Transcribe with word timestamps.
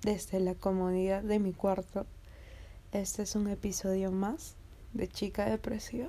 desde 0.00 0.40
la 0.40 0.54
comodidad 0.54 1.22
de 1.22 1.38
mi 1.38 1.52
cuarto. 1.52 2.06
Este 2.92 3.22
es 3.22 3.36
un 3.36 3.48
episodio 3.48 4.10
más 4.10 4.56
de 4.92 5.08
Chica 5.08 5.44
Depresiva. 5.44 6.08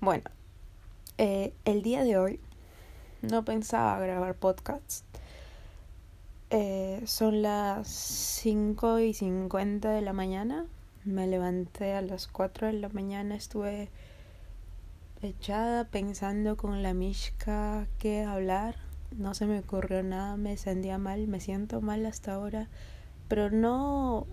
Bueno, 0.00 0.24
eh, 1.18 1.52
el 1.64 1.82
día 1.82 2.02
de 2.04 2.18
hoy 2.18 2.40
no 3.22 3.44
pensaba 3.44 3.98
grabar 4.00 4.34
podcast. 4.34 5.04
Eh, 6.50 7.02
son 7.06 7.42
las 7.42 7.88
5 7.88 8.98
y 8.98 9.14
50 9.14 9.90
de 9.90 10.02
la 10.02 10.12
mañana. 10.12 10.66
Me 11.04 11.26
levanté 11.26 11.94
a 11.94 12.02
las 12.02 12.26
4 12.26 12.66
de 12.66 12.74
la 12.74 12.88
mañana. 12.88 13.34
Estuve 13.34 13.88
echada 15.22 15.84
pensando 15.84 16.56
con 16.56 16.82
la 16.82 16.94
Mishka 16.94 17.86
qué 17.98 18.24
hablar 18.24 18.76
no 19.18 19.34
se 19.34 19.46
me 19.46 19.58
ocurrió 19.60 20.02
nada, 20.02 20.36
me 20.36 20.56
sentía 20.56 20.98
mal, 20.98 21.26
me 21.28 21.40
siento 21.40 21.80
mal 21.80 22.04
hasta 22.06 22.34
ahora, 22.34 22.68
pero 23.28 23.50
no 23.50 24.26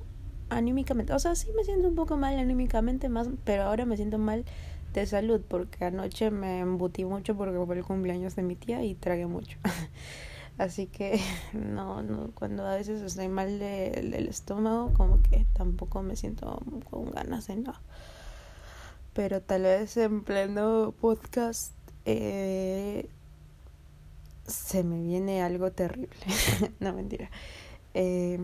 anímicamente, 0.49 1.13
o 1.13 1.19
sea, 1.19 1.35
sí 1.35 1.47
me 1.55 1.63
siento 1.63 1.87
un 1.87 1.95
poco 1.95 2.17
mal 2.17 2.37
anímicamente 2.37 3.09
más, 3.09 3.29
pero 3.43 3.63
ahora 3.63 3.85
me 3.85 3.95
siento 3.95 4.17
mal 4.17 4.45
de 4.93 5.05
salud 5.05 5.41
porque 5.47 5.85
anoche 5.85 6.31
me 6.31 6.59
embutí 6.59 7.05
mucho 7.05 7.35
porque 7.35 7.57
fue 7.65 7.77
el 7.77 7.83
cumpleaños 7.83 8.35
de 8.35 8.43
mi 8.43 8.55
tía 8.55 8.83
y 8.83 8.95
tragué 8.95 9.27
mucho. 9.27 9.57
Así 10.57 10.87
que 10.87 11.19
no, 11.53 12.03
no, 12.03 12.31
cuando 12.35 12.65
a 12.65 12.75
veces 12.75 13.01
estoy 13.01 13.29
mal 13.29 13.59
del 13.59 14.27
estómago, 14.27 14.93
como 14.93 15.21
que 15.21 15.45
tampoco 15.53 16.03
me 16.03 16.15
siento 16.15 16.61
con 16.89 17.11
ganas 17.11 17.47
de 17.47 17.57
nada. 17.57 17.81
Pero 19.13 19.41
tal 19.41 19.63
vez 19.63 19.97
en 19.97 20.23
pleno 20.23 20.93
podcast 20.99 21.73
eh, 22.05 23.09
se 24.49 24.83
me 24.83 25.01
viene 25.01 25.41
algo 25.41 25.71
terrible. 25.71 26.09
no, 26.79 26.93
mentira. 26.93 27.29
Eh, 27.93 28.39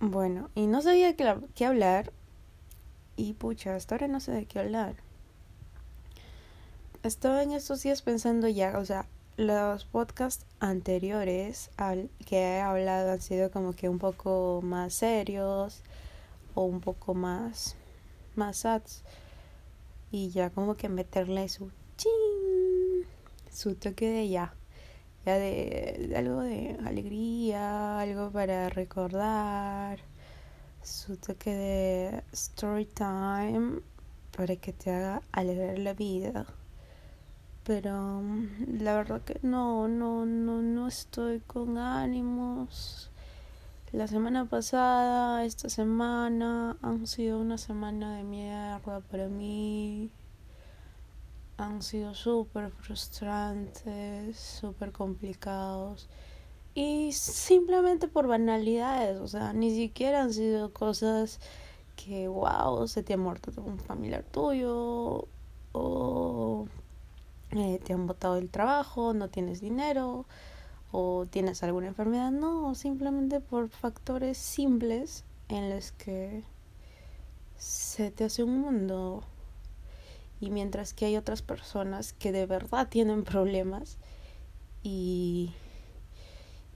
bueno, 0.00 0.50
y 0.54 0.66
no 0.66 0.82
sabía 0.82 1.16
qué, 1.16 1.64
hablar. 1.64 2.12
Y 3.16 3.32
pucha, 3.32 3.74
hasta 3.74 3.96
ahora 3.96 4.08
no 4.08 4.20
sé 4.20 4.32
de 4.32 4.46
qué 4.46 4.60
hablar. 4.60 4.94
Estaba 7.02 7.42
en 7.42 7.52
estos 7.52 7.82
días 7.82 8.02
pensando 8.02 8.48
ya, 8.48 8.78
o 8.78 8.84
sea, 8.84 9.06
los 9.36 9.84
podcasts 9.84 10.46
anteriores 10.60 11.70
al 11.76 12.10
que 12.26 12.38
he 12.38 12.60
hablado 12.60 13.12
han 13.12 13.20
sido 13.20 13.50
como 13.50 13.72
que 13.72 13.88
un 13.88 13.98
poco 13.98 14.60
más 14.62 14.94
serios 14.94 15.82
o 16.54 16.64
un 16.64 16.80
poco 16.80 17.14
más 17.14 17.76
más 18.34 18.64
ads 18.64 19.04
y 20.10 20.30
ya 20.30 20.50
como 20.50 20.76
que 20.76 20.88
meterle 20.88 21.48
su 21.48 21.70
ching 21.96 23.06
su 23.48 23.76
toque 23.76 24.08
de 24.08 24.28
ya 24.28 24.54
de, 25.34 26.14
algo 26.16 26.40
de 26.42 26.78
alegría, 26.84 28.00
algo 28.00 28.30
para 28.30 28.68
recordar, 28.68 29.98
su 30.82 31.16
toque 31.16 31.50
de 31.50 32.24
story 32.32 32.86
time 32.86 33.80
para 34.36 34.56
que 34.56 34.72
te 34.72 34.90
haga 34.90 35.22
alegrar 35.32 35.78
la 35.78 35.94
vida. 35.94 36.46
Pero 37.64 38.22
mm, 38.22 38.80
la 38.80 38.94
verdad 38.94 39.22
que 39.22 39.38
no, 39.42 39.88
no, 39.88 40.24
no, 40.24 40.62
no 40.62 40.88
estoy 40.88 41.40
con 41.40 41.76
ánimos. 41.78 43.10
La 43.92 44.06
semana 44.06 44.44
pasada, 44.44 45.44
esta 45.44 45.68
semana 45.68 46.76
han 46.82 47.06
sido 47.06 47.40
una 47.40 47.58
semana 47.58 48.16
de 48.16 48.24
mierda 48.24 49.00
para 49.10 49.28
mí 49.28 50.10
han 51.58 51.82
sido 51.82 52.14
súper 52.14 52.70
frustrantes, 52.70 54.38
súper 54.38 54.92
complicados 54.92 56.08
y 56.74 57.12
simplemente 57.12 58.06
por 58.06 58.28
banalidades, 58.28 59.18
o 59.18 59.26
sea, 59.26 59.52
ni 59.52 59.74
siquiera 59.74 60.22
han 60.22 60.32
sido 60.32 60.72
cosas 60.72 61.40
que, 61.96 62.28
wow, 62.28 62.86
se 62.86 63.02
te 63.02 63.14
ha 63.14 63.16
muerto 63.16 63.50
un 63.60 63.80
familiar 63.80 64.22
tuyo 64.22 65.26
o 65.72 66.68
eh, 67.50 67.80
te 67.84 67.92
han 67.92 68.06
botado 68.06 68.36
el 68.36 68.50
trabajo, 68.50 69.12
no 69.12 69.28
tienes 69.28 69.60
dinero 69.60 70.26
o 70.92 71.26
tienes 71.28 71.64
alguna 71.64 71.88
enfermedad, 71.88 72.30
no, 72.30 72.76
simplemente 72.76 73.40
por 73.40 73.68
factores 73.68 74.38
simples 74.38 75.24
en 75.48 75.70
los 75.70 75.90
que 75.90 76.44
se 77.56 78.12
te 78.12 78.24
hace 78.24 78.44
un 78.44 78.60
mundo 78.60 79.24
y 80.40 80.50
mientras 80.50 80.94
que 80.94 81.06
hay 81.06 81.16
otras 81.16 81.42
personas 81.42 82.12
que 82.12 82.32
de 82.32 82.46
verdad 82.46 82.88
tienen 82.88 83.24
problemas 83.24 83.98
y, 84.82 85.52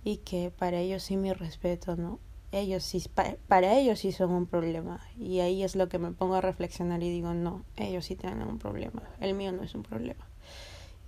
y 0.05 0.19
que 0.19 0.50
para 0.50 0.78
ellos 0.78 1.03
sí 1.03 1.17
mi 1.17 1.33
respeto, 1.33 1.97
¿no? 1.97 2.19
Ellos 2.50 2.83
sí, 2.83 3.03
para 3.49 3.78
ellos 3.78 4.00
sí 4.00 4.12
son 4.12 4.31
un 4.31 4.47
problema 4.47 5.00
y 5.19 5.41
ahí 5.41 5.62
es 5.62 5.75
lo 5.75 5.89
que 5.89 5.99
me 5.99 6.11
pongo 6.11 6.34
a 6.34 6.43
reflexionar 6.43 7.03
y 7.03 7.11
digo, 7.11 7.33
no, 7.33 7.65
ellos 7.77 8.05
sí 8.05 8.15
tienen 8.15 8.47
un 8.47 8.59
problema, 8.59 9.03
el 9.21 9.34
mío 9.34 9.53
no 9.53 9.62
es 9.62 9.75
un 9.75 9.83
problema. 9.83 10.27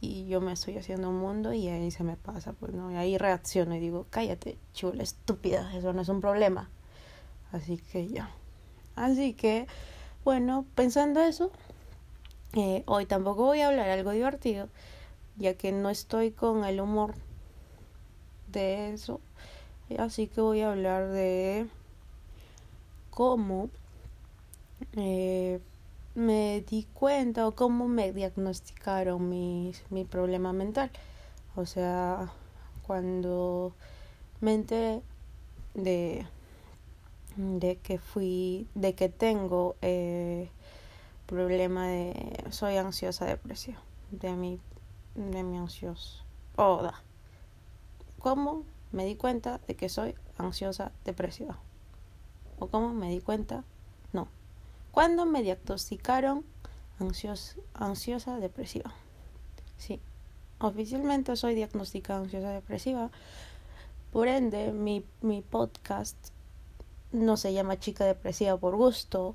Y 0.01 0.27
yo 0.27 0.41
me 0.41 0.53
estoy 0.53 0.77
haciendo 0.77 1.09
un 1.09 1.19
mundo 1.19 1.53
y 1.53 1.69
ahí 1.69 1.91
se 1.91 2.05
me 2.05 2.17
pasa, 2.17 2.53
pues, 2.53 2.75
¿no? 2.75 2.91
Y 2.93 2.97
ahí 2.97 3.17
reacciono 3.17 3.75
y 3.75 3.81
digo, 3.81 4.07
cállate, 4.11 4.59
chula, 4.75 5.03
estúpida, 5.03 5.75
eso 5.75 5.93
no 5.93 6.03
es 6.03 6.09
un 6.09 6.21
problema. 6.21 6.71
Así 7.53 7.79
que 7.79 8.09
ya. 8.09 8.31
Así 8.97 9.33
que, 9.33 9.67
bueno, 10.25 10.67
pensando 10.75 11.21
eso, 11.21 11.53
eh, 12.55 12.83
hoy 12.87 13.07
tampoco 13.07 13.45
voy 13.45 13.61
a 13.61 13.69
hablar 13.69 13.89
algo 13.91 14.13
divertido, 14.13 14.69
ya 15.37 15.55
que 15.55 15.73
no 15.73 15.91
estoy 15.91 16.31
con 16.31 16.65
el 16.65 16.81
humor 16.81 17.15
de 18.49 18.93
eso. 18.95 19.21
Así 19.99 20.27
que 20.29 20.41
voy 20.41 20.61
a 20.63 20.73
hablar 20.73 21.09
de 21.11 21.67
cómo 23.11 23.71
eh, 24.97 25.61
me 26.15 26.65
di 26.69 26.87
cuenta 26.95 27.47
o 27.47 27.53
cómo 27.53 27.89
me 27.89 28.13
diagnosticaron 28.13 29.29
mi, 29.29 29.73
mi 29.91 30.05
problema 30.05 30.53
mental. 30.53 30.91
O 31.57 31.67
sea, 31.67 32.33
cuando 32.87 33.73
me 34.41 34.55
enteré 34.55 35.03
de, 35.75 36.27
de 37.37 37.77
que 37.77 37.99
fui, 37.99 38.67
de 38.75 38.95
que 38.95 39.09
tengo 39.09 39.77
eh, 39.83 40.49
problema 41.35 41.89
de 41.89 42.45
soy 42.51 42.77
ansiosa 42.77 43.27
depresiva 43.27 43.81
de 44.11 44.33
mi 44.33 44.61
de 45.17 45.43
mi 45.43 45.59
ansioso 45.59 46.23
oh, 46.57 46.89
cómo 48.21 48.63
me 48.93 49.05
di 49.05 49.17
cuenta 49.17 49.61
de 49.67 49.75
que 49.75 49.89
soy 49.89 50.15
ansiosa 50.39 50.93
depresiva 51.05 51.59
o 52.61 52.69
cómo 52.69 52.95
me 52.95 53.11
di 53.11 53.21
cuenta 53.21 53.65
no. 54.13 54.29
Cuando 54.93 55.27
me 55.27 55.43
diagnosticaron 55.43 56.45
ansiosa, 57.01 57.57
ansiosa 57.75 58.39
depresiva 58.39 58.95
sí. 59.77 60.01
Oficialmente 60.61 61.37
soy 61.37 61.55
diagnosticada 61.55 62.21
ansiosa 62.21 62.51
depresiva. 62.51 63.11
Por 64.13 64.29
ende 64.29 64.73
mi, 64.73 65.05
mi 65.21 65.43
podcast 65.43 66.17
no 67.13 67.37
se 67.37 67.53
llama 67.53 67.79
chica 67.79 68.05
depresiva 68.05 68.57
por 68.57 68.77
gusto 68.77 69.35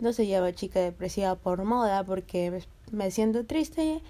no 0.00 0.12
se 0.12 0.26
llama 0.26 0.52
chica 0.52 0.80
depresiva 0.80 1.36
por 1.36 1.64
moda 1.64 2.04
porque 2.04 2.62
me 2.90 3.10
siento 3.10 3.44
triste 3.46 4.02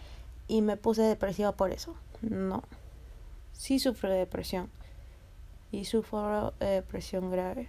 y 0.49 0.62
me 0.62 0.77
puse 0.77 1.03
depresiva 1.03 1.53
por 1.53 1.72
eso. 1.72 1.95
No. 2.22 2.62
Sí 3.53 3.78
sufro 3.78 4.11
de 4.11 4.19
depresión. 4.19 4.71
Y 5.71 5.84
sufro 5.84 6.53
de 6.61 6.67
depresión 6.67 7.31
grave. 7.31 7.69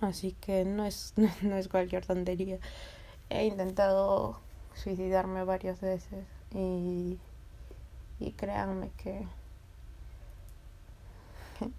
Así 0.00 0.32
que 0.40 0.64
no 0.64 0.84
es, 0.84 1.14
no 1.42 1.56
es 1.56 1.68
cualquier 1.68 2.04
tontería. 2.06 2.58
He 3.30 3.46
intentado 3.46 4.40
suicidarme 4.74 5.44
varias 5.44 5.80
veces 5.80 6.24
y, 6.54 7.18
y 8.20 8.32
créanme 8.32 8.90
que, 8.96 9.26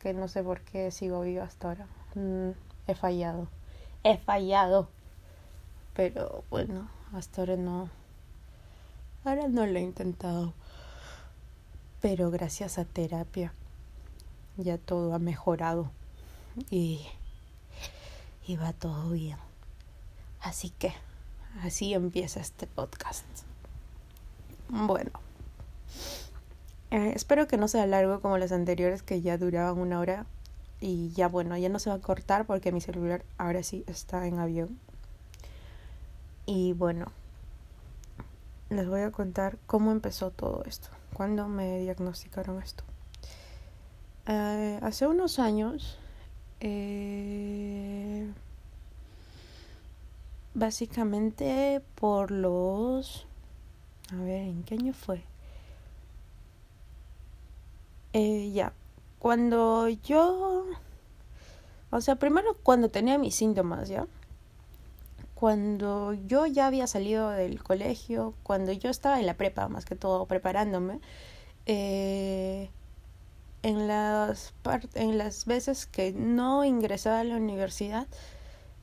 que 0.00 0.14
no 0.14 0.28
sé 0.28 0.42
por 0.42 0.60
qué 0.62 0.90
sigo 0.90 1.20
viva 1.22 1.44
hasta 1.44 1.68
ahora. 1.68 1.86
Mm, 2.14 2.50
he 2.86 2.94
fallado 2.94 3.48
he 4.04 4.18
fallado. 4.18 4.88
Pero 5.94 6.44
bueno, 6.50 6.88
hasta 7.12 7.42
ahora 7.42 7.56
no. 7.56 7.88
Ahora 9.24 9.48
no 9.48 9.66
lo 9.66 9.78
he 9.78 9.82
intentado. 9.82 10.52
Pero 12.00 12.30
gracias 12.30 12.78
a 12.78 12.84
terapia 12.84 13.52
ya 14.56 14.78
todo 14.78 15.14
ha 15.14 15.18
mejorado. 15.18 15.90
Y, 16.70 17.06
y 18.46 18.56
va 18.56 18.72
todo 18.72 19.10
bien. 19.10 19.36
Así 20.40 20.70
que 20.70 20.92
así 21.62 21.94
empieza 21.94 22.40
este 22.40 22.66
podcast. 22.66 23.24
Bueno. 24.68 25.10
Eh, 26.90 27.12
espero 27.14 27.48
que 27.48 27.56
no 27.56 27.68
sea 27.68 27.86
largo 27.86 28.20
como 28.20 28.38
los 28.38 28.52
anteriores 28.52 29.02
que 29.02 29.20
ya 29.20 29.38
duraban 29.38 29.78
una 29.78 29.98
hora 29.98 30.26
y 30.80 31.10
ya 31.10 31.28
bueno, 31.28 31.56
ya 31.56 31.68
no 31.68 31.78
se 31.78 31.90
va 31.90 31.96
a 31.96 32.00
cortar 32.00 32.46
porque 32.46 32.72
mi 32.72 32.80
celular 32.80 33.24
ahora 33.38 33.62
sí 33.62 33.84
está 33.86 34.26
en 34.26 34.38
avión. 34.38 34.78
Y 36.46 36.72
bueno, 36.74 37.06
les 38.70 38.88
voy 38.88 39.00
a 39.02 39.10
contar 39.10 39.58
cómo 39.66 39.92
empezó 39.92 40.30
todo 40.30 40.62
esto, 40.66 40.88
cuando 41.14 41.48
me 41.48 41.78
diagnosticaron 41.80 42.62
esto. 42.62 42.84
eh, 44.26 44.78
hace 44.82 45.06
unos 45.06 45.38
años, 45.38 45.98
eh, 46.60 48.28
básicamente 50.54 51.82
por 51.94 52.30
los... 52.30 53.26
A 54.12 54.16
ver, 54.16 54.42
¿en 54.42 54.62
qué 54.64 54.74
año 54.74 54.92
fue? 54.92 55.22
Eh, 58.12 58.50
ya, 58.52 58.72
cuando 59.18 59.88
yo... 59.88 60.66
O 61.90 62.00
sea, 62.00 62.16
primero 62.16 62.56
cuando 62.62 62.88
tenía 62.88 63.18
mis 63.18 63.34
síntomas, 63.34 63.88
¿ya? 63.88 64.06
Cuando 65.34 66.14
yo 66.14 66.46
ya 66.46 66.66
había 66.66 66.86
salido 66.86 67.30
del 67.30 67.62
colegio, 67.62 68.34
cuando 68.42 68.72
yo 68.72 68.90
estaba 68.90 69.20
en 69.20 69.26
la 69.26 69.34
prepa, 69.34 69.68
más 69.68 69.84
que 69.84 69.94
todo, 69.94 70.26
preparándome, 70.26 71.00
eh, 71.66 72.70
en 73.66 73.88
las 73.88 74.54
en 74.94 75.18
las 75.18 75.44
veces 75.44 75.86
que 75.86 76.12
no 76.12 76.64
ingresaba 76.64 77.20
a 77.20 77.24
la 77.24 77.36
universidad 77.36 78.06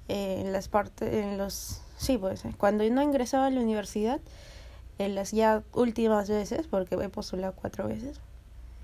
eh, 0.10 0.42
en 0.42 0.52
las 0.52 0.68
partes 0.68 1.14
en 1.14 1.38
los 1.38 1.82
sí 1.98 2.18
pues 2.18 2.44
eh, 2.44 2.54
cuando 2.58 2.84
no 2.90 3.02
ingresaba 3.02 3.46
a 3.46 3.50
la 3.50 3.62
universidad 3.62 4.20
en 4.98 5.16
las 5.16 5.32
ya 5.32 5.64
últimas 5.72 6.30
veces 6.30 6.68
porque 6.68 6.96
he 6.96 7.08
postulado 7.08 7.54
cuatro 7.56 7.88
veces 7.88 8.20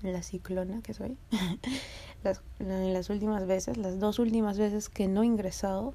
la 0.02 0.22
ciclona 0.22 0.82
que 0.82 0.94
soy 0.94 1.16
las, 2.24 2.42
las 2.58 3.10
últimas 3.10 3.46
veces 3.46 3.76
las 3.76 3.98
dos 3.98 4.18
últimas 4.18 4.58
veces 4.58 4.88
que 4.88 5.08
no 5.08 5.22
he 5.22 5.26
ingresado 5.26 5.94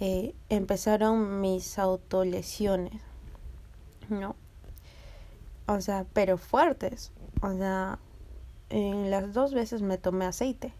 eh, 0.00 0.34
empezaron 0.48 1.40
mis 1.40 1.78
autolesiones 1.78 3.00
no 4.08 4.36
o 5.66 5.80
sea 5.80 6.06
pero 6.12 6.36
fuertes 6.36 7.12
o 7.40 7.52
sea 7.56 7.98
en 8.74 9.10
las 9.10 9.32
dos 9.32 9.54
veces 9.54 9.82
me 9.82 9.98
tomé 9.98 10.26
aceite. 10.26 10.72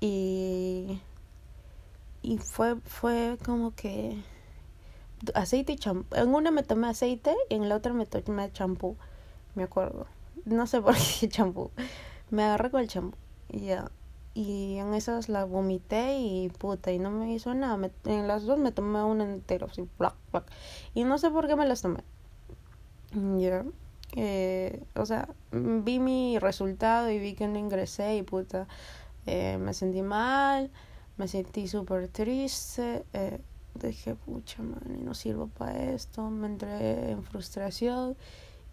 Y, 0.00 1.00
y 2.22 2.38
fue, 2.38 2.76
fue 2.76 3.38
como 3.44 3.74
que 3.74 4.22
aceite 5.34 5.72
y 5.72 5.76
champú. 5.76 6.14
En 6.14 6.34
una 6.34 6.50
me 6.50 6.62
tomé 6.62 6.88
aceite 6.88 7.34
y 7.50 7.54
en 7.54 7.68
la 7.68 7.76
otra 7.76 7.92
me 7.92 8.06
tomé 8.06 8.50
champú. 8.52 8.96
Me 9.54 9.64
acuerdo. 9.64 10.06
No 10.44 10.66
sé 10.66 10.80
por 10.80 10.94
qué 11.20 11.28
champú. 11.28 11.70
Me 12.30 12.44
agarré 12.44 12.70
con 12.70 12.80
el 12.80 12.88
champú. 12.88 13.16
Y 13.48 13.66
ya. 13.66 13.90
Y 14.34 14.78
en 14.78 14.94
esas 14.94 15.28
la 15.28 15.44
vomité 15.44 16.18
y 16.18 16.48
puta, 16.48 16.90
y 16.90 16.98
no 16.98 17.10
me 17.10 17.32
hizo 17.32 17.54
nada. 17.54 17.90
en 18.04 18.26
las 18.26 18.42
dos 18.42 18.58
me 18.58 18.72
tomé 18.72 19.02
un 19.04 19.20
entero, 19.20 19.68
así, 19.70 19.88
Y 20.92 21.04
no 21.04 21.18
sé 21.18 21.30
por 21.30 21.46
qué 21.46 21.54
me 21.54 21.66
las 21.66 21.82
tomé. 21.82 22.00
Ya. 23.38 23.64
Eh, 24.16 24.82
o 24.94 25.06
sea, 25.06 25.28
vi 25.52 25.98
mi 25.98 26.38
resultado 26.38 27.10
y 27.10 27.18
vi 27.18 27.34
que 27.34 27.48
no 27.48 27.58
ingresé 27.58 28.16
y 28.16 28.22
puta, 28.22 28.68
eh, 29.26 29.58
me 29.58 29.74
sentí 29.74 30.02
mal, 30.02 30.70
me 31.16 31.26
sentí 31.26 31.66
súper 31.66 32.08
triste, 32.08 33.04
eh, 33.12 33.40
dije, 33.74 34.14
pucha, 34.14 34.62
man, 34.62 35.04
no 35.04 35.14
sirvo 35.14 35.48
para 35.48 35.76
esto, 35.92 36.30
me 36.30 36.46
entré 36.46 37.10
en 37.10 37.24
frustración 37.24 38.16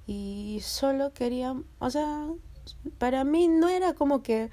y 0.08 0.60
solo 0.64 1.14
quería, 1.14 1.56
o 1.80 1.90
sea, 1.90 2.28
para 2.98 3.24
mí 3.24 3.48
no 3.48 3.70
era 3.70 3.94
como 3.94 4.24
que 4.24 4.50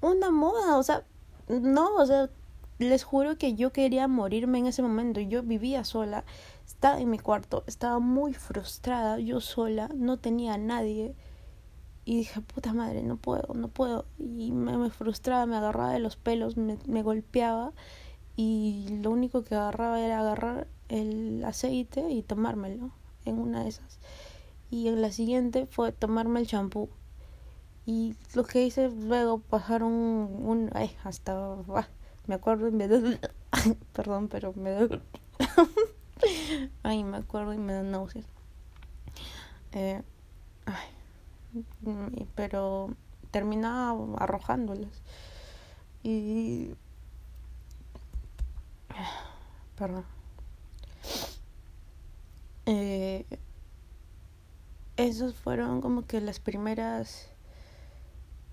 una 0.00 0.30
moda, 0.30 0.76
o 0.76 0.82
sea, 0.82 1.04
no, 1.48 1.94
o 1.96 2.06
sea, 2.06 2.30
les 2.78 3.04
juro 3.04 3.38
que 3.38 3.54
yo 3.54 3.72
quería 3.72 4.08
morirme 4.08 4.58
en 4.58 4.66
ese 4.66 4.82
momento, 4.82 5.20
yo 5.20 5.42
vivía 5.42 5.84
sola 5.84 6.24
estaba 6.66 7.00
en 7.00 7.10
mi 7.10 7.18
cuarto, 7.18 7.64
estaba 7.66 8.00
muy 8.00 8.34
frustrada, 8.34 9.18
yo 9.18 9.40
sola, 9.40 9.88
no 9.94 10.18
tenía 10.18 10.54
a 10.54 10.58
nadie. 10.58 11.14
Y 12.04 12.18
dije, 12.18 12.40
puta 12.40 12.72
madre, 12.72 13.02
no 13.02 13.16
puedo, 13.16 13.54
no 13.54 13.68
puedo. 13.68 14.06
Y 14.18 14.52
me, 14.52 14.76
me 14.76 14.90
frustraba, 14.90 15.46
me 15.46 15.56
agarraba 15.56 15.92
de 15.92 15.98
los 16.00 16.16
pelos, 16.16 16.56
me, 16.56 16.78
me 16.86 17.02
golpeaba. 17.02 17.72
Y 18.36 18.98
lo 19.02 19.10
único 19.10 19.42
que 19.42 19.54
agarraba 19.54 20.00
era 20.00 20.20
agarrar 20.20 20.68
el 20.88 21.42
aceite 21.44 22.10
y 22.10 22.22
tomármelo 22.22 22.92
en 23.24 23.38
una 23.38 23.62
de 23.62 23.70
esas. 23.70 23.98
Y 24.70 24.88
en 24.88 25.02
la 25.02 25.12
siguiente 25.12 25.66
fue 25.66 25.92
tomarme 25.92 26.40
el 26.40 26.46
champú. 26.46 26.88
Y 27.86 28.16
lo 28.34 28.44
que 28.44 28.64
hice 28.64 28.88
luego 28.88 29.38
pasaron 29.38 29.92
un... 29.92 30.70
ay, 30.74 30.96
hasta... 31.04 31.56
me 32.26 32.34
acuerdo 32.34 32.68
y 32.68 32.72
me... 32.72 32.88
Perdón, 33.92 34.28
pero 34.28 34.52
me... 34.54 34.88
Ay, 36.82 37.04
me 37.04 37.18
acuerdo 37.18 37.52
y 37.52 37.58
me 37.58 37.74
da 37.74 37.82
náuseas. 37.82 38.24
Eh, 39.72 40.02
pero 42.34 42.90
terminaba 43.30 44.16
arrojándolas. 44.18 45.02
Y. 46.02 46.74
Perdón. 49.76 50.04
Eh, 52.66 53.26
esos 54.96 55.34
fueron 55.34 55.80
como 55.80 56.06
que 56.06 56.20
las 56.20 56.40
primeras 56.40 57.28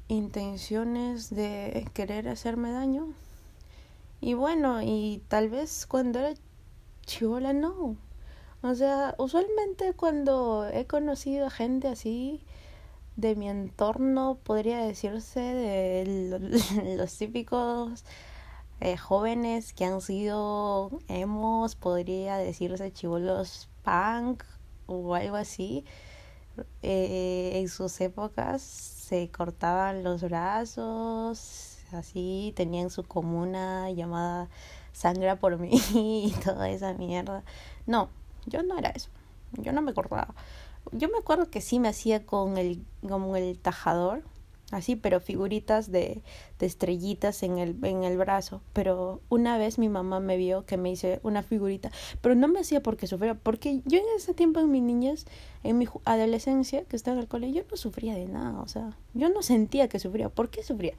intenciones 0.08 1.30
de 1.30 1.88
querer 1.94 2.28
hacerme 2.30 2.72
daño. 2.72 3.14
Y 4.22 4.36
bueno, 4.36 4.82
y 4.82 5.22
tal 5.28 5.50
vez 5.50 5.86
cuando 5.86 6.20
era 6.20 6.34
chivola 7.06 7.54
no. 7.54 7.98
O 8.62 8.76
sea, 8.76 9.16
usualmente 9.18 9.94
cuando 9.94 10.68
he 10.68 10.86
conocido 10.88 11.48
a 11.48 11.50
gente 11.50 11.90
así 11.90 12.42
de 13.18 13.36
mi 13.36 13.50
entorno, 13.50 14.38
podría 14.44 14.80
decirse 14.80 15.40
de 15.40 16.96
los 16.98 17.18
típicos 17.18 18.06
eh, 18.80 18.98
jóvenes 18.98 19.74
que 19.74 19.86
han 19.86 20.02
sido 20.02 20.92
hemos, 21.08 21.76
podría 21.76 22.38
decirse 22.38 22.92
chivolos 22.92 23.70
punk 23.84 24.44
o 24.88 25.16
algo 25.16 25.36
así. 25.36 25.86
Eh, 26.82 27.52
en 27.56 27.68
sus 27.70 28.00
épocas 28.02 28.62
se 28.62 29.30
cortaban 29.32 30.04
los 30.04 30.22
brazos, 30.22 31.80
así, 31.92 32.54
tenían 32.56 32.90
su 32.90 33.04
comuna 33.04 33.90
llamada 33.92 34.50
sangra 34.92 35.38
por 35.38 35.58
mí 35.58 35.72
y 35.94 36.34
toda 36.44 36.70
esa 36.70 36.94
mierda. 36.94 37.44
No, 37.86 38.10
yo 38.46 38.64
no 38.64 38.78
era 38.78 38.90
eso. 38.90 39.10
Yo 39.54 39.72
no 39.72 39.82
me 39.82 39.92
acordaba. 39.92 40.34
Yo 40.92 41.10
me 41.10 41.18
acuerdo 41.18 41.50
que 41.50 41.62
sí 41.62 41.80
me 41.80 41.90
hacía 41.90 42.26
con 42.26 42.58
el, 42.58 42.84
como 43.08 43.36
el 43.36 43.58
tajador, 43.58 44.24
así, 44.72 44.96
pero 44.96 45.20
figuritas 45.20 45.92
de, 45.92 46.22
de 46.60 46.66
estrellitas 46.66 47.44
en 47.44 47.58
el, 47.58 47.78
en 47.84 48.04
el 48.04 48.18
brazo. 48.18 48.62
Pero 48.74 49.22
una 49.30 49.58
vez 49.58 49.78
mi 49.78 49.90
mamá 49.90 50.20
me 50.20 50.38
vio 50.38 50.66
que 50.66 50.78
me 50.78 50.92
hice 50.92 51.20
una 51.24 51.44
figurita, 51.44 51.92
pero 52.22 52.36
no 52.36 52.48
me 52.48 52.60
hacía 52.60 52.82
porque 52.82 53.08
sufría, 53.08 53.36
porque 53.36 53.82
yo 53.86 54.00
en 54.00 54.06
ese 54.16 54.34
tiempo 54.34 54.60
en 54.60 54.72
mi 54.72 54.82
niñez, 54.82 55.26
en 55.64 55.78
mi 55.78 55.88
adolescencia, 56.06 56.86
que 56.86 56.96
estaba 56.96 57.16
en 57.16 57.24
el 57.24 57.28
colegio, 57.28 57.64
yo 57.64 57.68
no 57.70 57.78
sufría 57.78 58.16
de 58.16 58.26
nada, 58.26 58.62
o 58.62 58.68
sea, 58.68 58.98
yo 59.14 59.30
no 59.30 59.42
sentía 59.42 59.88
que 59.88 60.00
sufría. 60.00 60.30
¿Por 60.30 60.50
qué 60.50 60.64
sufría? 60.64 60.94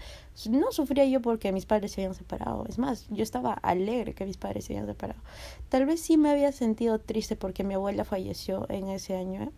No 0.48 0.72
sufría 0.72 1.04
yo 1.04 1.20
porque 1.20 1.52
mis 1.52 1.66
padres 1.66 1.92
se 1.92 2.02
habían 2.02 2.14
separado, 2.14 2.64
es 2.68 2.78
más, 2.78 3.06
yo 3.10 3.22
estaba 3.22 3.52
alegre 3.52 4.14
que 4.14 4.24
mis 4.24 4.36
padres 4.36 4.64
se 4.64 4.74
habían 4.74 4.86
separado. 4.86 5.20
Tal 5.68 5.86
vez 5.86 6.00
sí 6.00 6.16
me 6.16 6.30
había 6.30 6.52
sentido 6.52 6.98
triste 6.98 7.36
porque 7.36 7.64
mi 7.64 7.74
abuela 7.74 8.04
falleció 8.04 8.66
en 8.68 8.88
ese 8.88 9.16
año, 9.16 9.42
¿eh? 9.42 9.50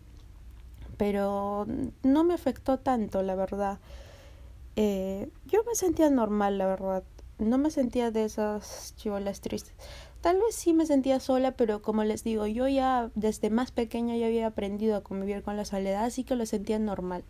Pero 0.97 1.65
no 2.03 2.23
me 2.23 2.33
afectó 2.33 2.79
tanto, 2.79 3.21
la 3.23 3.35
verdad. 3.35 3.79
Eh, 4.75 5.29
yo 5.45 5.63
me 5.63 5.75
sentía 5.75 6.09
normal, 6.09 6.57
la 6.57 6.67
verdad. 6.67 7.03
No 7.39 7.57
me 7.57 7.69
sentía 7.69 8.11
de 8.11 8.25
esas 8.25 8.93
chivolas 8.97 9.41
tristes. 9.41 9.73
Tal 10.21 10.37
vez 10.37 10.55
sí 10.55 10.73
me 10.73 10.85
sentía 10.85 11.19
sola, 11.19 11.51
pero 11.51 11.81
como 11.81 12.03
les 12.03 12.23
digo, 12.23 12.47
yo 12.47 12.67
ya 12.67 13.11
desde 13.15 13.49
más 13.49 13.71
pequeña 13.71 14.17
ya 14.17 14.25
había 14.25 14.47
aprendido 14.47 14.95
a 14.95 15.01
convivir 15.01 15.43
con 15.43 15.55
la 15.55 15.65
soledad, 15.65 16.05
así 16.05 16.23
que 16.23 16.35
lo 16.35 16.45
sentía 16.45 16.79
normal. 16.79 17.23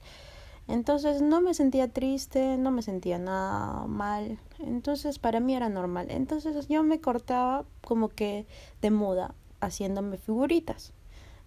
Entonces 0.67 1.21
no 1.21 1.39
me 1.39 1.53
sentía 1.53 1.87
triste, 1.87 2.57
no 2.57 2.71
me 2.71 2.81
sentía 2.81 3.19
nada 3.19 3.85
mal. 3.87 4.39
Entonces 4.59 5.19
para 5.19 5.39
mí 5.39 5.55
era 5.55 5.69
normal. 5.69 6.07
Entonces 6.09 6.67
yo 6.67 6.83
me 6.83 6.99
cortaba 6.99 7.65
como 7.81 8.09
que 8.09 8.45
de 8.81 8.91
moda, 8.91 9.33
haciéndome 9.61 10.17
figuritas. 10.17 10.93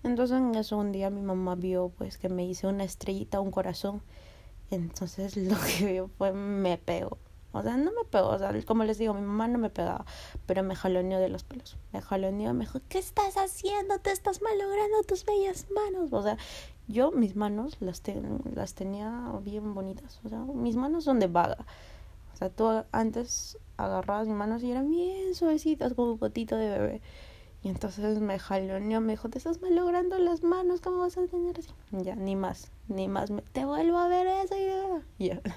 Entonces 0.03 0.39
en 0.39 0.55
eso 0.55 0.79
un 0.79 0.93
día 0.93 1.11
mi 1.11 1.23
mamá 1.23 1.55
vio 1.55 1.91
pues 1.97 2.17
que 2.19 2.29
me 2.29 2.45
hice 2.45 2.67
una 2.67 2.85
estrellita, 2.85 3.41
un 3.41 3.51
corazón. 3.51 4.03
Entonces 4.71 5.37
lo 5.37 5.57
que 5.61 5.87
vio 5.87 6.11
fue 6.19 6.33
me 6.33 6.79
pegó. 6.79 7.19
O 7.53 7.63
sea, 7.63 7.77
no 7.77 7.91
me 7.91 8.05
pegó, 8.09 8.29
o 8.29 8.39
sea, 8.39 8.53
como 8.65 8.85
les 8.85 8.99
digo, 8.99 9.13
mi 9.13 9.23
mamá 9.23 9.49
no 9.49 9.59
me 9.59 9.71
pegaba, 9.71 10.05
pero 10.47 10.63
me 10.63 10.77
jaloneó 10.77 11.19
de 11.19 11.29
los 11.29 11.43
pelos. 11.43 11.77
Me 11.93 12.01
jaloneó, 12.01 12.55
me 12.55 12.61
dijo, 12.61 12.79
¿qué 12.89 12.99
estás 12.99 13.37
haciendo? 13.37 13.99
Te 13.99 14.13
estás 14.13 14.41
malogrando 14.41 15.03
tus 15.03 15.25
bellas 15.25 15.67
manos. 15.75 16.13
O 16.13 16.23
sea, 16.23 16.37
yo 16.87 17.11
mis 17.11 17.35
manos 17.35 17.77
las, 17.81 18.03
las 18.55 18.75
tenía 18.75 19.33
bien 19.43 19.75
bonitas. 19.75 20.21
O 20.25 20.29
sea, 20.29 20.39
mis 20.39 20.77
manos 20.77 21.03
son 21.05 21.19
de 21.19 21.27
vaga. 21.27 21.67
O 22.33 22.37
sea, 22.37 22.51
tú 22.51 22.85
antes 22.93 23.59
agarrabas 23.77 24.29
mis 24.29 24.37
manos 24.37 24.63
y 24.63 24.71
eran 24.71 24.89
bien 24.89 25.35
suavecitas 25.35 25.95
como 25.95 26.13
un 26.13 26.19
potito 26.19 26.57
de 26.57 26.69
bebé. 26.69 27.01
Y 27.63 27.69
entonces 27.69 28.21
me 28.21 28.39
jaloneó, 28.39 29.01
me 29.01 29.13
dijo, 29.13 29.29
te 29.29 29.39
estás 29.39 29.61
malogrando 29.61 30.19
las 30.19 30.43
manos, 30.43 30.81
¿cómo 30.81 31.01
vas 31.01 31.19
a 31.19 31.27
tener 31.27 31.59
así? 31.59 31.69
Ya, 31.91 32.17
ni 32.17 32.35
más, 32.35 32.71
ni 32.89 33.07
más, 33.07 33.31
te 33.53 33.65
vuelvo 33.67 33.99
a 33.99 34.09
ver 34.09 34.27
eso. 34.27 35.03
Ya. 35.19 35.41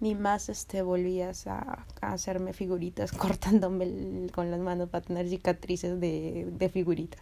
Ni 0.00 0.16
más 0.16 0.48
este 0.48 0.82
volvías 0.82 1.46
a, 1.46 1.86
hacerme 2.00 2.52
figuritas 2.52 3.12
cortándome 3.16 4.26
con 4.34 4.50
las 4.50 4.58
manos 4.58 4.88
para 4.88 5.04
tener 5.04 5.28
cicatrices 5.28 6.00
de, 6.00 6.48
de 6.50 6.68
figuritas. 6.68 7.20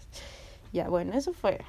Ya, 0.73 0.89
bueno, 0.89 1.13
eso 1.13 1.35
fue. 1.35 1.61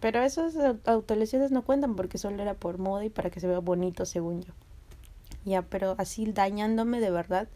Pero 0.00 0.22
esas 0.22 0.54
autolesiones 0.84 1.50
no 1.50 1.62
cuentan 1.62 1.96
porque 1.96 2.16
solo 2.16 2.40
era 2.40 2.54
por 2.54 2.78
moda 2.78 3.04
y 3.04 3.10
para 3.10 3.30
que 3.30 3.40
se 3.40 3.48
vea 3.48 3.58
bonito, 3.58 4.06
según 4.06 4.42
yo. 4.42 4.52
Ya, 5.44 5.62
pero 5.62 5.96
así 5.98 6.30
dañándome 6.30 7.00
de 7.00 7.10
verdad, 7.10 7.48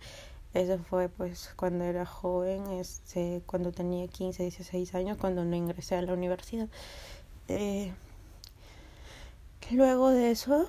eso 0.57 0.79
fue 0.79 1.09
pues 1.09 1.53
cuando 1.57 1.85
era 1.85 2.07
joven, 2.07 2.67
este, 2.73 3.43
cuando 3.47 3.73
tenía 3.73 4.09
15, 4.09 4.43
16 4.43 4.95
años, 4.95 5.19
cuando 5.19 5.45
no 5.45 5.55
ingresé 5.55 5.97
a 5.97 6.03
la 6.03 6.13
universidad. 6.15 6.69
Eh, 7.49 7.93
luego 9.71 10.11
de 10.11 10.31
eso, 10.31 10.67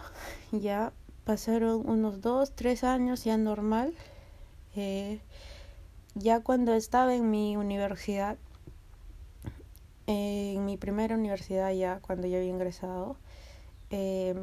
ya 0.52 0.92
pasaron 1.26 1.88
unos 1.90 2.22
2, 2.22 2.52
3 2.56 2.84
años 2.84 3.24
ya 3.24 3.38
normal. 3.38 3.94
Eh, 4.76 5.20
ya 6.16 6.42
cuando 6.42 6.74
estaba 6.74 7.16
en 7.16 7.30
mi 7.30 7.58
universidad, 7.58 8.38
en 10.08 10.66
mi 10.66 10.78
primera 10.78 11.16
universidad 11.16 11.72
ya, 11.72 12.00
cuando 12.00 12.28
yo 12.28 12.38
había 12.38 12.50
ingresado, 12.50 13.18
eh, 13.90 14.36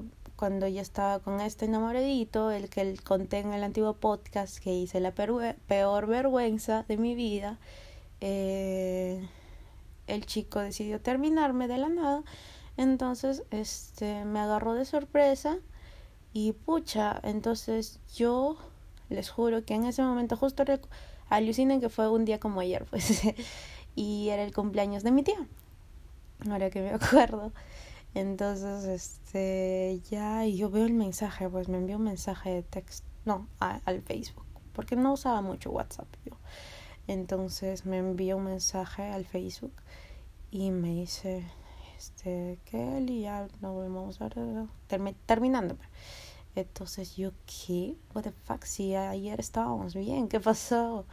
cuando 0.44 0.68
yo 0.68 0.82
estaba 0.82 1.20
con 1.20 1.40
este 1.40 1.64
enamoradito, 1.64 2.50
el 2.50 2.68
que 2.68 2.98
conté 3.02 3.38
en 3.38 3.54
el 3.54 3.64
antiguo 3.64 3.94
podcast 3.94 4.58
que 4.58 4.74
hice 4.74 5.00
la 5.00 5.14
peor 5.14 6.06
vergüenza 6.06 6.84
de 6.86 6.98
mi 6.98 7.14
vida, 7.14 7.58
eh, 8.20 9.26
el 10.06 10.26
chico 10.26 10.60
decidió 10.60 11.00
terminarme 11.00 11.66
de 11.66 11.78
la 11.78 11.88
nada, 11.88 12.24
entonces 12.76 13.44
este 13.50 14.26
me 14.26 14.38
agarró 14.38 14.74
de 14.74 14.84
sorpresa 14.84 15.56
y 16.34 16.52
pucha, 16.52 17.18
entonces 17.22 17.98
yo 18.14 18.58
les 19.08 19.30
juro 19.30 19.64
que 19.64 19.72
en 19.72 19.86
ese 19.86 20.02
momento 20.02 20.36
justo 20.36 20.62
alucinen 21.30 21.80
que 21.80 21.88
fue 21.88 22.10
un 22.10 22.26
día 22.26 22.38
como 22.38 22.60
ayer, 22.60 22.84
pues, 22.84 23.22
y 23.94 24.28
era 24.28 24.42
el 24.44 24.52
cumpleaños 24.52 25.04
de 25.04 25.10
mi 25.10 25.22
tía, 25.22 25.48
ahora 26.50 26.68
que 26.68 26.82
me 26.82 26.90
acuerdo. 26.92 27.50
Entonces, 28.14 28.84
este, 28.84 30.00
ya, 30.08 30.46
y 30.46 30.56
yo 30.56 30.70
veo 30.70 30.86
el 30.86 30.94
mensaje, 30.94 31.48
pues 31.48 31.68
me 31.68 31.78
envió 31.78 31.96
un 31.96 32.04
mensaje 32.04 32.50
de 32.50 32.62
texto, 32.62 33.06
no, 33.24 33.48
al 33.58 34.02
Facebook, 34.02 34.46
porque 34.72 34.94
no 34.94 35.14
usaba 35.14 35.42
mucho 35.42 35.70
WhatsApp 35.70 36.08
yo. 36.24 36.36
Entonces 37.06 37.84
me 37.84 37.98
envió 37.98 38.36
un 38.36 38.44
mensaje 38.44 39.02
al 39.10 39.24
Facebook 39.24 39.74
y 40.50 40.70
me 40.70 40.90
dice, 40.90 41.44
este, 41.98 42.60
Kelly, 42.64 43.22
ya 43.22 43.48
no 43.60 43.76
vamos 43.76 44.20
a 44.20 44.28
ver, 44.28 44.68
terminando. 45.26 45.76
Pues. 45.76 45.88
Entonces 46.54 47.16
yo, 47.16 47.32
¿qué? 47.46 47.96
What 48.14 48.22
the 48.22 48.32
fuck, 48.32 48.64
si 48.64 48.94
ayer 48.94 49.40
estábamos 49.40 49.94
bien, 49.94 50.28
¿qué 50.28 50.38
pasó? 50.38 51.04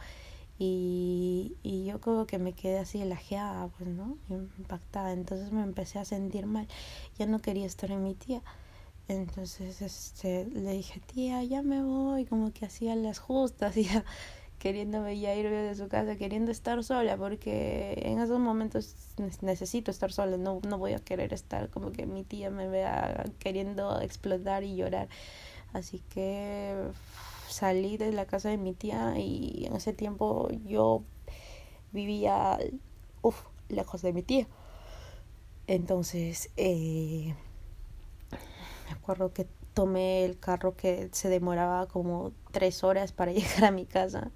Y, 0.58 1.56
y 1.62 1.84
yo 1.84 2.00
como 2.00 2.26
que 2.26 2.38
me 2.38 2.52
quedé 2.52 2.78
así 2.78 3.00
elajeada, 3.00 3.68
pues, 3.78 3.88
¿no? 3.88 4.16
Impactada. 4.28 5.12
Entonces 5.12 5.52
me 5.52 5.62
empecé 5.62 5.98
a 5.98 6.04
sentir 6.04 6.46
mal. 6.46 6.68
Ya 7.18 7.26
no 7.26 7.40
quería 7.40 7.66
estar 7.66 7.90
en 7.90 8.04
mi 8.04 8.14
tía. 8.14 8.42
Entonces 9.08 9.82
este, 9.82 10.46
le 10.46 10.72
dije, 10.72 11.00
tía, 11.00 11.42
ya 11.44 11.62
me 11.62 11.82
voy. 11.82 12.24
Como 12.26 12.52
que 12.52 12.66
hacía 12.66 12.94
las 12.96 13.18
justas, 13.18 13.74
ya 13.76 14.04
queriéndome 14.62 15.18
ya 15.18 15.34
ir 15.34 15.50
de 15.50 15.74
su 15.74 15.88
casa, 15.88 16.14
queriendo 16.14 16.52
estar 16.52 16.84
sola, 16.84 17.16
porque 17.16 17.94
en 18.04 18.20
esos 18.20 18.38
momentos 18.38 18.94
necesito 19.40 19.90
estar 19.90 20.12
sola, 20.12 20.36
no, 20.36 20.60
no 20.68 20.78
voy 20.78 20.92
a 20.92 21.00
querer 21.00 21.32
estar 21.32 21.68
como 21.68 21.90
que 21.90 22.06
mi 22.06 22.22
tía 22.22 22.48
me 22.48 22.68
vea 22.68 23.24
queriendo 23.40 24.00
explotar 24.00 24.62
y 24.62 24.76
llorar. 24.76 25.08
Así 25.72 26.00
que 26.10 26.76
salí 27.52 27.96
de 27.96 28.12
la 28.12 28.26
casa 28.26 28.48
de 28.48 28.56
mi 28.58 28.74
tía 28.74 29.14
y 29.18 29.66
en 29.66 29.76
ese 29.76 29.92
tiempo 29.92 30.48
yo 30.66 31.04
vivía 31.92 32.58
uf, 33.22 33.44
lejos 33.68 34.02
de 34.02 34.12
mi 34.12 34.22
tía. 34.22 34.46
Entonces, 35.66 36.50
eh, 36.56 37.34
me 38.86 38.92
acuerdo 38.92 39.32
que 39.32 39.46
tomé 39.74 40.24
el 40.24 40.38
carro 40.38 40.76
que 40.76 41.08
se 41.12 41.28
demoraba 41.28 41.86
como 41.86 42.32
tres 42.50 42.84
horas 42.84 43.12
para 43.12 43.32
llegar 43.32 43.64
a 43.64 43.70
mi 43.70 43.86
casa. 43.86 44.30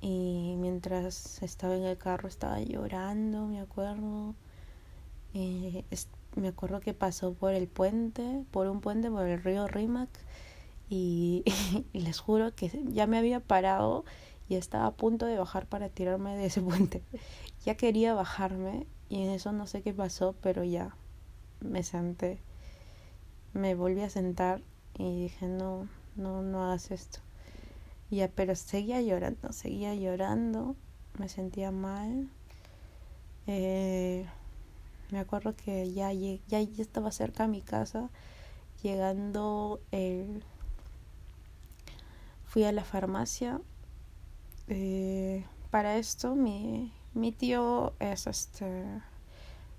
Y 0.00 0.56
mientras 0.58 1.42
estaba 1.42 1.76
en 1.76 1.84
el 1.84 1.98
carro 1.98 2.28
estaba 2.28 2.60
llorando, 2.60 3.46
me 3.46 3.60
acuerdo. 3.60 4.34
Eh, 5.34 5.84
me 6.36 6.48
acuerdo 6.48 6.80
que 6.80 6.94
pasó 6.94 7.34
por 7.34 7.52
el 7.54 7.68
puente, 7.68 8.44
por 8.50 8.66
un 8.68 8.80
puente, 8.80 9.10
por 9.10 9.26
el 9.26 9.42
río 9.42 9.66
Rimac 9.66 10.08
y, 10.90 11.44
les 11.92 12.18
juro 12.18 12.52
que 12.54 12.68
ya 12.88 13.06
me 13.06 13.16
había 13.16 13.38
parado 13.38 14.04
y 14.48 14.56
estaba 14.56 14.86
a 14.86 14.94
punto 14.96 15.26
de 15.26 15.38
bajar 15.38 15.66
para 15.66 15.88
tirarme 15.88 16.36
de 16.36 16.46
ese 16.46 16.60
puente. 16.60 17.02
Ya 17.64 17.76
quería 17.76 18.12
bajarme 18.12 18.86
y 19.08 19.22
en 19.22 19.30
eso 19.30 19.52
no 19.52 19.66
sé 19.68 19.82
qué 19.82 19.94
pasó, 19.94 20.34
pero 20.42 20.64
ya 20.64 20.96
me 21.60 21.84
senté. 21.84 22.40
Me 23.52 23.74
volví 23.76 24.00
a 24.00 24.10
sentar 24.10 24.62
y 24.98 25.22
dije, 25.22 25.46
no, 25.46 25.88
no, 26.16 26.42
no 26.42 26.64
hagas 26.64 26.90
esto. 26.90 27.20
Ya, 28.10 28.28
pero 28.28 28.56
seguía 28.56 29.00
llorando, 29.00 29.52
seguía 29.52 29.94
llorando, 29.94 30.74
me 31.18 31.28
sentía 31.28 31.70
mal. 31.70 32.28
Eh, 33.46 34.26
me 35.12 35.20
acuerdo 35.20 35.54
que 35.54 35.92
ya, 35.92 36.12
ya, 36.12 36.38
ya 36.48 36.82
estaba 36.82 37.12
cerca 37.12 37.44
a 37.44 37.48
mi 37.48 37.62
casa, 37.62 38.10
llegando 38.82 39.80
el 39.92 40.42
fui 42.50 42.64
a 42.64 42.72
la 42.72 42.82
farmacia. 42.82 43.60
Eh, 44.66 45.46
para 45.70 45.96
esto 45.98 46.34
mi, 46.34 46.92
mi 47.14 47.30
tío 47.30 47.92
es 48.00 48.26
este... 48.26 48.84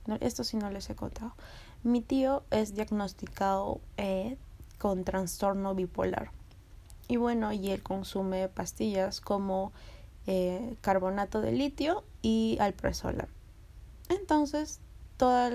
No, 0.07 0.15
esto 0.21 0.45
sí 0.45 0.55
no 0.55 0.71
les 0.71 0.89
he 0.89 0.95
contado. 0.95 1.33
Mi 1.83 1.99
tío 2.01 2.43
es 2.49 2.73
diagnosticado 2.73 3.81
eh, 3.97 4.37
con 4.79 5.03
trastorno 5.03 5.75
bipolar. 5.75 6.31
Y 7.09 7.17
bueno, 7.17 7.51
y 7.51 7.71
él 7.71 7.83
consume 7.83 8.47
pastillas 8.47 9.19
como 9.19 9.73
eh, 10.25 10.77
carbonato 10.79 11.41
de 11.41 11.51
litio 11.51 12.05
y 12.21 12.57
alprazolam. 12.61 13.27
Entonces, 14.07 14.79
toda 15.17 15.51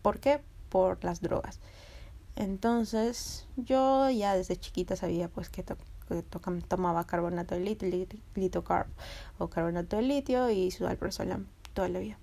¿por 0.00 0.20
qué? 0.20 0.40
Por 0.70 1.04
las 1.04 1.20
drogas. 1.20 1.60
Entonces, 2.34 3.46
yo 3.56 4.08
ya 4.08 4.34
desde 4.34 4.56
chiquita 4.56 4.96
sabía 4.96 5.28
pues 5.28 5.50
que 5.50 5.62
tomaba 6.68 7.06
carbonato 7.06 7.54
de 7.54 7.60
litio, 7.60 8.06
litocarb 8.34 8.88
o 9.38 9.48
carbonato 9.48 9.96
de 9.96 10.02
litio 10.02 10.50
y 10.50 10.72
alprazolam 10.86 11.46
toda 11.74 11.88
la 11.88 11.98
vida. 11.98 12.18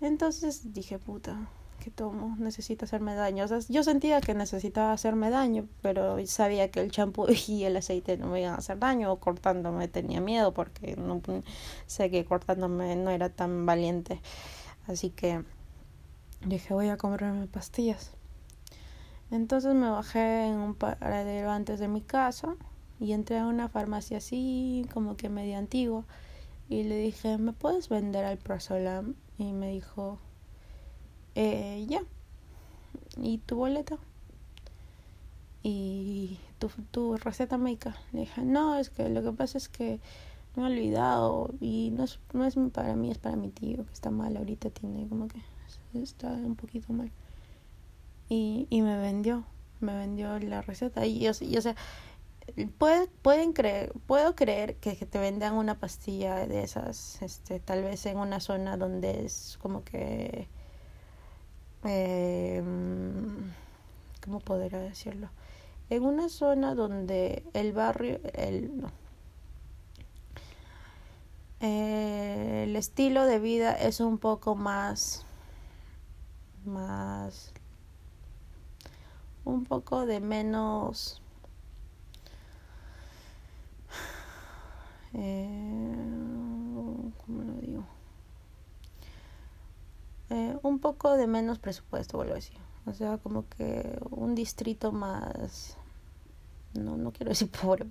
Entonces 0.00 0.72
dije, 0.72 0.98
puta, 0.98 1.48
¿qué 1.80 1.90
tomo? 1.90 2.36
Necesito 2.38 2.84
hacerme 2.84 3.14
daño. 3.14 3.44
O 3.44 3.48
sea, 3.48 3.58
yo 3.68 3.82
sentía 3.82 4.20
que 4.20 4.34
necesitaba 4.34 4.92
hacerme 4.92 5.30
daño, 5.30 5.68
pero 5.82 6.24
sabía 6.26 6.70
que 6.70 6.80
el 6.80 6.90
champú 6.90 7.26
y 7.48 7.64
el 7.64 7.76
aceite 7.76 8.16
no 8.16 8.28
me 8.28 8.42
iban 8.42 8.54
a 8.54 8.58
hacer 8.58 8.78
daño, 8.78 9.12
o 9.12 9.18
cortándome 9.18 9.88
tenía 9.88 10.20
miedo 10.20 10.52
porque 10.52 10.96
no 10.96 11.20
sé 11.86 12.10
que 12.10 12.24
cortándome 12.24 12.96
no 12.96 13.10
era 13.10 13.30
tan 13.30 13.66
valiente. 13.66 14.20
Así 14.86 15.10
que 15.10 15.44
dije, 16.46 16.74
voy 16.74 16.88
a 16.88 16.96
comprarme 16.96 17.46
pastillas. 17.46 18.12
Entonces 19.30 19.74
me 19.74 19.90
bajé 19.90 20.46
en 20.46 20.54
un 20.54 20.74
paradero 20.74 21.50
antes 21.50 21.80
de 21.80 21.88
mi 21.88 22.00
casa 22.00 22.56
y 23.00 23.12
entré 23.12 23.38
a 23.38 23.46
una 23.46 23.68
farmacia 23.68 24.18
así 24.18 24.84
como 24.92 25.16
que 25.16 25.28
medio 25.28 25.58
antigua 25.58 26.04
y 26.68 26.82
le 26.84 26.98
dije, 26.98 27.38
¿me 27.38 27.52
puedes 27.52 27.88
vender 27.88 28.24
al 28.24 28.36
Prazolam? 28.36 29.14
Y 29.38 29.52
me 29.52 29.70
dijo, 29.72 30.18
eh, 31.34 31.86
ya. 31.88 32.02
¿Y 33.16 33.38
tu 33.38 33.56
boleta? 33.56 33.96
Y 35.62 36.38
tu, 36.58 36.68
tu 36.90 37.16
receta 37.16 37.56
médica. 37.56 37.96
Le 38.12 38.20
dije, 38.20 38.42
no, 38.42 38.76
es 38.76 38.90
que 38.90 39.08
lo 39.08 39.22
que 39.22 39.32
pasa 39.32 39.56
es 39.56 39.68
que 39.68 40.00
me 40.56 40.62
he 40.62 40.66
olvidado 40.66 41.50
y 41.60 41.90
no 41.96 42.04
es, 42.04 42.18
no 42.34 42.44
es 42.44 42.56
para 42.72 42.96
mí, 42.96 43.10
es 43.10 43.18
para 43.18 43.36
mi 43.36 43.48
tío 43.48 43.86
que 43.86 43.92
está 43.92 44.10
mal 44.10 44.36
ahorita, 44.36 44.70
tiene 44.70 45.08
como 45.08 45.28
que 45.28 45.40
está 45.94 46.28
un 46.32 46.56
poquito 46.56 46.92
mal. 46.92 47.10
Y, 48.28 48.66
y 48.68 48.82
me 48.82 48.98
vendió, 48.98 49.44
me 49.80 49.96
vendió 49.96 50.38
la 50.38 50.60
receta. 50.60 51.06
Y 51.06 51.20
yo, 51.20 51.32
yo 51.32 51.58
o 51.58 51.62
sea, 51.62 51.76
pueden 53.22 53.52
creer, 53.52 53.92
puedo 54.06 54.34
creer 54.34 54.76
que, 54.76 54.94
te 54.94 55.18
vendan 55.18 55.54
una 55.54 55.78
pastilla 55.78 56.46
de 56.46 56.62
esas, 56.62 57.20
este, 57.22 57.60
tal 57.60 57.82
vez 57.82 58.06
en 58.06 58.18
una 58.18 58.40
zona 58.40 58.76
donde 58.76 59.24
es 59.24 59.58
como 59.60 59.84
que, 59.84 60.48
eh, 61.84 62.62
¿cómo 64.24 64.40
podría 64.40 64.78
decirlo? 64.78 65.30
En 65.90 66.04
una 66.04 66.28
zona 66.28 66.74
donde 66.74 67.44
el 67.54 67.72
barrio, 67.72 68.20
el, 68.34 68.80
no, 68.80 68.90
el 71.60 72.76
estilo 72.76 73.24
de 73.24 73.38
vida 73.38 73.72
es 73.72 74.00
un 74.00 74.18
poco 74.18 74.54
más, 74.54 75.24
más, 76.64 77.52
un 79.44 79.64
poco 79.64 80.06
de 80.06 80.20
menos 80.20 81.22
eh, 85.14 85.48
¿cómo 87.24 87.42
lo 87.42 87.52
digo? 87.54 87.84
Eh, 90.30 90.56
un 90.62 90.78
poco 90.78 91.16
de 91.16 91.26
menos 91.26 91.58
presupuesto, 91.58 92.18
vuelvo 92.18 92.32
a 92.32 92.36
decir. 92.36 92.58
O 92.86 92.92
sea, 92.92 93.18
como 93.18 93.48
que 93.48 93.98
un 94.10 94.34
distrito 94.34 94.92
más, 94.92 95.76
no, 96.74 96.96
no 96.96 97.12
quiero 97.12 97.30
decir 97.30 97.50
pobre, 97.62 97.86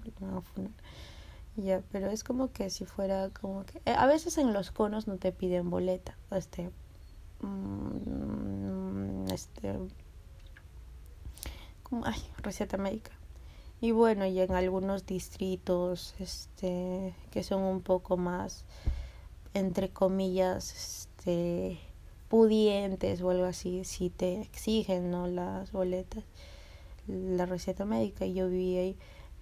ya, 1.55 1.81
pero 1.91 2.09
es 2.11 2.23
como 2.23 2.51
que 2.51 2.69
si 2.69 2.85
fuera 2.85 3.29
como 3.29 3.65
que, 3.65 3.81
eh, 3.85 3.95
a 3.97 4.05
veces 4.05 4.37
en 4.37 4.53
los 4.53 4.69
conos 4.71 5.07
no 5.07 5.17
te 5.17 5.31
piden 5.31 5.69
boleta, 5.71 6.15
este, 6.31 6.69
mm, 7.41 9.25
este, 9.31 9.75
como, 11.83 12.05
ay, 12.05 12.21
receta 12.43 12.77
médica. 12.77 13.16
Y 13.79 13.91
bueno, 13.91 14.25
y 14.25 14.39
en 14.39 14.53
algunos 14.53 15.05
distritos, 15.05 16.15
este, 16.19 17.13
que 17.29 17.43
son 17.43 17.61
un 17.61 17.81
poco 17.81 18.17
más, 18.17 18.65
entre 19.53 19.89
comillas, 19.89 20.73
este, 20.73 21.79
pudientes 22.27 23.21
o 23.21 23.29
algo 23.29 23.45
así, 23.45 23.83
si 23.83 24.09
te 24.09 24.41
exigen, 24.41 25.11
¿no? 25.11 25.27
Las 25.27 25.71
boletas, 25.71 26.23
la 27.07 27.45
receta 27.45 27.85
médica, 27.85 28.25
y 28.25 28.33
yo 28.33 28.49
vi 28.49 28.77
ahí. 28.77 28.97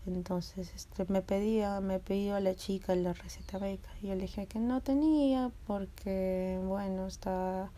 Entonces, 0.05 0.71
este, 0.75 1.05
me 1.07 1.21
pedía, 1.21 1.79
me 1.79 1.99
pidió 1.99 2.39
la 2.41 2.55
chica 2.55 2.93
la 2.95 3.13
receta 3.13 3.57
médica. 3.57 3.89
Yo 4.01 4.15
le 4.15 4.21
dije 4.23 4.47
que 4.47 4.59
no 4.59 4.81
tenía, 4.81 5.49
porque, 5.65 6.59
bueno, 6.65 7.07
está, 7.07 7.71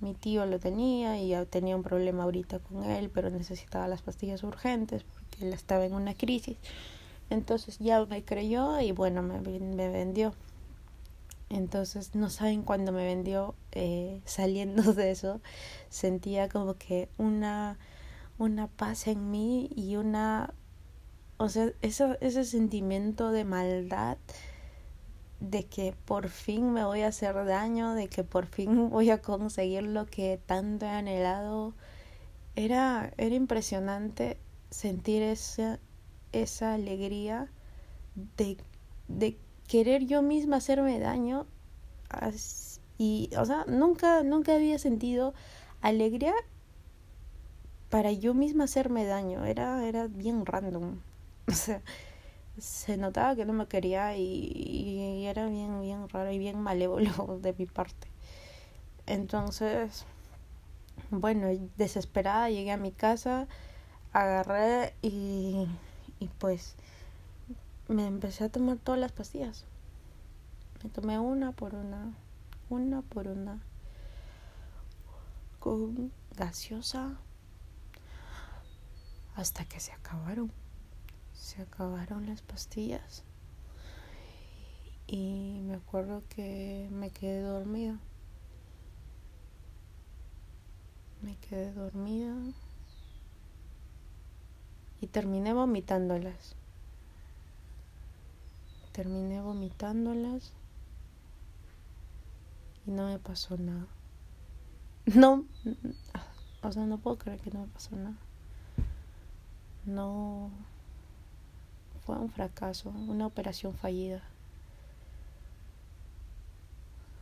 mi 0.00 0.14
tío 0.14 0.46
lo 0.46 0.58
tenía 0.58 1.20
y 1.20 1.28
ya 1.28 1.44
tenía 1.44 1.76
un 1.76 1.82
problema 1.82 2.22
ahorita 2.24 2.60
con 2.60 2.84
él, 2.84 3.10
pero 3.10 3.28
necesitaba 3.28 3.88
las 3.88 4.00
pastillas 4.00 4.42
urgentes 4.42 5.04
él 5.42 5.52
estaba 5.52 5.84
en 5.84 5.94
una 5.94 6.14
crisis. 6.14 6.56
Entonces 7.30 7.78
ya 7.78 8.04
me 8.06 8.24
creyó 8.24 8.80
y 8.80 8.92
bueno, 8.92 9.22
me, 9.22 9.40
me 9.40 9.88
vendió. 9.88 10.34
Entonces, 11.52 12.14
no 12.14 12.30
saben 12.30 12.62
cuándo 12.62 12.92
me 12.92 13.04
vendió, 13.04 13.54
eh, 13.72 14.22
saliendo 14.24 14.94
de 14.94 15.10
eso, 15.10 15.40
sentía 15.90 16.48
como 16.48 16.74
que 16.74 17.10
una, 17.18 17.78
una 18.38 18.68
paz 18.68 19.06
en 19.06 19.30
mí 19.30 19.68
y 19.76 19.96
una, 19.96 20.54
o 21.36 21.50
sea, 21.50 21.70
eso, 21.82 22.16
ese 22.22 22.44
sentimiento 22.44 23.32
de 23.32 23.44
maldad, 23.44 24.16
de 25.40 25.64
que 25.64 25.94
por 26.06 26.28
fin 26.28 26.72
me 26.72 26.84
voy 26.84 27.02
a 27.02 27.08
hacer 27.08 27.34
daño, 27.44 27.92
de 27.94 28.08
que 28.08 28.24
por 28.24 28.46
fin 28.46 28.88
voy 28.90 29.10
a 29.10 29.20
conseguir 29.20 29.82
lo 29.82 30.06
que 30.06 30.40
tanto 30.46 30.86
he 30.86 30.90
anhelado, 30.90 31.74
era, 32.56 33.12
era 33.18 33.34
impresionante 33.34 34.38
sentir 34.72 35.22
esa, 35.22 35.78
esa 36.32 36.74
alegría 36.74 37.48
de, 38.36 38.56
de 39.08 39.38
querer 39.68 40.06
yo 40.06 40.22
misma 40.22 40.56
hacerme 40.56 40.98
daño 40.98 41.46
y 42.98 43.30
o 43.38 43.44
sea 43.44 43.64
nunca 43.66 44.22
nunca 44.22 44.54
había 44.54 44.78
sentido 44.78 45.34
alegría 45.80 46.34
para 47.90 48.12
yo 48.12 48.34
misma 48.34 48.64
hacerme 48.64 49.04
daño. 49.04 49.44
Era 49.44 49.86
era 49.86 50.08
bien 50.08 50.46
random. 50.46 51.00
O 51.48 51.52
sea 51.52 51.82
se 52.58 52.96
notaba 52.98 53.34
que 53.34 53.46
no 53.46 53.54
me 53.54 53.66
quería 53.66 54.16
y, 54.16 55.24
era 55.26 55.46
bien 55.46 55.80
bien 55.80 56.08
raro 56.08 56.30
y 56.32 56.38
bien 56.38 56.60
malévolo 56.60 57.38
de 57.42 57.52
mi 57.54 57.66
parte. 57.66 58.08
Entonces 59.06 60.06
bueno 61.10 61.48
desesperada 61.76 62.50
llegué 62.50 62.72
a 62.72 62.76
mi 62.76 62.92
casa 62.92 63.48
agarré 64.12 64.94
y, 65.02 65.66
y 66.20 66.28
pues 66.38 66.76
me 67.88 68.06
empecé 68.06 68.44
a 68.44 68.48
tomar 68.48 68.78
todas 68.78 69.00
las 69.00 69.12
pastillas. 69.12 69.64
Me 70.82 70.90
tomé 70.90 71.18
una 71.18 71.52
por 71.52 71.74
una, 71.74 72.12
una 72.68 73.02
por 73.02 73.28
una, 73.28 73.60
con 75.58 76.12
gaseosa, 76.36 77.16
hasta 79.34 79.64
que 79.64 79.80
se 79.80 79.92
acabaron. 79.92 80.52
Se 81.34 81.62
acabaron 81.62 82.26
las 82.26 82.42
pastillas. 82.42 83.24
Y 85.06 85.60
me 85.64 85.74
acuerdo 85.74 86.22
que 86.28 86.88
me 86.90 87.10
quedé 87.10 87.42
dormida. 87.42 87.98
Me 91.20 91.36
quedé 91.36 91.72
dormida 91.72 92.34
y 95.02 95.08
terminé 95.08 95.52
vomitándolas 95.52 96.56
terminé 98.92 99.40
vomitándolas 99.40 100.52
y 102.86 102.90
no 102.90 103.06
me 103.06 103.18
pasó 103.18 103.56
nada. 103.56 103.86
No, 105.04 105.44
o 106.62 106.70
sea, 106.70 106.86
no 106.86 106.96
puedo 106.98 107.18
creer 107.18 107.40
que 107.40 107.50
no 107.50 107.62
me 107.62 107.66
pasó 107.66 107.96
nada. 107.96 108.14
No, 109.84 110.48
fue 112.06 112.16
un 112.16 112.30
fracaso, 112.30 112.90
una 112.90 113.26
operación 113.26 113.74
fallida. 113.74 114.22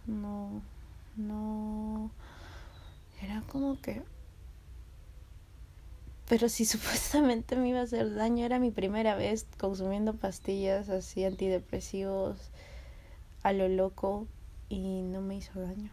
No, 0.06 0.60
no, 1.16 2.10
era 3.22 3.40
como 3.48 3.80
que 3.80 4.02
pero 6.30 6.48
si 6.48 6.64
supuestamente 6.74 7.56
me 7.56 7.70
iba 7.70 7.80
a 7.80 7.82
hacer 7.82 8.14
daño, 8.14 8.46
era 8.46 8.60
mi 8.60 8.70
primera 8.70 9.16
vez 9.16 9.48
consumiendo 9.58 10.14
pastillas 10.14 10.88
así 10.88 11.24
antidepresivos 11.24 12.52
a 13.42 13.52
lo 13.52 13.68
loco 13.68 14.28
y 14.68 15.02
no 15.02 15.20
me 15.22 15.36
hizo 15.36 15.60
daño. 15.60 15.90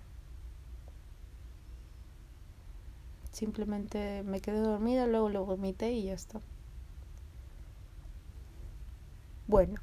Simplemente 3.32 4.22
me 4.24 4.40
quedé 4.40 4.60
dormida, 4.60 5.08
luego 5.08 5.30
lo 5.30 5.44
vomité 5.44 5.92
y 5.92 6.04
ya 6.04 6.14
está. 6.14 6.40
Bueno, 9.48 9.82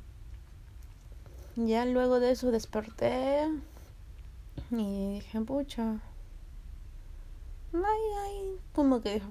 ya 1.57 1.85
luego 1.85 2.21
de 2.21 2.31
eso 2.31 2.53
desperté 2.53 3.49
y 4.71 5.15
dije, 5.15 5.41
pucha, 5.41 6.01
ay, 7.75 8.01
ay, 8.27 8.61
como 8.73 9.01
que, 9.01 9.23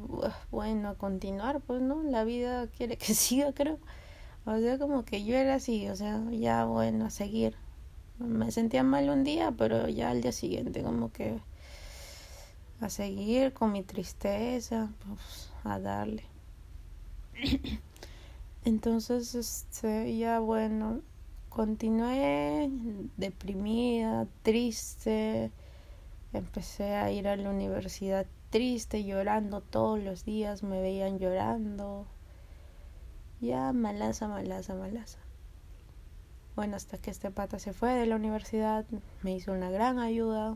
bueno, 0.52 0.90
a 0.90 0.96
continuar, 0.96 1.62
pues, 1.62 1.82
¿no? 1.82 2.04
La 2.04 2.24
vida 2.24 2.68
quiere 2.68 2.98
que 2.98 3.14
siga, 3.14 3.54
creo. 3.54 3.80
O 4.46 4.58
sea, 4.60 4.78
como 4.78 5.06
que 5.06 5.24
yo 5.24 5.36
era 5.36 5.56
así, 5.56 5.88
o 5.90 5.96
sea, 5.96 6.22
ya, 6.32 6.66
bueno, 6.66 7.06
a 7.06 7.10
seguir. 7.10 7.56
Me 8.20 8.52
sentía 8.52 8.84
mal 8.84 9.10
un 9.10 9.24
día, 9.24 9.54
pero 9.58 9.88
ya 9.88 10.10
al 10.10 10.22
día 10.22 10.32
siguiente, 10.32 10.84
como 10.84 11.12
que 11.12 11.40
a 12.82 12.90
seguir 12.90 13.54
con 13.54 13.72
mi 13.72 13.84
tristeza, 13.84 14.92
pues, 15.08 15.50
a 15.64 15.80
darle. 15.80 16.24
Entonces, 18.66 19.36
este, 19.36 20.18
ya, 20.18 20.40
bueno, 20.40 21.02
continué 21.50 22.70
deprimida, 23.18 24.28
triste 24.42 25.52
Empecé 26.34 26.96
a 26.96 27.12
ir 27.12 27.28
a 27.28 27.36
la 27.36 27.50
universidad 27.50 28.26
triste, 28.50 29.04
llorando 29.04 29.62
todos 29.62 30.00
los 30.00 30.26
días, 30.26 30.64
me 30.64 30.82
veían 30.82 31.20
llorando. 31.20 32.08
Ya, 33.40 33.72
malaza, 33.74 34.28
malaza, 34.28 34.74
malaza. 34.74 35.20
Bueno, 36.56 36.76
hasta 36.76 36.98
que 36.98 37.12
este 37.12 37.32
pata 37.32 37.60
se 37.60 37.74
fue 37.74 37.94
de 37.94 38.06
la 38.06 38.16
universidad, 38.16 38.86
me 39.22 39.34
hizo 39.36 39.52
una 39.52 39.72
gran 39.72 40.00
ayuda. 40.00 40.56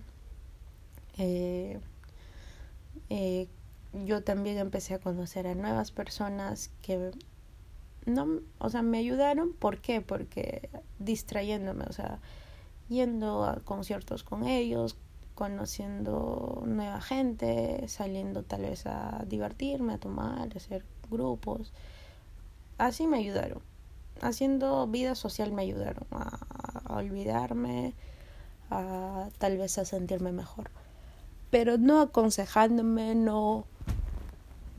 Eh, 1.18 1.80
eh, 3.10 3.48
yo 3.94 4.24
también 4.24 4.58
empecé 4.58 4.96
a 4.96 5.00
conocer 5.00 5.48
a 5.48 5.56
nuevas 5.56 5.92
personas 5.92 6.72
que 6.82 7.12
no, 8.06 8.42
o 8.60 8.70
sea, 8.70 8.82
me 8.82 9.00
ayudaron. 9.00 9.54
¿Por 9.54 9.80
qué? 9.80 10.02
Porque 10.02 10.70
distrayéndome, 11.00 11.86
o 11.86 11.94
sea, 11.94 12.20
yendo 12.90 13.44
a 13.44 13.58
conciertos 13.62 14.24
con 14.24 14.48
ellos, 14.48 14.98
conociendo 15.38 16.64
nueva 16.66 17.00
gente, 17.00 17.88
saliendo 17.88 18.42
tal 18.42 18.64
vez 18.64 18.88
a 18.88 19.24
divertirme, 19.28 19.94
a 19.94 19.98
tomar, 20.00 20.50
a 20.52 20.58
hacer 20.58 20.84
grupos. 21.12 21.74
Así 22.80 23.06
me 23.06 23.20
ayudaron. 23.20 23.62
Haciendo 24.20 24.88
vida 24.88 25.14
social 25.14 25.52
me 25.52 25.62
ayudaron 25.62 26.08
a, 26.10 26.40
olvidarme, 26.90 27.94
a 28.72 29.30
tal 29.38 29.60
vez 29.60 29.78
a 29.78 29.86
sentirme 29.86 30.32
mejor. 30.32 30.72
Pero 31.52 31.78
no 31.78 32.02
aconsejándome, 32.02 33.14
no, 33.14 33.68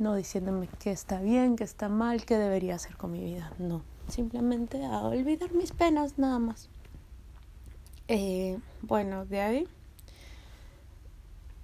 no 0.01 0.17
diciéndome 0.17 0.67
que 0.81 0.91
está 0.91 1.21
bien, 1.21 1.55
que 1.55 1.63
está 1.63 1.89
mal, 1.89 2.25
que 2.25 2.37
debería 2.37 2.75
hacer 2.75 2.97
con 2.97 3.13
mi 3.13 3.23
vida. 3.23 3.53
No, 3.61 3.83
simplemente 4.09 4.85
a 4.85 5.03
olvidar 5.03 5.53
mis 5.55 5.71
penas 5.71 6.19
nada 6.19 6.41
más. 6.41 6.69
Eh, 8.09 8.59
bueno, 8.83 9.25
de 9.25 9.41
ahí 9.41 9.69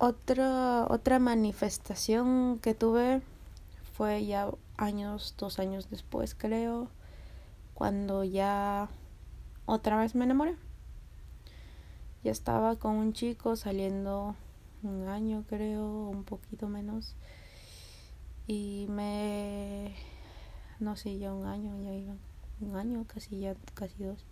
otra, 0.05 0.87
otra 0.89 1.19
manifestación 1.19 2.59
que 2.61 2.75
tuve 2.75 3.23
fue 3.95 4.27
ya 4.27 4.51
años, 4.77 5.35
dos 5.39 5.59
años 5.59 5.89
después 5.89 6.35
creo, 6.35 6.89
cuando 7.75 8.25
ya 8.25 8.89
otra 9.67 9.99
vez 9.99 10.15
me 10.15 10.25
enamoré. 10.25 10.57
Ya 12.23 12.33
estaba 12.33 12.77
con 12.77 12.97
un 12.97 13.13
chico 13.13 13.57
saliendo 13.57 14.35
un 14.83 15.09
año 15.09 15.45
creo, 15.49 16.09
un 16.09 16.25
poquito 16.25 16.69
menos. 16.69 17.15
Y 18.47 18.87
me... 18.91 19.95
No 20.81 20.97
sé, 20.97 21.19
ya 21.19 21.33
un 21.33 21.47
año, 21.47 21.81
ya 21.83 21.93
iba. 21.93 22.15
Un 22.61 22.77
año, 22.77 23.05
casi 23.07 23.41
ya, 23.41 23.55
casi 23.75 24.05
dos. 24.05 24.25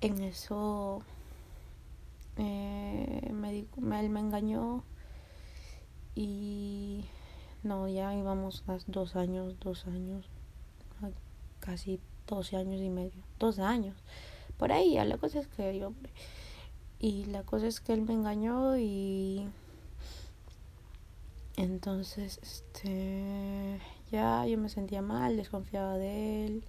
En 0.00 0.20
eso... 0.22 1.02
Eh, 2.36 3.30
me, 3.32 3.58
él 4.00 4.10
me 4.10 4.20
engañó 4.20 4.82
y 6.14 7.04
no, 7.62 7.88
ya 7.88 8.14
íbamos 8.14 8.64
a 8.66 8.78
dos 8.86 9.16
años, 9.16 9.56
dos 9.60 9.86
años, 9.86 10.26
casi 11.60 12.00
doce 12.26 12.56
años 12.56 12.80
y 12.80 12.88
medio, 12.88 13.22
dos 13.38 13.58
años, 13.58 13.96
por 14.56 14.72
ahí, 14.72 14.94
ya 14.94 15.04
la 15.04 15.18
cosa 15.18 15.40
es 15.40 15.48
que 15.48 15.78
yo, 15.78 15.92
y 16.98 17.24
la 17.26 17.42
cosa 17.42 17.66
es 17.66 17.80
que 17.80 17.92
él 17.92 18.02
me 18.02 18.14
engañó 18.14 18.76
y 18.78 19.46
entonces, 21.56 22.38
este, 22.42 23.80
ya 24.10 24.46
yo 24.46 24.56
me 24.56 24.68
sentía 24.68 25.02
mal, 25.02 25.36
desconfiaba 25.36 25.96
de 25.96 26.46
él, 26.46 26.64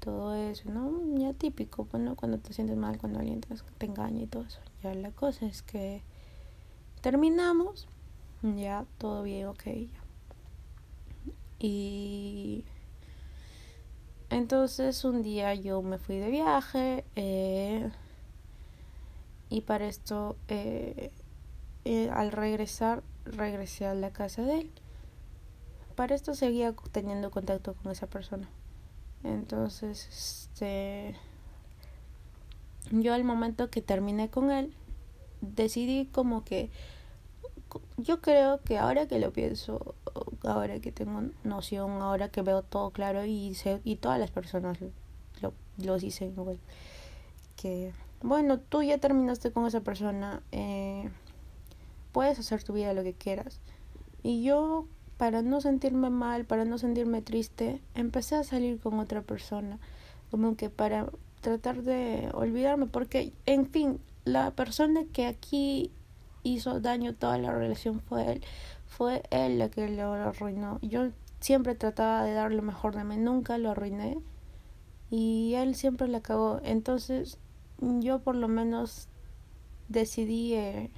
todo 0.00 0.34
eso, 0.34 0.70
¿no? 0.70 0.90
Ya 1.18 1.32
típico, 1.32 1.86
bueno, 1.92 2.16
cuando 2.16 2.38
te 2.38 2.52
sientes 2.52 2.76
mal, 2.76 2.98
cuando 2.98 3.20
alguien 3.20 3.40
te 3.40 3.86
engaña 3.86 4.22
y 4.22 4.26
todo 4.26 4.44
eso. 4.44 4.60
Ya 4.82 4.94
la 4.94 5.10
cosa 5.10 5.46
es 5.46 5.62
que 5.62 6.02
terminamos, 7.00 7.88
ya 8.42 8.86
todo 8.98 9.22
bien, 9.22 9.46
ok, 9.48 9.64
ya. 9.64 10.00
Y 11.58 12.64
entonces 14.30 15.04
un 15.04 15.22
día 15.22 15.54
yo 15.54 15.82
me 15.82 15.98
fui 15.98 16.16
de 16.16 16.30
viaje 16.30 17.04
eh, 17.16 17.90
y 19.50 19.60
para 19.62 19.86
esto 19.86 20.36
eh, 20.48 21.10
eh, 21.84 22.08
al 22.10 22.32
regresar 22.32 23.02
regresé 23.24 23.86
a 23.86 23.94
la 23.94 24.10
casa 24.10 24.42
de 24.42 24.60
él. 24.60 24.70
Para 25.96 26.14
esto 26.14 26.34
seguía 26.34 26.74
teniendo 26.92 27.30
contacto 27.30 27.74
con 27.74 27.92
esa 27.92 28.06
persona. 28.06 28.48
Entonces, 29.22 30.08
este 30.08 31.14
yo 32.90 33.14
al 33.14 33.24
momento 33.24 33.70
que 33.70 33.82
terminé 33.82 34.30
con 34.30 34.50
él 34.50 34.74
decidí 35.40 36.06
como 36.06 36.44
que 36.44 36.70
yo 37.96 38.20
creo 38.20 38.60
que 38.62 38.78
ahora 38.78 39.06
que 39.06 39.18
lo 39.18 39.32
pienso, 39.32 39.94
ahora 40.42 40.80
que 40.80 40.90
tengo 40.90 41.22
noción, 41.44 42.02
ahora 42.02 42.28
que 42.28 42.42
veo 42.42 42.62
todo 42.62 42.90
claro 42.90 43.24
y, 43.24 43.56
y 43.84 43.96
todas 43.96 44.18
las 44.18 44.30
personas 44.30 44.78
lo, 45.40 45.52
lo 45.78 45.98
dicen, 45.98 46.34
que 47.56 47.92
bueno, 48.22 48.58
tú 48.58 48.82
ya 48.82 48.98
terminaste 48.98 49.50
con 49.50 49.66
esa 49.66 49.80
persona, 49.80 50.42
eh, 50.52 51.08
puedes 52.12 52.38
hacer 52.38 52.62
tu 52.62 52.72
vida 52.74 52.92
lo 52.92 53.02
que 53.02 53.14
quieras. 53.14 53.60
Y 54.22 54.42
yo, 54.42 54.86
para 55.16 55.42
no 55.42 55.60
sentirme 55.60 56.10
mal, 56.10 56.44
para 56.44 56.64
no 56.64 56.76
sentirme 56.76 57.22
triste, 57.22 57.80
empecé 57.94 58.36
a 58.36 58.44
salir 58.44 58.78
con 58.78 58.98
otra 58.98 59.22
persona, 59.22 59.78
como 60.30 60.56
que 60.56 60.68
para 60.68 61.10
tratar 61.40 61.82
de 61.82 62.28
olvidarme, 62.32 62.86
porque, 62.86 63.32
en 63.46 63.66
fin, 63.66 64.00
la 64.24 64.50
persona 64.52 65.02
que 65.12 65.26
aquí 65.26 65.90
hizo 66.42 66.80
daño 66.80 67.14
toda 67.14 67.38
la 67.38 67.52
relación 67.52 68.00
fue 68.00 68.32
él. 68.32 68.42
Fue 68.86 69.22
él 69.30 69.58
la 69.58 69.68
que 69.68 69.88
lo 69.88 70.12
arruinó. 70.12 70.78
Yo 70.82 71.08
siempre 71.40 71.74
trataba 71.74 72.24
de 72.24 72.34
dar 72.34 72.52
lo 72.52 72.62
mejor 72.62 72.94
de 72.94 73.04
mí, 73.04 73.16
nunca 73.16 73.58
lo 73.58 73.70
arruiné. 73.70 74.18
Y 75.10 75.54
él 75.54 75.74
siempre 75.74 76.08
la 76.08 76.20
cagó. 76.20 76.60
Entonces 76.64 77.38
yo 77.80 78.20
por 78.20 78.36
lo 78.36 78.48
menos 78.48 79.08
decidí 79.88 80.54
eh, 80.54 80.90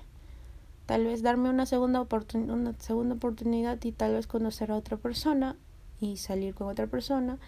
tal 0.87 1.05
vez 1.05 1.23
darme 1.23 1.49
una 1.49 1.67
segunda, 1.67 2.01
oportunidad 2.01 2.55
una 2.55 2.75
segunda 2.79 3.15
oportunidad 3.15 3.83
y 3.85 3.93
tal 3.93 4.15
vez 4.15 4.27
conocer 4.27 4.73
a 4.73 4.77
otra 4.77 4.97
persona 4.97 5.57
y 6.01 6.17
salir 6.17 6.55
con 6.55 6.69
otra 6.69 6.87
persona. 6.87 7.39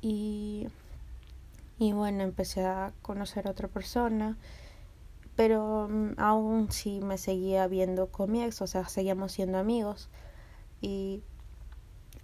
Y, 0.00 0.68
y 1.82 1.92
bueno, 1.92 2.22
empecé 2.22 2.64
a 2.64 2.92
conocer 3.02 3.48
a 3.48 3.50
otra 3.50 3.66
persona 3.68 4.38
pero 5.36 5.88
mm, 5.88 6.14
aún 6.18 6.70
sí 6.70 7.00
me 7.00 7.18
seguía 7.18 7.66
viendo 7.66 8.08
con 8.08 8.30
mi 8.30 8.42
ex, 8.42 8.60
o 8.62 8.66
sea, 8.66 8.88
seguíamos 8.88 9.32
siendo 9.32 9.58
amigos. 9.58 10.08
Y 10.80 11.22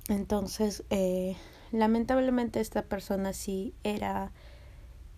entonces, 0.09 0.85
eh, 0.91 1.37
lamentablemente 1.73 2.61
esta 2.61 2.83
persona 2.83 3.33
sí 3.33 3.75
era, 3.85 4.33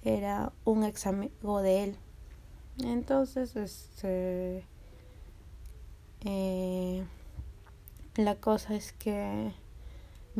era 0.03 0.53
un 0.65 0.85
ex 0.85 1.07
amigo 1.07 1.63
de 1.63 1.85
él. 1.85 1.97
Entonces, 2.83 3.57
este, 3.57 4.65
eh, 6.25 7.05
la 8.17 8.37
cosa 8.37 8.75
es 8.75 8.93
que 8.93 9.53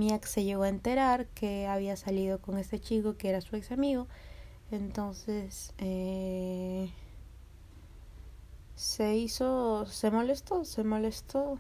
mi 0.01 0.11
ex 0.15 0.31
se 0.31 0.45
llegó 0.45 0.63
a 0.63 0.71
enterar 0.71 1.27
que 1.27 1.67
había 1.67 1.95
salido 1.95 2.41
con 2.41 2.57
este 2.57 2.81
chico 2.81 3.19
que 3.19 3.29
era 3.29 3.43
su 3.43 3.55
ex 3.55 3.71
amigo. 3.71 4.09
Entonces, 4.71 5.75
eh, 5.77 6.91
se 8.77 9.15
hizo, 9.15 9.85
se 9.85 10.11
molestó, 10.11 10.65
se 10.65 10.85
molestó, 10.85 11.59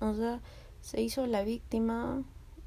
o 0.00 0.14
sea, 0.14 0.40
se 0.80 1.02
hizo 1.02 1.26
la 1.26 1.42
víctima, 1.42 2.22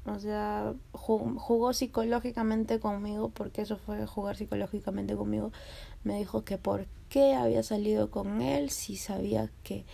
o 0.06 0.18
sea, 0.20 0.74
jugó 0.92 1.72
psicológicamente 1.72 2.78
conmigo, 2.78 3.30
porque 3.30 3.62
eso 3.62 3.76
fue 3.76 4.06
jugar 4.06 4.36
psicológicamente 4.36 5.16
conmigo, 5.16 5.50
me 6.04 6.18
dijo 6.18 6.44
que 6.44 6.58
por 6.58 6.86
qué 7.08 7.34
había 7.34 7.64
salido 7.64 8.12
con 8.12 8.40
él, 8.40 8.70
si 8.70 8.96
sabía 8.96 9.50
que 9.64 9.84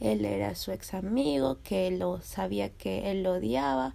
él 0.00 0.24
era 0.24 0.56
su 0.56 0.72
ex 0.72 0.92
amigo, 0.92 1.58
que 1.62 1.92
lo 1.92 2.20
sabía 2.20 2.70
que 2.70 3.12
él 3.12 3.22
lo 3.22 3.34
odiaba 3.34 3.94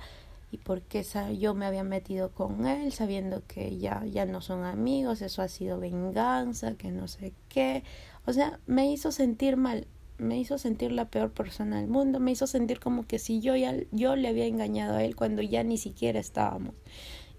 y 0.52 0.58
por 0.58 0.82
qué 0.82 1.06
yo 1.40 1.54
me 1.54 1.66
había 1.66 1.84
metido 1.84 2.32
con 2.32 2.68
él 2.68 2.92
sabiendo 2.92 3.42
que 3.48 3.78
ya 3.78 4.04
ya 4.06 4.26
no 4.26 4.42
son 4.42 4.66
amigos, 4.66 5.22
eso 5.22 5.42
ha 5.42 5.48
sido 5.48 5.80
venganza, 5.80 6.76
que 6.76 6.92
no 6.92 7.08
sé 7.08 7.34
qué. 7.48 7.84
O 8.26 8.34
sea, 8.34 8.60
me 8.68 8.92
hizo 8.92 9.14
sentir 9.14 9.56
mal, 9.56 9.88
me 10.18 10.38
hizo 10.38 10.58
sentir 10.58 10.92
la 10.92 11.10
peor 11.10 11.32
persona 11.32 11.78
del 11.80 11.88
mundo, 11.88 12.20
me 12.20 12.32
hizo 12.32 12.48
sentir 12.48 12.82
como 12.82 13.08
que 13.08 13.18
si 13.18 13.40
yo 13.40 13.56
ya 13.56 13.76
yo 13.92 14.16
le 14.18 14.28
había 14.28 14.46
engañado 14.46 14.98
a 14.98 15.04
él 15.04 15.16
cuando 15.16 15.42
ya 15.42 15.64
ni 15.64 15.78
siquiera 15.78 16.20
estábamos. 16.20 16.76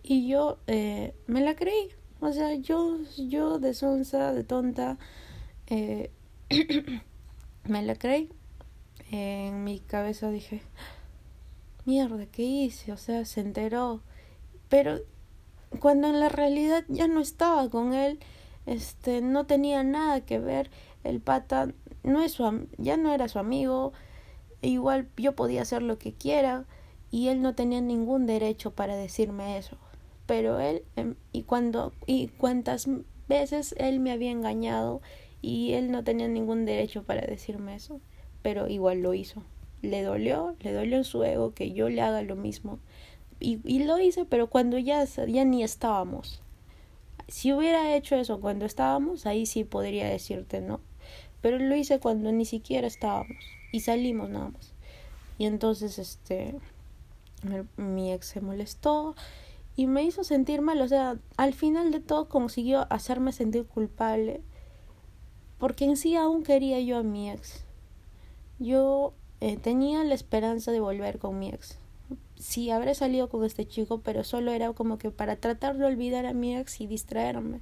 Y 0.02 0.26
yo 0.26 0.58
eh, 0.66 1.14
me 1.26 1.42
la 1.42 1.54
creí, 1.54 1.90
o 2.20 2.32
sea, 2.32 2.54
yo, 2.54 2.98
yo 3.18 3.58
de 3.58 3.74
sonsa, 3.74 4.32
de 4.32 4.42
tonta, 4.42 4.98
eh, 5.66 6.10
me 7.68 7.82
la 7.82 7.94
creí. 7.94 8.30
En 9.10 9.64
mi 9.64 9.80
cabeza 9.80 10.30
dije, 10.30 10.62
mierda, 11.84 12.26
¿qué 12.26 12.42
hice? 12.42 12.92
O 12.92 12.96
sea, 12.96 13.24
se 13.24 13.40
enteró. 13.40 14.02
Pero 14.68 15.00
cuando 15.80 16.08
en 16.08 16.20
la 16.20 16.28
realidad 16.28 16.84
ya 16.88 17.08
no 17.08 17.20
estaba 17.20 17.68
con 17.70 17.94
él, 17.94 18.18
este 18.66 19.20
no 19.20 19.46
tenía 19.46 19.82
nada 19.82 20.20
que 20.22 20.38
ver. 20.38 20.70
El 21.04 21.20
pata 21.20 21.72
no 22.02 22.22
es 22.22 22.32
su 22.32 22.66
ya 22.78 22.96
no 22.96 23.12
era 23.12 23.28
su 23.28 23.38
amigo. 23.38 23.92
Igual 24.60 25.08
yo 25.16 25.34
podía 25.34 25.62
hacer 25.62 25.82
lo 25.82 25.98
que 25.98 26.12
quiera 26.12 26.66
y 27.10 27.28
él 27.28 27.42
no 27.42 27.54
tenía 27.54 27.80
ningún 27.80 28.26
derecho 28.26 28.72
para 28.72 28.96
decirme 28.96 29.58
eso. 29.58 29.76
Pero 30.26 30.60
él 30.60 30.84
em, 30.96 31.16
y 31.32 31.42
cuando 31.42 31.92
y 32.06 32.28
cuántas 32.28 32.88
veces 33.28 33.74
él 33.78 34.00
me 34.00 34.12
había 34.12 34.30
engañado 34.30 35.02
y 35.40 35.72
él 35.72 35.90
no 35.90 36.04
tenía 36.04 36.28
ningún 36.28 36.64
derecho 36.64 37.02
para 37.02 37.22
decirme 37.22 37.74
eso 37.74 38.00
pero 38.42 38.68
igual 38.68 39.00
lo 39.00 39.14
hizo 39.14 39.42
le 39.82 40.02
dolió 40.02 40.56
le 40.60 40.72
dolió 40.72 40.96
en 40.96 41.04
su 41.04 41.22
ego 41.24 41.52
que 41.52 41.72
yo 41.72 41.88
le 41.88 42.00
haga 42.00 42.22
lo 42.22 42.36
mismo 42.36 42.78
y, 43.40 43.60
y 43.64 43.84
lo 43.84 43.98
hice 43.98 44.24
pero 44.24 44.48
cuando 44.48 44.78
ya 44.78 45.04
ya 45.04 45.44
ni 45.44 45.62
estábamos 45.62 46.42
si 47.32 47.52
hubiera 47.52 47.94
hecho 47.96 48.16
eso 48.16 48.40
cuando 48.40 48.66
estábamos, 48.66 49.24
ahí 49.24 49.46
sí 49.46 49.64
podría 49.64 50.06
decirte 50.06 50.60
no. 50.60 50.80
Pero 51.40 51.58
lo 51.58 51.74
hice 51.74 51.98
cuando 51.98 52.30
ni 52.30 52.44
siquiera 52.44 52.86
estábamos 52.86 53.38
y 53.72 53.80
salimos 53.80 54.28
nada 54.28 54.50
más. 54.50 54.74
Y 55.38 55.46
entonces 55.46 55.98
este 55.98 56.54
mi 57.76 58.12
ex 58.12 58.26
se 58.26 58.40
molestó 58.42 59.16
y 59.74 59.86
me 59.86 60.04
hizo 60.04 60.22
sentir 60.22 60.60
mal, 60.60 60.80
o 60.80 60.86
sea, 60.86 61.16
al 61.36 61.54
final 61.54 61.90
de 61.90 61.98
todo 61.98 62.28
consiguió 62.28 62.86
hacerme 62.90 63.32
sentir 63.32 63.64
culpable 63.66 64.42
porque 65.58 65.86
en 65.86 65.96
sí 65.96 66.14
aún 66.14 66.42
quería 66.42 66.80
yo 66.80 66.98
a 66.98 67.02
mi 67.02 67.30
ex. 67.30 67.64
Yo 68.58 69.14
eh, 69.42 69.56
tenía 69.56 70.02
la 70.04 70.14
esperanza 70.14 70.72
de 70.72 70.80
volver 70.80 71.18
con 71.18 71.38
mi 71.38 71.50
ex 71.50 71.78
sí 72.42 72.70
habré 72.70 72.94
salido 72.94 73.28
con 73.28 73.44
este 73.44 73.66
chico, 73.66 74.00
pero 74.00 74.24
solo 74.24 74.52
era 74.52 74.72
como 74.72 74.98
que 74.98 75.10
para 75.10 75.36
tratar 75.36 75.76
de 75.78 75.86
olvidar 75.86 76.26
a 76.26 76.34
mi 76.34 76.56
ex 76.56 76.80
y 76.80 76.86
distraerme, 76.86 77.60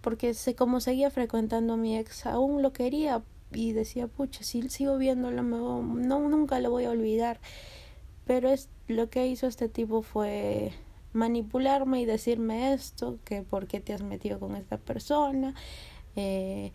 porque 0.00 0.34
sé 0.34 0.54
como 0.54 0.80
seguía 0.80 1.10
frecuentando 1.10 1.74
a 1.74 1.76
mi 1.76 1.96
ex, 1.96 2.26
aún 2.26 2.60
lo 2.62 2.72
quería 2.72 3.22
y 3.52 3.72
decía, 3.72 4.08
pucha, 4.08 4.42
si 4.42 4.68
sigo 4.68 4.98
viéndolo, 4.98 5.42
no, 5.42 5.82
nunca 5.82 6.60
lo 6.60 6.70
voy 6.70 6.84
a 6.84 6.90
olvidar. 6.90 7.40
Pero 8.26 8.50
es 8.50 8.68
lo 8.88 9.08
que 9.08 9.26
hizo 9.28 9.46
este 9.46 9.68
tipo 9.68 10.02
fue 10.02 10.72
manipularme 11.12 12.00
y 12.00 12.04
decirme 12.04 12.72
esto, 12.74 13.18
que 13.24 13.42
por 13.42 13.68
qué 13.68 13.80
te 13.80 13.94
has 13.94 14.02
metido 14.02 14.40
con 14.40 14.56
esta 14.56 14.78
persona, 14.78 15.54
eh, 16.16 16.72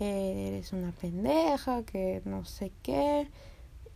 eres 0.00 0.72
una 0.72 0.92
pendeja, 0.92 1.82
que 1.84 2.22
no 2.24 2.46
sé 2.46 2.72
qué. 2.82 3.28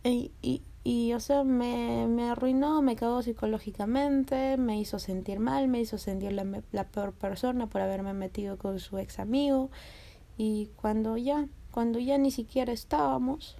Y, 0.03 0.31
y, 0.41 0.61
y 0.83 1.13
o 1.13 1.19
sea, 1.19 1.43
me, 1.43 2.07
me 2.07 2.29
arruinó, 2.29 2.81
me 2.81 2.95
cagó 2.95 3.21
psicológicamente, 3.21 4.57
me 4.57 4.79
hizo 4.79 4.99
sentir 4.99 5.39
mal, 5.39 5.67
me 5.67 5.79
hizo 5.79 5.97
sentir 5.97 6.31
la, 6.33 6.45
la 6.71 6.87
peor 6.87 7.13
persona 7.13 7.67
por 7.67 7.81
haberme 7.81 8.13
metido 8.13 8.57
con 8.57 8.79
su 8.79 8.97
ex 8.97 9.19
amigo. 9.19 9.69
Y 10.37 10.69
cuando 10.75 11.17
ya, 11.17 11.47
cuando 11.71 11.99
ya 11.99 12.17
ni 12.17 12.31
siquiera 12.31 12.73
estábamos, 12.73 13.57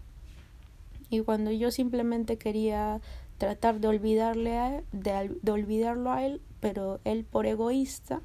y 1.12 1.20
cuando 1.20 1.52
yo 1.52 1.72
simplemente 1.72 2.38
quería 2.38 3.02
tratar 3.38 3.80
de 3.82 3.90
olvidarle 3.90 4.58
a 4.58 4.84
de, 4.92 5.38
de 5.42 5.52
olvidarlo 5.52 6.12
a 6.12 6.26
él, 6.26 6.42
pero 6.62 7.02
él 7.04 7.26
por 7.26 7.46
egoísta 7.46 8.22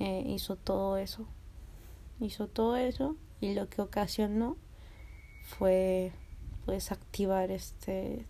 eh, 0.00 0.24
hizo 0.26 0.56
todo 0.56 0.96
eso. 0.96 1.26
Hizo 2.20 2.48
todo 2.48 2.76
eso 2.76 3.16
y 3.40 3.54
lo 3.54 3.68
que 3.68 3.80
ocasionó 3.80 4.56
fue 5.42 6.12
pues 6.64 6.92
activar 6.92 7.50
este 7.50 8.24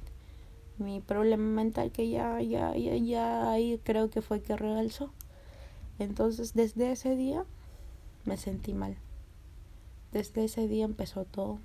mi 0.79 1.01
problema 1.01 1.45
mental 1.45 1.93
que 1.93 2.09
ya 2.09 2.41
ya 2.41 2.77
ya, 2.77 2.97
ya 2.97 3.51
ahí 3.51 3.81
creo 3.85 4.11
que 4.11 4.23
fue 4.23 4.41
que 4.43 4.57
realzó. 4.57 5.11
Entonces, 5.99 6.55
desde 6.55 6.93
ese 6.93 7.15
día 7.17 7.45
me 8.25 8.37
sentí 8.37 8.75
mal. 8.75 8.97
Desde 10.13 10.45
ese 10.45 10.67
día 10.69 10.85
empezó 10.85 11.25
todo. 11.25 11.59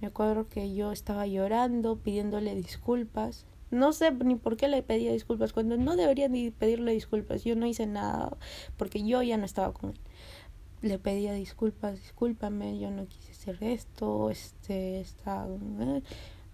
Me 0.00 0.08
acuerdo 0.08 0.48
que 0.48 0.74
yo 0.74 0.92
estaba 0.92 1.26
llorando, 1.26 1.96
pidiéndole 1.96 2.54
disculpas. 2.54 3.46
No 3.70 3.92
sé 3.92 4.12
ni 4.12 4.36
por 4.36 4.56
qué 4.56 4.68
le 4.68 4.82
pedía 4.82 5.12
disculpas, 5.12 5.52
cuando 5.52 5.76
no 5.76 5.96
debería 5.96 6.28
ni 6.28 6.50
pedirle 6.50 6.92
disculpas. 6.92 7.44
Yo 7.44 7.56
no 7.56 7.66
hice 7.66 7.86
nada 7.86 8.36
porque 8.76 9.04
yo 9.04 9.22
ya 9.22 9.36
no 9.36 9.44
estaba 9.44 9.72
con 9.72 9.90
él. 9.90 10.00
Le 10.80 10.98
pedía 10.98 11.32
disculpas, 11.32 11.94
discúlpame, 11.94 12.78
yo 12.78 12.90
no 12.90 13.06
quise 13.06 13.32
hacer 13.32 13.62
esto, 13.62 14.30
este, 14.30 15.00
está... 15.00 15.46
Eh. 15.80 16.02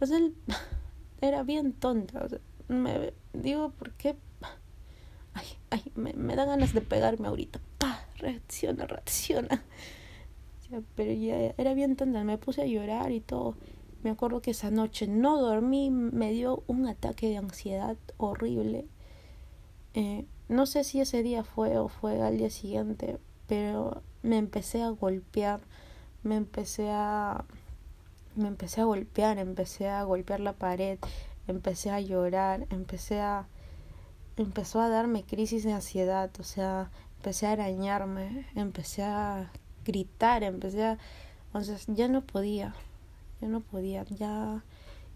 O 0.00 0.06
sea, 0.06 0.18
él 0.18 0.34
era 1.20 1.42
bien 1.42 1.72
tonta. 1.72 2.24
O 2.24 2.28
sea, 2.28 2.40
me 2.68 3.12
digo, 3.32 3.70
¿por 3.70 3.92
qué? 3.92 4.16
Ay, 5.34 5.46
ay, 5.70 5.82
me, 5.96 6.12
me 6.12 6.36
da 6.36 6.44
ganas 6.44 6.72
de 6.72 6.80
pegarme 6.80 7.28
ahorita. 7.28 7.60
¡Pah! 7.78 8.06
Reacciona, 8.18 8.86
reacciona 8.86 9.64
pero 10.94 11.12
ya 11.12 11.54
era 11.56 11.74
bien 11.74 11.96
tonta, 11.96 12.24
me 12.24 12.38
puse 12.38 12.62
a 12.62 12.66
llorar 12.66 13.12
y 13.12 13.20
todo. 13.20 13.56
Me 14.02 14.10
acuerdo 14.10 14.42
que 14.42 14.50
esa 14.50 14.70
noche 14.70 15.06
no 15.06 15.40
dormí, 15.40 15.90
me 15.90 16.30
dio 16.32 16.62
un 16.66 16.86
ataque 16.86 17.28
de 17.28 17.38
ansiedad 17.38 17.96
horrible. 18.18 18.86
Eh, 19.94 20.26
no 20.48 20.66
sé 20.66 20.84
si 20.84 21.00
ese 21.00 21.22
día 21.22 21.42
fue 21.42 21.78
o 21.78 21.88
fue 21.88 22.20
al 22.20 22.36
día 22.36 22.50
siguiente, 22.50 23.18
pero 23.46 24.02
me 24.24 24.38
empecé 24.38 24.82
a 24.82 24.88
golpear, 24.88 25.60
me 26.22 26.36
empecé 26.36 26.90
a 26.90 27.44
me 28.34 28.48
empecé 28.48 28.80
a 28.80 28.84
golpear, 28.84 29.38
empecé 29.38 29.88
a 29.88 30.02
golpear 30.02 30.40
la 30.40 30.54
pared, 30.54 30.98
empecé 31.46 31.90
a 31.90 32.00
llorar, 32.00 32.66
empecé 32.70 33.20
a 33.20 33.46
empezó 34.36 34.80
a 34.80 34.88
darme 34.88 35.22
crisis 35.22 35.62
de 35.62 35.72
ansiedad, 35.72 36.30
o 36.40 36.42
sea, 36.42 36.90
empecé 37.18 37.46
a 37.46 37.52
arañarme, 37.52 38.46
empecé 38.56 39.04
a 39.04 39.52
gritar, 39.84 40.42
empecé 40.42 40.84
a, 40.84 40.98
entonces 41.46 41.84
ya 41.86 42.08
no 42.08 42.22
podía, 42.22 42.74
ya 43.40 43.48
no 43.48 43.60
podía, 43.60 44.04
ya, 44.04 44.64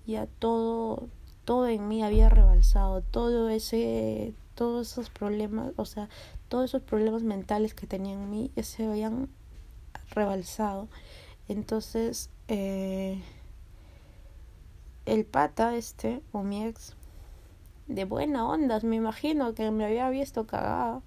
ya 0.07 0.27
todo, 0.38 1.09
todo 1.44 1.66
en 1.66 1.88
mí 1.88 2.05
había 2.05 2.29
rebalsado, 2.29 3.01
todo 3.03 3.49
ese, 3.49 4.35
todos 4.55 4.92
esos 4.92 5.11
problemas, 5.11 5.73
o 5.77 5.85
sea, 5.85 6.09
todos 6.49 6.71
esos 6.71 6.83
problemas 6.83 7.23
mentales 7.23 7.75
que 7.75 7.87
tenía 7.87 8.15
en 8.15 8.31
mí 8.31 8.51
se 8.63 8.87
habían 8.87 9.29
rebalsado. 10.11 10.89
Entonces, 11.49 12.31
eh, 12.49 13.23
el 15.07 15.25
pata 15.25 15.77
este, 15.77 16.23
o 16.33 16.43
mi 16.43 16.65
ex, 16.65 16.95
de 17.87 18.05
buena 18.05 18.47
onda, 18.47 18.81
me 18.83 18.97
imagino 18.97 19.55
que 19.55 19.71
me 19.71 19.87
había 19.87 20.11
visto 20.11 20.47
cagada 20.47 21.01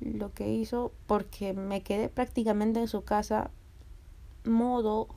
lo 0.00 0.32
que 0.32 0.48
hizo 0.48 0.92
porque 1.06 1.52
me 1.52 1.82
quedé 1.82 2.08
prácticamente 2.08 2.80
en 2.80 2.88
su 2.88 3.04
casa 3.04 3.50
modo 4.44 5.08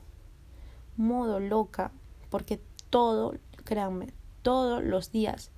modo 0.96 1.40
loca 1.40 1.90
porque 2.30 2.60
todo 2.90 3.34
créanme 3.64 4.08
todos 4.42 4.82
los 4.82 5.10
días 5.10 5.50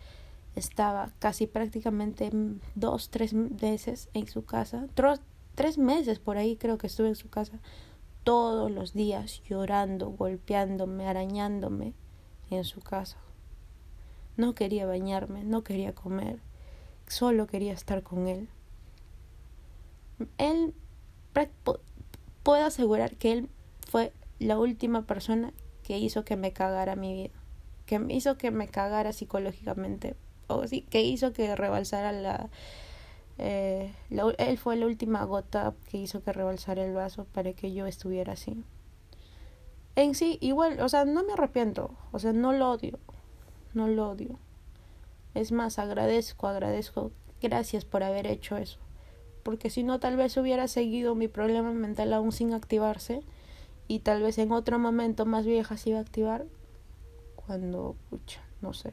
estaba 0.56 1.12
casi 1.18 1.46
prácticamente 1.46 2.30
dos 2.74 3.10
tres 3.10 3.32
meses 3.34 4.08
en 4.14 4.26
su 4.26 4.44
casa. 4.44 4.86
Tres, 4.94 5.20
tres 5.54 5.78
meses 5.78 6.18
por 6.18 6.36
ahí 6.36 6.56
creo 6.56 6.78
que 6.78 6.86
estuve 6.86 7.08
en 7.08 7.16
su 7.16 7.28
casa 7.30 7.60
todos 8.24 8.70
los 8.70 8.92
días 8.92 9.42
llorando 9.48 10.10
golpeándome 10.10 11.06
arañándome 11.06 11.94
en 12.50 12.64
su 12.64 12.80
casa. 12.80 13.18
No 14.36 14.54
quería 14.54 14.86
bañarme 14.86 15.44
no 15.44 15.64
quería 15.64 15.94
comer 15.94 16.40
solo 17.08 17.46
quería 17.46 17.72
estar 17.72 18.02
con 18.02 18.28
él. 18.28 18.48
Él 20.36 20.74
puedo 22.42 22.64
asegurar 22.64 23.16
que 23.16 23.32
él 23.32 23.48
fue 23.88 24.12
la 24.38 24.58
última 24.58 25.02
persona 25.02 25.52
que 25.82 25.98
hizo 25.98 26.24
que 26.24 26.36
me 26.36 26.52
cagara 26.52 26.96
mi 26.96 27.14
vida, 27.14 27.34
que 27.86 28.04
hizo 28.08 28.36
que 28.36 28.50
me 28.50 28.68
cagara 28.68 29.12
psicológicamente, 29.12 30.16
o 30.48 30.66
sí, 30.66 30.82
que 30.82 31.02
hizo 31.02 31.32
que 31.32 31.54
rebalsara 31.54 32.12
la, 32.12 32.48
eh, 33.38 33.92
él 34.38 34.58
fue 34.58 34.76
la 34.76 34.86
última 34.86 35.24
gota 35.24 35.74
que 35.90 35.98
hizo 35.98 36.22
que 36.22 36.32
rebalsara 36.32 36.84
el 36.84 36.94
vaso 36.94 37.24
para 37.32 37.52
que 37.52 37.72
yo 37.72 37.86
estuviera 37.86 38.32
así. 38.32 38.64
En 39.96 40.14
sí, 40.14 40.38
igual, 40.40 40.80
o 40.80 40.88
sea, 40.88 41.04
no 41.04 41.24
me 41.24 41.32
arrepiento, 41.32 41.90
o 42.12 42.18
sea, 42.18 42.32
no 42.32 42.52
lo 42.52 42.70
odio, 42.70 42.98
no 43.74 43.88
lo 43.88 44.10
odio. 44.10 44.38
Es 45.34 45.52
más, 45.52 45.78
agradezco, 45.78 46.46
agradezco, 46.48 47.12
gracias 47.40 47.84
por 47.84 48.02
haber 48.02 48.26
hecho 48.26 48.56
eso 48.56 48.78
porque 49.48 49.70
si 49.70 49.82
no 49.82 49.98
tal 49.98 50.14
vez 50.18 50.36
hubiera 50.36 50.68
seguido 50.68 51.14
mi 51.14 51.26
problema 51.26 51.72
mental 51.72 52.12
aún 52.12 52.32
sin 52.32 52.52
activarse 52.52 53.22
y 53.86 54.00
tal 54.00 54.22
vez 54.22 54.36
en 54.36 54.52
otro 54.52 54.78
momento 54.78 55.24
más 55.24 55.46
vieja 55.46 55.78
se 55.78 55.88
iba 55.88 55.98
a 55.98 56.02
activar 56.02 56.44
cuando, 57.34 57.96
pucha, 58.10 58.42
no 58.60 58.74
sé. 58.74 58.92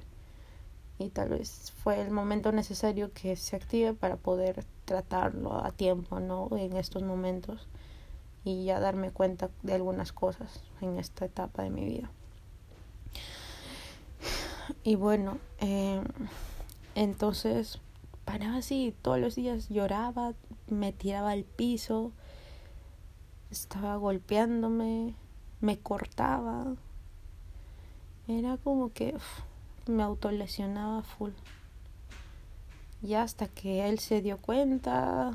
Y 0.98 1.10
tal 1.10 1.30
vez 1.30 1.74
fue 1.84 2.02
el 2.02 2.12
momento 2.12 2.52
necesario 2.52 3.12
que 3.14 3.36
se 3.36 3.56
active 3.56 3.94
para 3.94 4.16
poder 4.16 4.64
tratarlo 4.86 5.64
a 5.64 5.72
tiempo, 5.72 6.20
¿no? 6.20 6.50
En 6.56 6.78
estos 6.78 7.04
momentos 7.04 7.68
y 8.46 8.66
ya 8.66 8.80
darme 8.80 9.12
cuenta 9.12 9.50
de 9.64 9.74
algunas 9.74 10.14
cosas 10.14 10.62
en 10.80 10.98
esta 11.00 11.26
etapa 11.26 11.64
de 11.64 11.72
mi 11.72 11.84
vida. 11.84 12.10
Y 14.84 14.96
bueno, 14.96 15.40
eh, 15.60 16.02
entonces 16.94 17.80
paraba 18.24 18.58
así, 18.58 18.96
todos 19.02 19.20
los 19.20 19.36
días 19.36 19.70
lloraba, 19.70 20.34
me 20.68 20.94
tiraba 20.94 21.32
al 21.32 21.44
piso, 21.44 22.12
estaba 23.52 23.96
golpeándome, 23.98 25.16
me 25.60 25.80
cortaba. 25.80 26.76
Era 28.28 28.58
como 28.58 28.92
que 28.92 29.16
me 29.88 30.04
autolesionaba 30.04 31.04
full. 31.04 31.32
Ya 33.02 33.24
hasta 33.24 33.48
que 33.48 33.88
él 33.88 34.00
se 34.00 34.22
dio 34.22 34.38
cuenta, 34.38 35.34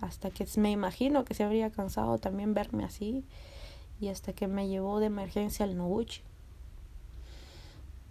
hasta 0.00 0.30
que 0.30 0.46
me 0.56 0.70
imagino 0.70 1.24
que 1.24 1.34
se 1.34 1.44
habría 1.44 1.70
cansado 1.70 2.18
también 2.18 2.54
verme 2.54 2.84
así, 2.84 3.24
y 4.00 4.08
hasta 4.08 4.32
que 4.32 4.46
me 4.48 4.68
llevó 4.68 5.00
de 5.00 5.06
emergencia 5.06 5.64
al 5.64 5.76
Noguchi. 5.76 6.22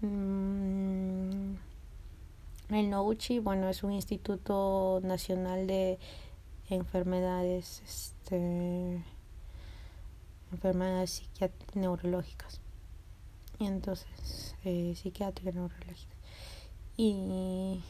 Mm, 0.02 1.56
el 2.70 2.90
Noguchi, 2.90 3.40
bueno, 3.40 3.68
es 3.70 3.84
un 3.84 3.92
instituto 3.94 5.00
nacional 5.04 5.66
de 5.66 5.98
enfermedades, 6.70 7.82
este, 7.86 9.04
enfermedades 10.52 11.24
neurológicas. 11.74 12.62
Y 13.60 13.66
entonces, 13.66 14.56
eh, 14.64 14.96
psiquiátricas 14.96 15.54
neurológicas. 15.54 16.18
Y, 16.96 17.84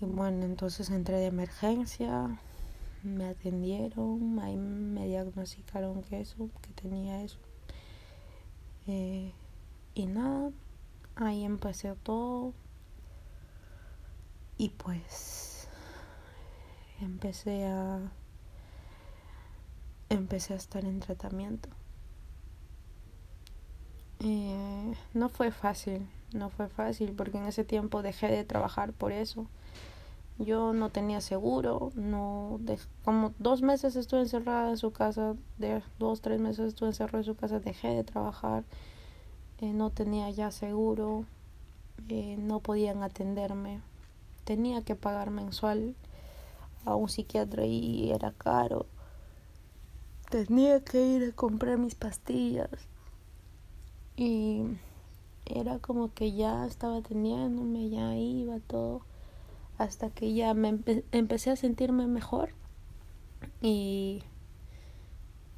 y 0.00 0.04
bueno, 0.04 0.44
entonces 0.44 0.90
entré 0.90 1.16
de 1.16 1.26
emergencia, 1.26 2.38
me 3.02 3.26
atendieron, 3.26 4.38
ahí 4.40 4.56
me 4.56 5.06
diagnosticaron 5.06 6.02
que 6.02 6.20
eso, 6.20 6.48
que 6.62 6.70
tenía 6.80 7.22
eso. 7.22 7.38
Eh, 8.86 9.32
y 9.94 10.06
nada, 10.06 10.50
ahí 11.16 11.44
empecé 11.44 11.94
todo 12.02 12.52
y 14.58 14.70
pues 14.70 15.68
empecé 17.00 17.66
a 17.66 18.12
empecé 20.08 20.54
a 20.54 20.56
estar 20.56 20.84
en 20.84 21.00
tratamiento 21.00 21.68
eh, 24.24 24.94
no 25.14 25.28
fue 25.28 25.50
fácil, 25.50 26.06
no 26.32 26.48
fue 26.48 26.68
fácil 26.68 27.12
porque 27.12 27.38
en 27.38 27.46
ese 27.46 27.64
tiempo 27.64 28.02
dejé 28.02 28.28
de 28.28 28.44
trabajar 28.44 28.92
por 28.92 29.12
eso. 29.12 29.46
Yo 30.38 30.72
no 30.72 30.90
tenía 30.90 31.20
seguro, 31.20 31.92
no 31.94 32.58
como 33.04 33.34
dos 33.38 33.62
meses 33.62 33.96
estuve 33.96 34.20
encerrada 34.20 34.70
en 34.70 34.76
su 34.76 34.92
casa, 34.92 35.34
de 35.58 35.82
dos, 35.98 36.20
tres 36.20 36.40
meses 36.40 36.68
estuve 36.68 36.88
encerrada 36.90 37.18
en 37.18 37.24
su 37.24 37.34
casa, 37.34 37.60
dejé 37.60 37.88
de 37.88 38.04
trabajar, 38.04 38.64
eh, 39.60 39.72
no 39.72 39.90
tenía 39.90 40.30
ya 40.30 40.50
seguro, 40.50 41.24
eh, 42.08 42.36
no 42.38 42.60
podían 42.60 43.02
atenderme, 43.02 43.80
tenía 44.44 44.82
que 44.82 44.96
pagar 44.96 45.30
mensual 45.30 45.94
a 46.84 46.94
un 46.96 47.08
psiquiatra 47.08 47.66
y 47.66 48.10
era 48.10 48.32
caro, 48.32 48.86
tenía 50.30 50.80
que 50.82 51.04
ir 51.04 51.30
a 51.30 51.36
comprar 51.36 51.78
mis 51.78 51.94
pastillas 51.94 52.70
y 54.16 54.62
era 55.46 55.78
como 55.78 56.12
que 56.12 56.32
ya 56.32 56.66
estaba 56.66 57.00
teniéndome, 57.02 57.90
ya 57.90 58.14
iba 58.16 58.58
todo 58.60 59.02
hasta 59.78 60.10
que 60.10 60.32
ya 60.34 60.54
me 60.54 60.78
empecé 61.10 61.50
a 61.50 61.56
sentirme 61.56 62.06
mejor 62.06 62.50
y, 63.60 64.22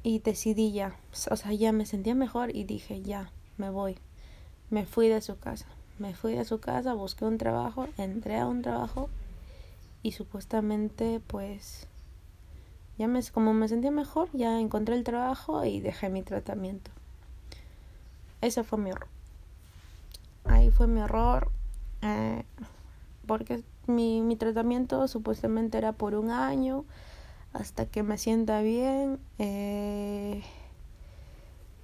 y 0.03 0.19
decidí 0.19 0.71
ya, 0.71 0.97
o 1.29 1.35
sea, 1.35 1.53
ya 1.53 1.71
me 1.71 1.85
sentía 1.85 2.15
mejor 2.15 2.55
y 2.55 2.63
dije, 2.63 3.01
ya, 3.01 3.31
me 3.57 3.69
voy. 3.69 3.97
Me 4.71 4.85
fui 4.85 5.09
de 5.09 5.21
su 5.21 5.37
casa, 5.37 5.67
me 5.99 6.15
fui 6.15 6.33
de 6.33 6.43
su 6.43 6.59
casa, 6.59 6.93
busqué 6.93 7.25
un 7.25 7.37
trabajo, 7.37 7.87
entré 7.97 8.39
a 8.39 8.47
un 8.47 8.63
trabajo 8.63 9.09
y 10.01 10.13
supuestamente 10.13 11.21
pues 11.27 11.87
ya 12.97 13.07
me, 13.07 13.21
como 13.31 13.53
me 13.53 13.67
sentía 13.67 13.91
mejor, 13.91 14.29
ya 14.33 14.59
encontré 14.59 14.95
el 14.95 15.03
trabajo 15.03 15.63
y 15.65 15.81
dejé 15.81 16.09
mi 16.09 16.23
tratamiento. 16.23 16.89
Ese 18.45 18.63
fue 18.63 18.77
mi 18.77 18.91
error. 18.91 19.07
Ahí 20.43 20.69
fue 20.69 20.85
mi 20.85 21.01
error. 21.01 21.49
Eh, 22.03 22.43
porque 23.25 23.63
mi, 23.87 24.21
mi 24.21 24.35
tratamiento 24.35 25.07
supuestamente 25.07 25.79
era 25.79 25.93
por 25.93 26.13
un 26.13 26.29
año 26.29 26.85
hasta 27.53 27.87
que 27.87 28.03
me 28.03 28.19
sienta 28.19 28.61
bien 28.61 29.19
eh, 29.39 30.43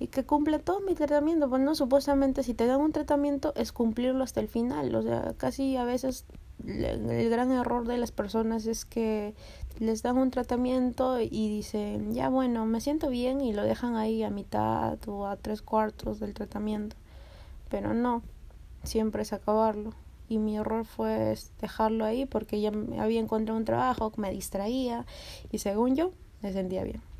y 0.01 0.07
que 0.07 0.23
cumpla 0.23 0.57
todo 0.57 0.79
mi 0.79 0.95
tratamiento. 0.95 1.47
Pues 1.47 1.61
no, 1.61 1.75
supuestamente 1.75 2.41
si 2.41 2.55
te 2.55 2.65
dan 2.65 2.81
un 2.81 2.91
tratamiento 2.91 3.53
es 3.55 3.71
cumplirlo 3.71 4.23
hasta 4.23 4.39
el 4.39 4.47
final. 4.47 4.95
O 4.95 5.03
sea, 5.03 5.35
casi 5.37 5.77
a 5.77 5.83
veces 5.83 6.25
el 6.65 7.29
gran 7.29 7.51
error 7.51 7.85
de 7.87 7.99
las 7.99 8.11
personas 8.11 8.65
es 8.65 8.83
que 8.83 9.35
les 9.77 10.01
dan 10.01 10.17
un 10.17 10.31
tratamiento 10.31 11.19
y 11.19 11.49
dicen, 11.49 12.15
ya 12.15 12.29
bueno, 12.29 12.65
me 12.65 12.81
siento 12.81 13.09
bien 13.09 13.41
y 13.41 13.53
lo 13.53 13.61
dejan 13.61 13.95
ahí 13.95 14.23
a 14.23 14.31
mitad 14.31 14.97
o 15.07 15.27
a 15.27 15.35
tres 15.35 15.61
cuartos 15.61 16.19
del 16.19 16.33
tratamiento. 16.33 16.95
Pero 17.69 17.93
no, 17.93 18.23
siempre 18.81 19.21
es 19.21 19.33
acabarlo 19.33 19.93
y 20.27 20.39
mi 20.39 20.57
error 20.57 20.83
fue 20.83 21.35
dejarlo 21.61 22.05
ahí 22.05 22.25
porque 22.25 22.59
ya 22.59 22.71
había 22.97 23.19
encontrado 23.19 23.55
un 23.55 23.65
trabajo 23.65 24.11
me 24.17 24.31
distraía 24.31 25.05
y 25.51 25.59
según 25.59 25.95
yo 25.95 26.11
me 26.41 26.51
sentía 26.53 26.83
bien. 26.83 27.10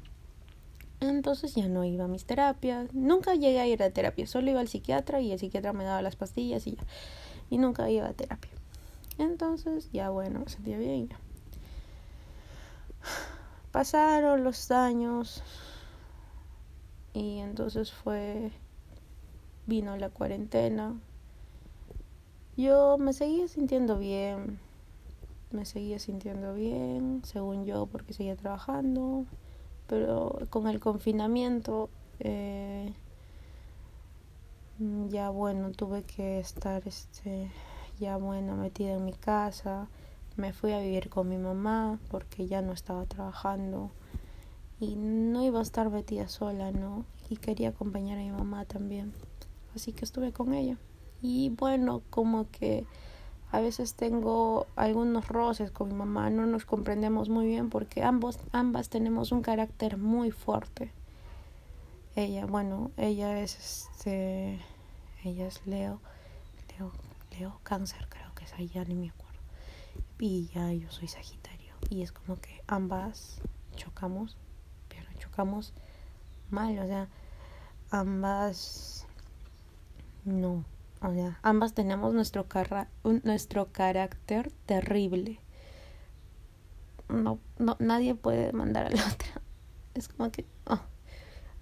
Entonces 1.02 1.56
ya 1.56 1.68
no 1.68 1.84
iba 1.84 2.06
a 2.06 2.08
mis 2.08 2.26
terapias, 2.26 2.94
nunca 2.94 3.34
llegué 3.34 3.60
a 3.60 3.68
ir 3.68 3.82
a 3.82 3.90
terapia, 3.90 4.28
solo 4.28 4.52
iba 4.52 4.60
al 4.60 4.68
psiquiatra 4.68 5.20
y 5.20 5.32
el 5.32 5.40
psiquiatra 5.40 5.74
me 5.74 5.84
daba 5.84 6.04
las 6.04 6.16
pastillas 6.16 6.68
y 6.68 6.76
ya, 6.76 6.84
y 7.50 7.58
nunca 7.58 7.90
iba 7.90 8.08
a 8.08 8.14
terapia. 8.14 8.52
Entonces 9.18 9.90
ya 9.92 10.12
bueno, 10.12 10.40
me 10.40 10.50
sentía 10.50 10.78
bien 10.78 11.10
ya. 11.10 11.20
Pasaron 13.72 14.44
los 14.44 14.70
años 14.70 15.42
y 17.14 17.40
entonces 17.40 17.92
fue, 17.92 18.52
vino 19.66 19.98
la 19.98 20.10
cuarentena, 20.10 21.00
yo 22.58 22.98
me 23.00 23.14
seguía 23.14 23.48
sintiendo 23.48 23.98
bien, 23.98 24.60
me 25.52 25.66
seguía 25.66 25.98
sintiendo 25.98 26.54
bien, 26.54 27.22
según 27.24 27.66
yo, 27.66 27.88
porque 27.88 28.14
seguía 28.14 28.36
trabajando, 28.36 29.26
pero 29.92 30.40
con 30.50 30.68
el 30.70 30.80
confinamiento 30.80 31.90
eh, 32.22 32.94
ya 35.10 35.30
bueno, 35.30 35.72
tuve 35.72 36.04
que 36.04 36.40
estar 36.40 36.88
este 36.88 37.52
ya 38.00 38.16
bueno 38.16 38.56
metida 38.56 38.94
en 38.94 39.04
mi 39.04 39.12
casa, 39.12 39.90
me 40.38 40.54
fui 40.54 40.72
a 40.72 40.80
vivir 40.80 41.10
con 41.10 41.28
mi 41.28 41.36
mamá 41.36 42.00
porque 42.10 42.48
ya 42.48 42.62
no 42.62 42.72
estaba 42.72 43.06
trabajando 43.06 43.92
y 44.80 44.96
no 44.96 45.44
iba 45.44 45.60
a 45.60 45.64
estar 45.64 45.90
metida 45.90 46.30
sola, 46.30 46.72
¿no? 46.72 47.04
Y 47.30 47.36
quería 47.36 47.70
acompañar 47.70 48.18
a 48.18 48.22
mi 48.22 48.32
mamá 48.32 48.64
también. 48.64 49.12
Así 49.76 49.92
que 49.92 50.06
estuve 50.06 50.32
con 50.32 50.54
ella. 50.54 50.78
Y 51.22 51.50
bueno, 51.50 52.02
como 52.10 52.50
que 52.50 52.86
a 53.52 53.60
veces 53.60 53.96
tengo 53.96 54.66
algunos 54.78 55.28
roces 55.28 55.72
con 55.72 55.90
mi 55.90 55.94
mamá, 55.94 56.30
no 56.30 56.46
nos 56.46 56.66
comprendemos 56.66 57.28
muy 57.28 57.48
bien 57.48 57.70
porque 57.70 58.02
ambos, 58.02 58.40
ambas 58.54 58.88
tenemos 58.90 59.34
un 59.34 59.42
carácter 59.42 59.98
muy 59.98 60.32
fuerte. 60.32 60.92
Ella, 62.16 62.46
bueno, 62.46 62.92
ella 62.96 63.42
es 63.42 63.90
este, 63.94 64.60
ella 65.24 65.48
es 65.48 65.66
Leo, 65.68 66.00
Leo, 66.78 66.92
Leo 67.38 67.60
Cáncer 67.64 68.08
creo 68.10 68.34
que 68.36 68.46
es 68.46 68.54
allá, 68.54 68.86
ni 68.86 68.96
me 68.96 69.10
acuerdo. 69.10 69.40
Y 70.18 70.48
ya 70.54 70.72
yo 70.72 70.90
soy 70.90 71.08
Sagitario. 71.10 71.74
Y 71.90 72.04
es 72.04 72.14
como 72.14 72.40
que 72.40 72.62
ambas 72.68 73.42
chocamos, 73.76 74.38
pero 74.88 75.08
chocamos 75.20 75.74
mal, 76.50 76.78
o 76.80 76.88
sea, 76.88 77.10
ambas 77.90 79.06
no 80.24 80.64
ambas 81.42 81.74
tenemos 81.74 82.14
nuestro, 82.14 82.46
nuestro 83.24 83.72
carácter 83.72 84.52
terrible. 84.66 85.40
No, 87.10 87.40
no, 87.60 87.76
nadie 87.80 88.16
puede 88.16 88.54
mandar 88.54 88.86
a 88.86 88.90
la 88.90 89.06
otra. 89.14 89.42
Es 89.94 90.08
como 90.08 90.32
que... 90.32 90.46
Oh. 90.66 90.80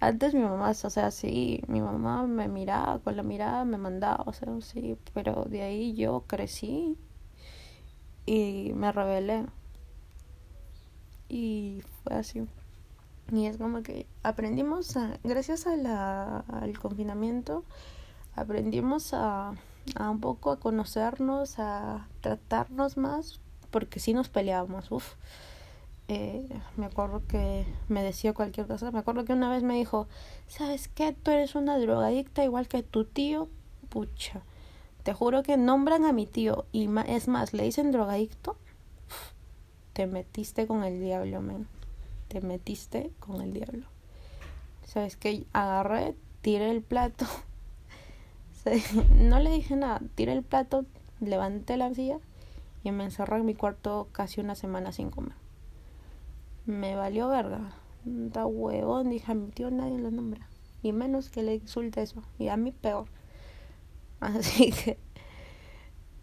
Antes 0.00 0.32
mi 0.32 0.40
mamá, 0.40 0.70
o 0.70 0.74
sea, 0.74 1.10
sí, 1.10 1.62
mi 1.68 1.82
mamá 1.82 2.26
me 2.26 2.48
miraba, 2.48 3.00
con 3.00 3.16
la 3.16 3.22
mirada 3.22 3.66
me 3.66 3.76
mandaba, 3.76 4.24
o 4.26 4.32
sea, 4.32 4.48
sí, 4.62 4.96
pero 5.12 5.44
de 5.44 5.60
ahí 5.60 5.92
yo 5.92 6.24
crecí 6.26 6.96
y 8.24 8.72
me 8.74 8.92
rebelé. 8.92 9.44
Y 11.28 11.82
fue 12.02 12.16
así. 12.16 12.46
Y 13.30 13.46
es 13.46 13.58
como 13.58 13.82
que 13.82 14.06
aprendimos, 14.22 14.96
a, 14.96 15.18
gracias 15.22 15.66
a 15.66 16.38
al 16.40 16.78
confinamiento, 16.78 17.64
aprendimos 18.40 19.12
a, 19.12 19.54
un 19.98 20.20
poco 20.20 20.50
a 20.50 20.58
conocernos, 20.58 21.58
a 21.58 22.06
tratarnos 22.20 22.96
más, 22.96 23.40
porque 23.70 24.00
si 24.00 24.14
nos 24.14 24.28
peleábamos, 24.28 24.90
uff. 24.90 25.14
Eh, 26.08 26.48
me 26.76 26.86
acuerdo 26.86 27.22
que 27.28 27.64
me 27.86 28.02
decía 28.02 28.34
cualquier 28.34 28.66
cosa. 28.66 28.90
Me 28.90 28.98
acuerdo 28.98 29.24
que 29.24 29.32
una 29.32 29.48
vez 29.48 29.62
me 29.62 29.74
dijo, 29.74 30.08
¿sabes 30.48 30.88
qué? 30.88 31.12
Tú 31.12 31.30
eres 31.30 31.54
una 31.54 31.78
drogadicta 31.78 32.42
igual 32.42 32.66
que 32.66 32.82
tu 32.82 33.04
tío. 33.04 33.48
Pucha, 33.90 34.42
te 35.04 35.14
juro 35.14 35.44
que 35.44 35.56
nombran 35.56 36.04
a 36.04 36.12
mi 36.12 36.26
tío 36.26 36.66
y 36.72 36.88
es 37.06 37.28
más, 37.28 37.52
le 37.52 37.62
dicen 37.62 37.92
drogadicto. 37.92 38.56
te 39.92 40.08
metiste 40.08 40.66
con 40.66 40.82
el 40.82 41.00
diablo, 41.00 41.42
men. 41.42 41.68
Te 42.26 42.40
metiste 42.40 43.12
con 43.20 43.40
el 43.40 43.52
diablo. 43.52 43.86
¿Sabes 44.84 45.16
qué? 45.16 45.46
Agarré, 45.52 46.16
tiré 46.42 46.70
el 46.70 46.82
plato 46.82 47.26
no 49.14 49.40
le 49.40 49.50
dije 49.50 49.76
nada, 49.76 50.00
tiré 50.14 50.32
el 50.32 50.42
plato, 50.42 50.84
levanté 51.20 51.76
la 51.76 51.92
silla 51.94 52.18
y 52.82 52.90
me 52.90 53.04
encerré 53.04 53.36
en 53.36 53.46
mi 53.46 53.54
cuarto 53.54 54.08
casi 54.12 54.40
una 54.40 54.54
semana 54.54 54.92
sin 54.92 55.10
comer. 55.10 55.34
Me 56.66 56.96
valió 56.96 57.28
verga. 57.28 57.72
Da 58.04 58.46
huevón, 58.46 59.10
dije 59.10 59.32
a 59.32 59.34
mi 59.34 59.50
tío 59.50 59.70
nadie 59.70 59.98
lo 59.98 60.10
nombra. 60.10 60.48
Y 60.82 60.92
menos 60.92 61.28
que 61.28 61.42
le 61.42 61.56
insulte 61.56 62.02
eso. 62.02 62.22
Y 62.38 62.48
a 62.48 62.56
mí 62.56 62.72
peor. 62.72 63.06
Así 64.20 64.72
que. 64.72 64.98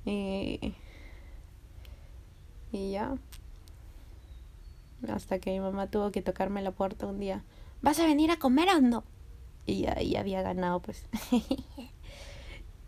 Y, 0.05 0.75
y 2.71 2.91
ya. 2.91 3.15
Hasta 5.07 5.37
que 5.39 5.51
mi 5.51 5.59
mamá 5.59 5.87
tuvo 5.87 6.11
que 6.11 6.23
tocarme 6.23 6.61
la 6.63 6.71
puerta 6.71 7.05
un 7.05 7.19
día. 7.19 7.43
¿Vas 7.81 7.99
a 7.99 8.05
venir 8.05 8.31
a 8.31 8.37
comer 8.37 8.69
o 8.69 8.81
no? 8.81 9.03
Y 9.67 9.81
ya 9.81 10.19
había 10.19 10.41
ganado, 10.41 10.79
pues. 10.79 11.05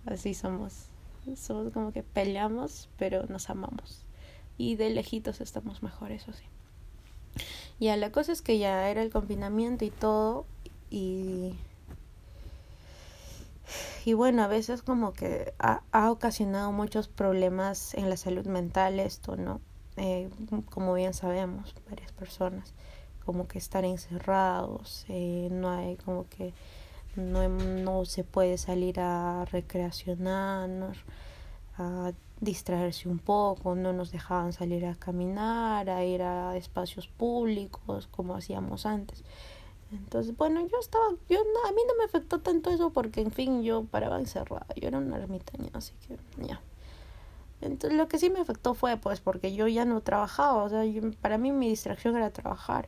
Así 0.09 0.33
somos. 0.33 0.87
Somos 1.35 1.71
como 1.71 1.91
que 1.91 2.01
peleamos, 2.01 2.89
pero 2.97 3.25
nos 3.27 3.49
amamos. 3.49 4.05
Y 4.57 4.75
de 4.75 4.89
lejitos 4.89 5.41
estamos 5.41 5.83
mejor, 5.83 6.11
eso 6.11 6.33
sí. 6.33 6.43
Ya, 7.79 7.95
la 7.95 8.11
cosa 8.11 8.31
es 8.31 8.41
que 8.41 8.57
ya 8.57 8.89
era 8.89 9.01
el 9.01 9.11
confinamiento 9.11 9.85
y 9.85 9.91
todo. 9.91 10.45
Y. 10.89 11.53
Y 14.03 14.13
bueno, 14.13 14.41
a 14.41 14.47
veces 14.47 14.81
como 14.81 15.13
que 15.13 15.53
ha, 15.59 15.83
ha 15.91 16.09
ocasionado 16.09 16.71
muchos 16.71 17.07
problemas 17.07 17.93
en 17.93 18.09
la 18.09 18.17
salud 18.17 18.47
mental 18.47 18.99
esto, 18.99 19.35
¿no? 19.35 19.61
Eh, 19.97 20.29
como 20.71 20.93
bien 20.93 21.13
sabemos, 21.13 21.75
varias 21.89 22.11
personas, 22.13 22.73
como 23.25 23.47
que 23.47 23.57
estar 23.57 23.83
encerrados, 23.83 25.05
eh, 25.09 25.49
no 25.51 25.69
hay 25.69 25.97
como 25.97 26.27
que 26.29 26.53
no, 27.19 27.47
no 27.47 28.05
se 28.05 28.23
puede 28.23 28.57
salir 28.57 28.99
a 28.99 29.45
recreacionar, 29.45 30.93
a 31.77 32.11
distraerse 32.41 33.09
un 33.09 33.19
poco, 33.19 33.75
no 33.75 33.93
nos 33.93 34.11
dejaban 34.11 34.53
salir 34.53 34.85
a 34.85 34.95
caminar, 34.95 35.89
a 35.89 36.03
ir 36.05 36.21
a 36.21 36.55
espacios 36.55 37.07
públicos 37.07 38.07
como 38.07 38.35
hacíamos 38.35 38.85
antes. 38.85 39.23
Entonces, 39.91 40.35
bueno, 40.37 40.61
yo 40.61 40.77
estaba, 40.79 41.05
yo 41.29 41.39
no, 41.39 41.67
a 41.67 41.71
mí 41.71 41.81
no 41.87 41.95
me 41.97 42.03
afectó 42.03 42.39
tanto 42.39 42.69
eso 42.69 42.91
porque, 42.91 43.21
en 43.21 43.31
fin, 43.31 43.63
yo 43.63 43.85
paraba 43.85 44.19
encerrada, 44.19 44.67
yo 44.75 44.87
era 44.87 44.99
una 44.99 45.17
ermitaña, 45.17 45.71
así 45.73 45.93
que 46.07 46.17
ya. 46.45 46.61
Entonces, 47.61 47.97
lo 47.97 48.07
que 48.07 48.19
sí 48.19 48.29
me 48.29 48.39
afectó 48.39 48.73
fue, 48.73 48.97
pues, 48.97 49.19
porque 49.19 49.53
yo 49.53 49.67
ya 49.67 49.85
no 49.85 50.01
trabajaba, 50.01 50.63
o 50.63 50.69
sea, 50.69 50.83
para 51.21 51.37
mí 51.37 51.51
mi 51.51 51.69
distracción 51.69 52.15
era 52.15 52.29
trabajar 52.29 52.87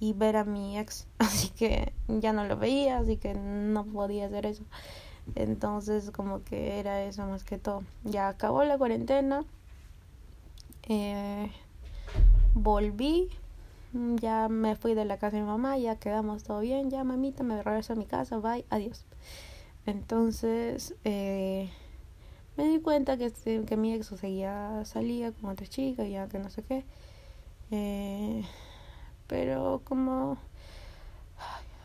y 0.00 0.14
ver 0.14 0.36
a 0.36 0.44
mi 0.44 0.78
ex, 0.78 1.06
así 1.18 1.50
que 1.50 1.92
ya 2.08 2.32
no 2.32 2.44
lo 2.44 2.56
veía, 2.56 2.98
así 2.98 3.16
que 3.16 3.34
no 3.34 3.84
podía 3.84 4.26
hacer 4.26 4.46
eso. 4.46 4.64
Entonces, 5.36 6.10
como 6.10 6.42
que 6.42 6.80
era 6.80 7.04
eso 7.04 7.24
más 7.26 7.44
que 7.44 7.58
todo. 7.58 7.84
Ya 8.04 8.28
acabó 8.28 8.64
la 8.64 8.78
cuarentena, 8.78 9.44
eh, 10.88 11.52
volví 12.54 13.30
ya 13.92 14.48
me 14.48 14.76
fui 14.76 14.94
de 14.94 15.04
la 15.04 15.18
casa 15.18 15.36
de 15.36 15.42
mi 15.42 15.48
mamá, 15.48 15.76
ya 15.78 15.96
quedamos 15.96 16.44
todo 16.44 16.60
bien, 16.60 16.90
ya 16.90 17.02
mamita, 17.04 17.42
me 17.42 17.62
regreso 17.62 17.94
a 17.94 17.96
mi 17.96 18.06
casa, 18.06 18.38
bye, 18.38 18.64
adiós. 18.70 19.04
Entonces, 19.86 20.94
eh, 21.04 21.70
me 22.56 22.68
di 22.68 22.80
cuenta 22.80 23.16
que, 23.16 23.26
este, 23.26 23.64
que 23.64 23.76
mi 23.76 23.94
ex 23.94 24.06
seguía, 24.06 24.82
salía 24.84 25.32
con 25.32 25.50
otra 25.50 25.66
chica, 25.66 26.06
ya 26.06 26.28
que 26.28 26.38
no 26.38 26.50
sé 26.50 26.62
qué. 26.62 26.84
Eh, 27.72 28.44
pero 29.30 29.80
como 29.84 30.36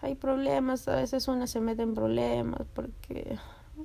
hay 0.01 0.15
problemas, 0.15 0.87
a 0.87 0.95
veces 0.95 1.27
una 1.27 1.45
se 1.45 1.61
mete 1.61 1.83
en 1.83 1.93
problemas, 1.93 2.61
porque 2.73 3.37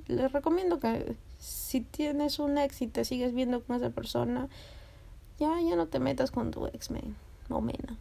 les 0.07 0.31
recomiendo 0.31 0.79
que 0.79 1.15
si 1.37 1.81
tienes 1.81 2.39
un 2.39 2.57
ex 2.57 2.81
y 2.81 2.87
te 2.87 3.05
sigues 3.05 3.33
viendo 3.33 3.63
con 3.63 3.75
esa 3.75 3.91
persona, 3.91 4.49
ya, 5.37 5.61
ya 5.61 5.75
no 5.75 5.85
te 5.85 5.99
metas 5.99 6.31
con 6.31 6.49
tu 6.49 6.65
ex, 6.65 6.89
man, 6.89 7.15
o 7.49 7.61
mena 7.61 7.97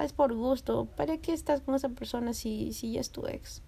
es 0.00 0.12
por 0.12 0.34
gusto. 0.34 0.86
¿Para 0.96 1.18
qué 1.18 1.32
estás 1.32 1.60
con 1.60 1.74
esa 1.74 1.88
persona 1.90 2.32
si, 2.32 2.72
si 2.72 2.92
ya 2.92 3.00
es 3.00 3.10
tu 3.10 3.26
ex? 3.26 3.62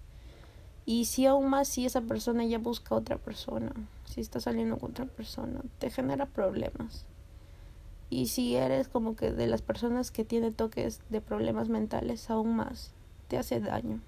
Y 0.85 1.05
si 1.05 1.25
aún 1.25 1.49
más 1.49 1.67
si 1.67 1.85
esa 1.85 2.01
persona 2.01 2.45
ya 2.45 2.59
busca 2.59 2.95
otra 2.95 3.17
persona, 3.17 3.71
si 4.05 4.21
está 4.21 4.39
saliendo 4.39 4.77
con 4.77 4.91
otra 4.91 5.05
persona, 5.05 5.61
te 5.79 5.89
genera 5.89 6.25
problemas. 6.27 7.05
Y 8.15 8.27
si 8.27 8.55
eres 8.55 8.87
como 8.87 9.17
que 9.17 9.33
de 9.33 9.45
las 9.45 9.61
personas 9.61 10.09
que 10.09 10.23
tiene 10.23 10.49
toques 10.49 11.01
de 11.09 11.19
problemas 11.19 11.67
mentales, 11.67 12.29
aún 12.29 12.55
más, 12.55 12.93
te 13.27 13.37
hace 13.37 13.59
daño. 13.59 13.99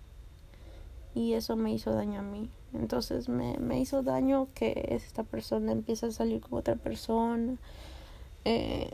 Y 1.13 1.33
eso 1.33 1.57
me 1.57 1.73
hizo 1.73 1.91
daño 1.91 2.21
a 2.21 2.23
mí. 2.23 2.49
Entonces 2.73 3.27
me, 3.27 3.57
me 3.57 3.81
hizo 3.81 4.03
daño 4.03 4.47
que 4.55 4.87
esta 4.91 5.23
persona 5.23 5.73
empieza 5.73 6.07
a 6.07 6.11
salir 6.11 6.39
con 6.39 6.57
otra 6.57 6.77
persona. 6.77 7.57
Eh, 8.45 8.91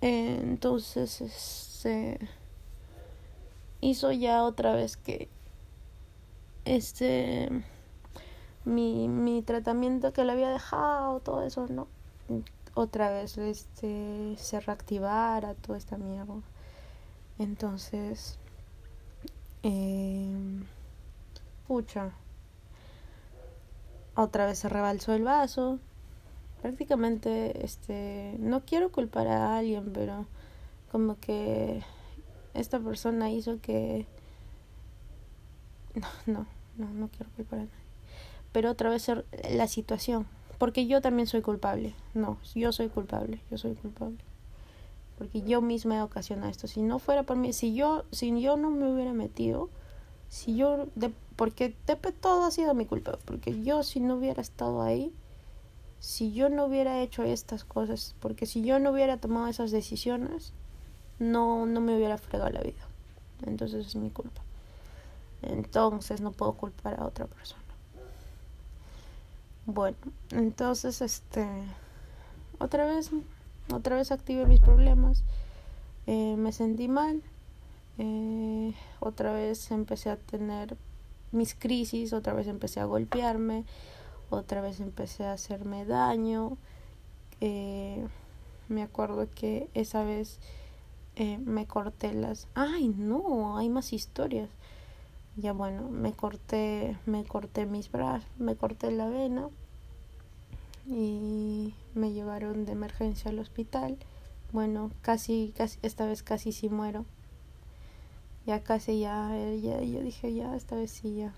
entonces, 0.00 1.20
este 1.20 2.18
hizo 3.82 4.12
ya 4.12 4.44
otra 4.44 4.72
vez 4.72 4.96
que 4.96 5.28
este 6.64 7.50
mi, 8.64 9.08
mi 9.08 9.42
tratamiento 9.42 10.14
que 10.14 10.24
le 10.24 10.32
había 10.32 10.48
dejado, 10.48 11.20
todo 11.20 11.42
eso, 11.42 11.66
¿no? 11.68 11.86
Otra 12.74 13.10
vez 13.10 13.38
este 13.38 14.34
se 14.36 14.60
reactivara 14.60 15.54
toda 15.54 15.78
esta 15.78 15.96
mierda. 15.96 16.42
Entonces, 17.38 18.38
eh, 19.62 20.34
pucha, 21.68 22.12
otra 24.16 24.46
vez 24.46 24.58
se 24.58 24.68
rebalsó 24.68 25.12
el 25.14 25.22
vaso, 25.22 25.78
prácticamente 26.62 27.64
este 27.64 28.36
no 28.38 28.64
quiero 28.64 28.90
culpar 28.90 29.26
a 29.28 29.58
alguien 29.58 29.92
pero 29.92 30.26
como 30.90 31.18
que 31.20 31.82
esta 32.54 32.80
persona 32.80 33.30
hizo 33.30 33.60
que 33.60 34.06
no 35.94 36.08
no 36.26 36.46
no 36.76 36.88
no 36.88 37.08
quiero 37.08 37.30
culpar 37.36 37.60
a 37.60 37.62
nadie. 37.62 37.84
Pero 38.52 38.70
otra 38.70 38.90
vez 38.90 39.10
la 39.50 39.66
situación 39.66 40.26
porque 40.64 40.86
yo 40.86 41.02
también 41.02 41.26
soy 41.26 41.42
culpable 41.42 41.94
no 42.14 42.38
yo 42.54 42.72
soy 42.72 42.88
culpable 42.88 43.38
yo 43.50 43.58
soy 43.58 43.74
culpable 43.74 44.16
porque 45.18 45.42
yo 45.42 45.60
misma 45.60 45.96
he 45.96 46.00
ocasionado 46.00 46.50
esto 46.50 46.68
si 46.68 46.80
no 46.80 46.98
fuera 46.98 47.24
por 47.24 47.36
mí 47.36 47.52
si 47.52 47.74
yo 47.74 48.06
si 48.12 48.40
yo 48.40 48.56
no 48.56 48.70
me 48.70 48.90
hubiera 48.90 49.12
metido 49.12 49.68
si 50.30 50.56
yo 50.56 50.86
porque 51.36 51.76
todo 52.22 52.46
ha 52.46 52.50
sido 52.50 52.72
mi 52.72 52.86
culpa 52.86 53.18
porque 53.26 53.62
yo 53.62 53.82
si 53.82 54.00
no 54.00 54.14
hubiera 54.14 54.40
estado 54.40 54.80
ahí 54.80 55.12
si 56.00 56.32
yo 56.32 56.48
no 56.48 56.66
hubiera 56.66 57.00
hecho 57.00 57.22
estas 57.22 57.64
cosas, 57.64 58.14
porque 58.20 58.44
si 58.44 58.62
yo 58.62 58.78
no 58.78 58.90
hubiera 58.90 59.16
tomado 59.16 59.48
esas 59.48 59.70
decisiones, 59.70 60.52
no, 61.18 61.64
no 61.64 61.80
me 61.80 61.96
hubiera 61.96 62.18
fregado 62.18 62.50
la 62.50 62.60
vida. 62.60 62.86
Entonces 63.46 63.86
es 63.86 63.96
mi 63.96 64.10
culpa. 64.10 64.42
Entonces 65.40 66.20
no 66.20 66.32
puedo 66.32 66.52
culpar 66.52 67.00
a 67.00 67.06
otra 67.06 67.26
persona. 67.26 67.63
Bueno, 69.66 69.96
entonces 70.30 71.00
este 71.00 71.46
otra 72.58 72.84
vez 72.86 73.10
otra 73.72 73.96
vez 73.96 74.12
activé 74.12 74.46
mis 74.46 74.60
problemas. 74.60 75.24
Eh, 76.06 76.36
me 76.36 76.52
sentí 76.52 76.88
mal. 76.88 77.22
Eh, 77.98 78.74
otra 79.00 79.32
vez 79.32 79.70
empecé 79.70 80.10
a 80.10 80.16
tener 80.16 80.76
mis 81.32 81.54
crisis, 81.54 82.12
otra 82.12 82.32
vez 82.32 82.46
empecé 82.46 82.80
a 82.80 82.84
golpearme 82.84 83.64
otra 84.30 84.60
vez 84.60 84.80
empecé 84.80 85.24
a 85.24 85.32
hacerme 85.32 85.84
daño. 85.84 86.56
Eh, 87.40 88.06
me 88.68 88.82
acuerdo 88.82 89.28
que 89.34 89.68
esa 89.74 90.04
vez 90.04 90.38
eh, 91.16 91.38
me 91.38 91.66
corté 91.66 92.12
las... 92.14 92.48
Ay, 92.54 92.88
no, 92.88 93.56
hay 93.58 93.68
más 93.68 93.92
historias. 93.92 94.48
Ya 95.36 95.52
bueno, 95.52 95.88
me 95.90 96.12
corté, 96.12 96.96
me 97.06 97.24
corté 97.24 97.66
mis 97.66 97.90
brazos, 97.90 98.28
me 98.38 98.54
corté 98.54 98.90
la 98.92 99.08
vena 99.08 99.48
y 100.86 101.74
me 101.94 102.12
llevaron 102.12 102.64
de 102.64 102.72
emergencia 102.72 103.30
al 103.30 103.40
hospital. 103.40 103.98
Bueno, 104.52 104.92
casi, 105.02 105.52
casi, 105.56 105.78
esta 105.82 106.06
vez 106.06 106.22
casi 106.22 106.52
sí 106.52 106.68
muero. 106.68 107.04
Ya 108.46 108.62
casi 108.62 109.00
ya, 109.00 109.30
ya, 109.60 109.82
yo 109.82 110.00
dije 110.02 110.32
ya, 110.34 110.54
esta 110.54 110.76
vez 110.76 110.90
sí 110.90 111.16
ya. 111.16 111.32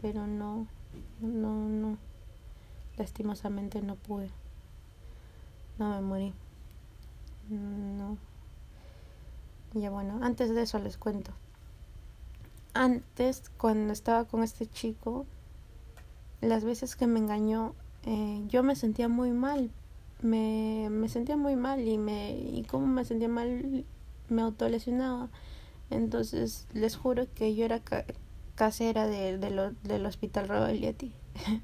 Pero 0.00 0.26
no, 0.26 0.66
no, 1.20 1.68
no 1.68 1.98
lastimosamente 2.96 3.80
no 3.80 3.96
pude. 3.96 4.30
No 5.78 5.90
me 5.90 6.00
morí. 6.00 6.34
No. 7.48 8.18
Ya 9.72 9.90
bueno, 9.90 10.18
antes 10.22 10.50
de 10.50 10.62
eso 10.62 10.78
les 10.78 10.98
cuento. 10.98 11.32
Antes, 12.74 13.50
cuando 13.56 13.92
estaba 13.92 14.24
con 14.24 14.42
este 14.42 14.66
chico, 14.66 15.26
las 16.40 16.64
veces 16.64 16.96
que 16.96 17.06
me 17.06 17.18
engañó, 17.18 17.74
eh, 18.04 18.42
yo 18.48 18.62
me 18.62 18.76
sentía 18.76 19.08
muy 19.08 19.32
mal. 19.32 19.70
Me, 20.22 20.88
me 20.90 21.08
sentía 21.08 21.36
muy 21.36 21.56
mal 21.56 21.86
y 21.86 21.96
me 21.96 22.32
y 22.32 22.64
como 22.64 22.86
me 22.86 23.04
sentía 23.04 23.28
mal 23.28 23.84
me 24.28 24.42
autolesionaba. 24.42 25.28
Entonces 25.90 26.66
les 26.72 26.96
juro 26.96 27.26
que 27.34 27.54
yo 27.54 27.64
era 27.64 27.80
casera 28.54 29.06
de, 29.06 29.38
de 29.38 29.50
lo, 29.50 29.72
del 29.82 30.06
hospital 30.06 30.48
Rebeliati. 30.48 31.12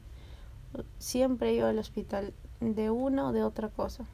siempre 0.98 1.54
iba 1.54 1.68
al 1.68 1.78
hospital 1.78 2.34
de 2.60 2.90
una 2.90 3.28
o 3.28 3.32
de 3.32 3.44
otra 3.44 3.68
cosa. 3.68 4.06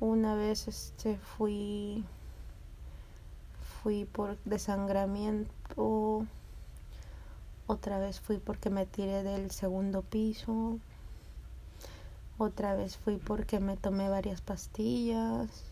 Una 0.00 0.34
vez 0.34 0.68
este 0.68 1.16
fui 1.18 2.04
fui 3.82 4.04
por 4.04 4.38
desangramiento, 4.44 6.26
otra 7.66 7.98
vez 7.98 8.20
fui 8.20 8.38
porque 8.38 8.70
me 8.70 8.86
tiré 8.86 9.22
del 9.24 9.50
segundo 9.50 10.02
piso, 10.02 10.78
otra 12.38 12.74
vez 12.74 12.96
fui 12.96 13.16
porque 13.16 13.58
me 13.58 13.76
tomé 13.76 14.08
varias 14.08 14.40
pastillas, 14.40 15.64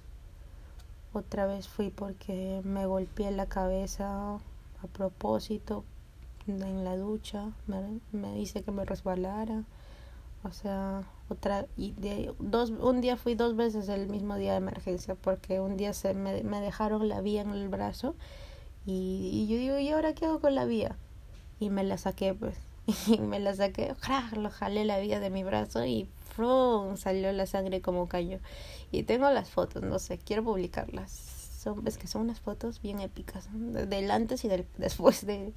otra 1.12 1.46
vez 1.46 1.68
fui 1.68 1.90
porque 1.90 2.60
me 2.64 2.86
golpeé 2.86 3.30
la 3.30 3.46
cabeza 3.46 4.34
a 4.34 4.86
propósito 4.92 5.84
en 6.48 6.84
la 6.84 6.96
ducha, 6.96 7.52
me, 7.68 8.00
me 8.10 8.34
dice 8.34 8.62
que 8.62 8.72
me 8.72 8.84
resbalara, 8.84 9.62
o 10.42 10.52
sea, 10.52 11.02
otra, 11.28 11.66
y 11.76 11.92
de, 11.92 12.32
dos, 12.38 12.70
un 12.70 13.00
día 13.00 13.16
fui 13.16 13.34
dos 13.34 13.56
veces 13.56 13.88
el 13.88 14.08
mismo 14.08 14.36
día 14.36 14.52
de 14.52 14.58
emergencia, 14.58 15.14
porque 15.14 15.60
un 15.60 15.76
día 15.76 15.92
se 15.92 16.14
me, 16.14 16.42
me 16.42 16.60
dejaron 16.60 17.08
la 17.08 17.20
vía 17.20 17.42
en 17.42 17.50
el 17.50 17.68
brazo, 17.68 18.14
y, 18.86 19.46
yo 19.46 19.56
digo, 19.56 19.78
¿y 19.78 19.90
ahora 19.90 20.14
qué 20.14 20.26
hago 20.26 20.40
con 20.40 20.54
la 20.54 20.64
vía? 20.64 20.96
Y 21.58 21.70
me 21.70 21.84
la 21.84 21.98
saqué, 21.98 22.34
pues, 22.34 22.56
y 23.06 23.18
me 23.18 23.38
la 23.38 23.54
saqué, 23.54 23.94
lo 24.36 24.50
jalé 24.50 24.84
la 24.84 24.98
vía 24.98 25.20
de 25.20 25.30
mi 25.30 25.44
brazo 25.44 25.84
y 25.84 26.08
¡frum! 26.34 26.96
salió 26.96 27.30
la 27.32 27.46
sangre 27.46 27.80
como 27.82 28.08
cayó. 28.08 28.38
Y 28.90 29.02
tengo 29.02 29.30
las 29.30 29.50
fotos, 29.50 29.82
no 29.82 29.98
sé, 29.98 30.18
quiero 30.18 30.42
publicarlas. 30.44 31.10
Son, 31.12 31.86
es 31.86 31.98
que 31.98 32.06
son 32.06 32.22
unas 32.22 32.40
fotos 32.40 32.80
bien 32.80 33.00
épicas, 33.00 33.48
del 33.52 34.10
antes 34.10 34.44
y 34.44 34.48
del 34.48 34.66
después 34.78 35.26
de, 35.26 35.52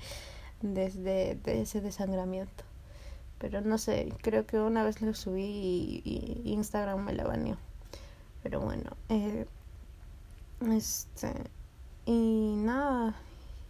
desde 0.61 1.35
de 1.35 1.61
ese 1.61 1.79
desangramiento. 1.79 2.65
Pero 3.39 3.61
no 3.61 3.77
sé, 3.77 4.13
creo 4.21 4.45
que 4.45 4.59
una 4.59 4.83
vez 4.83 5.01
lo 5.01 5.13
subí 5.13 6.01
y, 6.03 6.41
Instagram 6.45 7.03
me 7.03 7.13
la 7.13 7.25
baneó. 7.25 7.57
Pero 8.41 8.59
bueno, 8.59 8.91
eh, 9.09 9.45
este, 10.71 11.33
y 12.05 12.55
nada, 12.57 13.15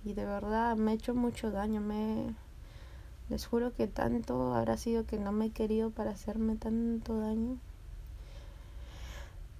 y 0.03 0.13
de 0.13 0.25
verdad 0.25 0.75
me 0.75 0.91
ha 0.91 0.93
hecho 0.93 1.13
mucho 1.13 1.51
daño, 1.51 1.81
me, 1.81 2.33
les 3.29 3.45
juro 3.45 3.73
que 3.73 3.87
tanto 3.87 4.53
habrá 4.53 4.77
sido 4.77 5.05
que 5.05 5.17
no 5.17 5.31
me 5.31 5.47
he 5.47 5.49
querido 5.51 5.89
para 5.89 6.11
hacerme 6.11 6.55
tanto 6.55 7.19
daño. 7.19 7.57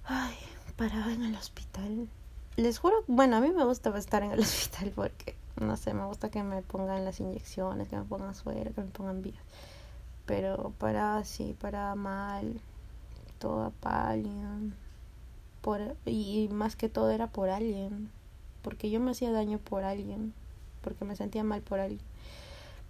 Ay, 0.04 0.36
paraba 0.76 1.12
en 1.12 1.22
el 1.24 1.34
hospital. 1.34 2.08
Les 2.56 2.78
juro, 2.78 2.94
bueno, 3.06 3.36
a 3.36 3.40
mí 3.40 3.50
me 3.50 3.64
gusta 3.64 3.96
estar 3.98 4.22
en 4.22 4.32
el 4.32 4.40
hospital 4.40 4.92
porque, 4.94 5.34
no 5.60 5.76
sé, 5.76 5.94
me 5.94 6.04
gusta 6.04 6.30
que 6.30 6.42
me 6.42 6.62
pongan 6.62 7.04
las 7.04 7.20
inyecciones, 7.20 7.88
que 7.88 7.96
me 7.96 8.04
pongan 8.04 8.34
suero, 8.34 8.72
que 8.74 8.82
me 8.82 8.90
pongan 8.90 9.22
vías. 9.22 9.42
Pero 10.26 10.72
para 10.78 11.18
así, 11.18 11.54
para 11.60 11.94
mal, 11.94 12.60
toda 13.38 13.70
pálida. 13.70 14.58
Por, 15.60 15.96
y 16.06 16.48
más 16.50 16.76
que 16.76 16.88
todo 16.88 17.10
era 17.10 17.26
por 17.26 17.48
alguien. 17.50 18.10
Porque 18.62 18.90
yo 18.90 19.00
me 19.00 19.10
hacía 19.10 19.32
daño 19.32 19.58
por 19.58 19.84
alguien. 19.84 20.32
Porque 20.82 21.04
me 21.04 21.16
sentía 21.16 21.44
mal 21.44 21.62
por 21.62 21.80
alguien. 21.80 22.00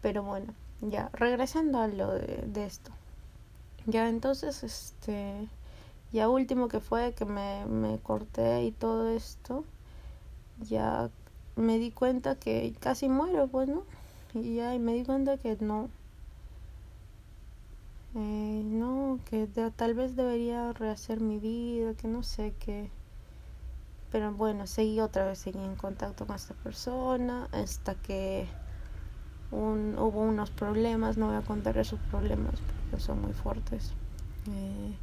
Pero 0.03 0.23
bueno, 0.23 0.53
ya, 0.81 1.11
regresando 1.13 1.81
a 1.81 1.89
lo 1.89 2.13
de, 2.13 2.45
de 2.47 2.65
esto. 2.65 2.91
Ya, 3.87 4.09
entonces, 4.09 4.63
este. 4.63 5.49
Ya 6.13 6.29
último 6.29 6.69
que 6.69 6.79
fue 6.79 7.13
que 7.15 7.25
me, 7.25 7.67
me 7.67 7.99
corté 7.99 8.63
y 8.65 8.71
todo 8.71 9.09
esto. 9.09 9.65
Ya 10.61 11.11
me 11.57 11.79
di 11.79 11.91
cuenta 11.91 12.37
que 12.37 12.73
casi 12.79 13.09
muero, 13.09 13.49
pues, 13.49 13.69
¿no? 13.69 13.83
Y 14.35 14.57
ya 14.57 14.75
y 14.75 14.79
me 14.79 14.95
di 14.95 15.05
cuenta 15.05 15.37
que 15.39 15.57
no. 15.61 15.89
Eh, 18.17 18.63
no, 18.65 19.19
que 19.29 19.49
tal 19.75 19.95
vez 19.95 20.15
debería 20.15 20.73
rehacer 20.73 21.21
mi 21.21 21.39
vida, 21.39 21.95
que 21.95 22.07
no 22.07 22.23
sé 22.23 22.55
qué. 22.61 22.91
Pero 24.13 24.33
bueno, 24.33 24.69
seguí 24.69 25.01
otra 25.01 25.27
vez, 25.27 25.41
seguí 25.41 25.59
en 25.59 25.75
contacto 25.75 26.25
con 26.27 26.37
esta 26.37 26.55
persona 26.55 27.49
hasta 27.51 27.97
que 27.97 28.47
un, 29.51 29.99
hubo 29.99 30.21
unos 30.21 30.51
problemas, 30.51 31.17
no 31.17 31.27
voy 31.27 31.37
a 31.37 31.41
contar 31.43 31.77
esos 31.79 31.99
problemas 32.11 32.55
porque 32.61 33.03
son 33.03 33.21
muy 33.23 33.33
fuertes. 33.33 33.93
Eh, 34.49 34.95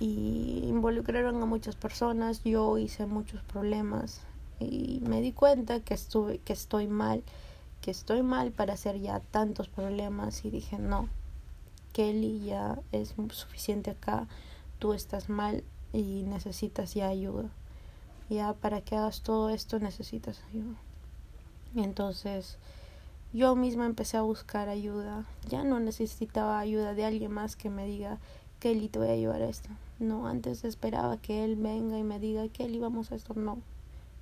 y 0.00 0.64
involucraron 0.66 1.42
a 1.42 1.46
muchas 1.46 1.76
personas, 1.76 2.42
yo 2.44 2.76
hice 2.76 3.06
muchos 3.06 3.42
problemas 3.42 4.22
y 4.58 5.00
me 5.06 5.22
di 5.22 5.32
cuenta 5.32 5.80
que 5.80 5.94
estuve, 5.94 6.38
que 6.38 6.52
estoy 6.52 6.86
mal, 6.86 7.22
que 7.80 7.90
estoy 7.90 8.22
mal 8.22 8.50
para 8.50 8.74
hacer 8.74 8.98
ya 9.00 9.20
tantos 9.20 9.68
problemas 9.68 10.44
y 10.44 10.50
dije 10.50 10.78
no, 10.78 11.08
Kelly 11.92 12.44
ya 12.44 12.78
es 12.92 13.14
suficiente 13.30 13.90
acá, 13.90 14.28
tú 14.78 14.92
estás 14.92 15.28
mal 15.28 15.64
y 15.92 16.22
necesitas 16.24 16.94
ya 16.94 17.08
ayuda. 17.08 17.50
Ya 18.28 18.52
para 18.54 18.80
que 18.80 18.96
hagas 18.96 19.22
todo 19.22 19.50
esto 19.50 19.78
necesitas 19.80 20.42
ayuda. 20.50 20.76
Entonces 21.74 22.58
yo 23.32 23.54
misma 23.54 23.86
empecé 23.86 24.16
a 24.16 24.22
buscar 24.22 24.68
ayuda. 24.68 25.24
Ya 25.48 25.62
no 25.62 25.78
necesitaba 25.78 26.58
ayuda 26.58 26.94
de 26.94 27.04
alguien 27.04 27.32
más 27.32 27.56
que 27.56 27.70
me 27.70 27.86
diga, 27.86 28.18
Kelly, 28.58 28.88
te 28.88 28.98
voy 28.98 29.08
a 29.08 29.12
ayudar 29.12 29.42
a 29.42 29.48
esto. 29.48 29.68
No, 29.98 30.26
antes 30.26 30.64
esperaba 30.64 31.16
que 31.16 31.44
él 31.44 31.56
venga 31.56 31.98
y 31.98 32.02
me 32.02 32.18
diga, 32.18 32.48
Kelly, 32.48 32.78
vamos 32.78 33.12
a 33.12 33.14
esto. 33.14 33.34
No. 33.34 33.58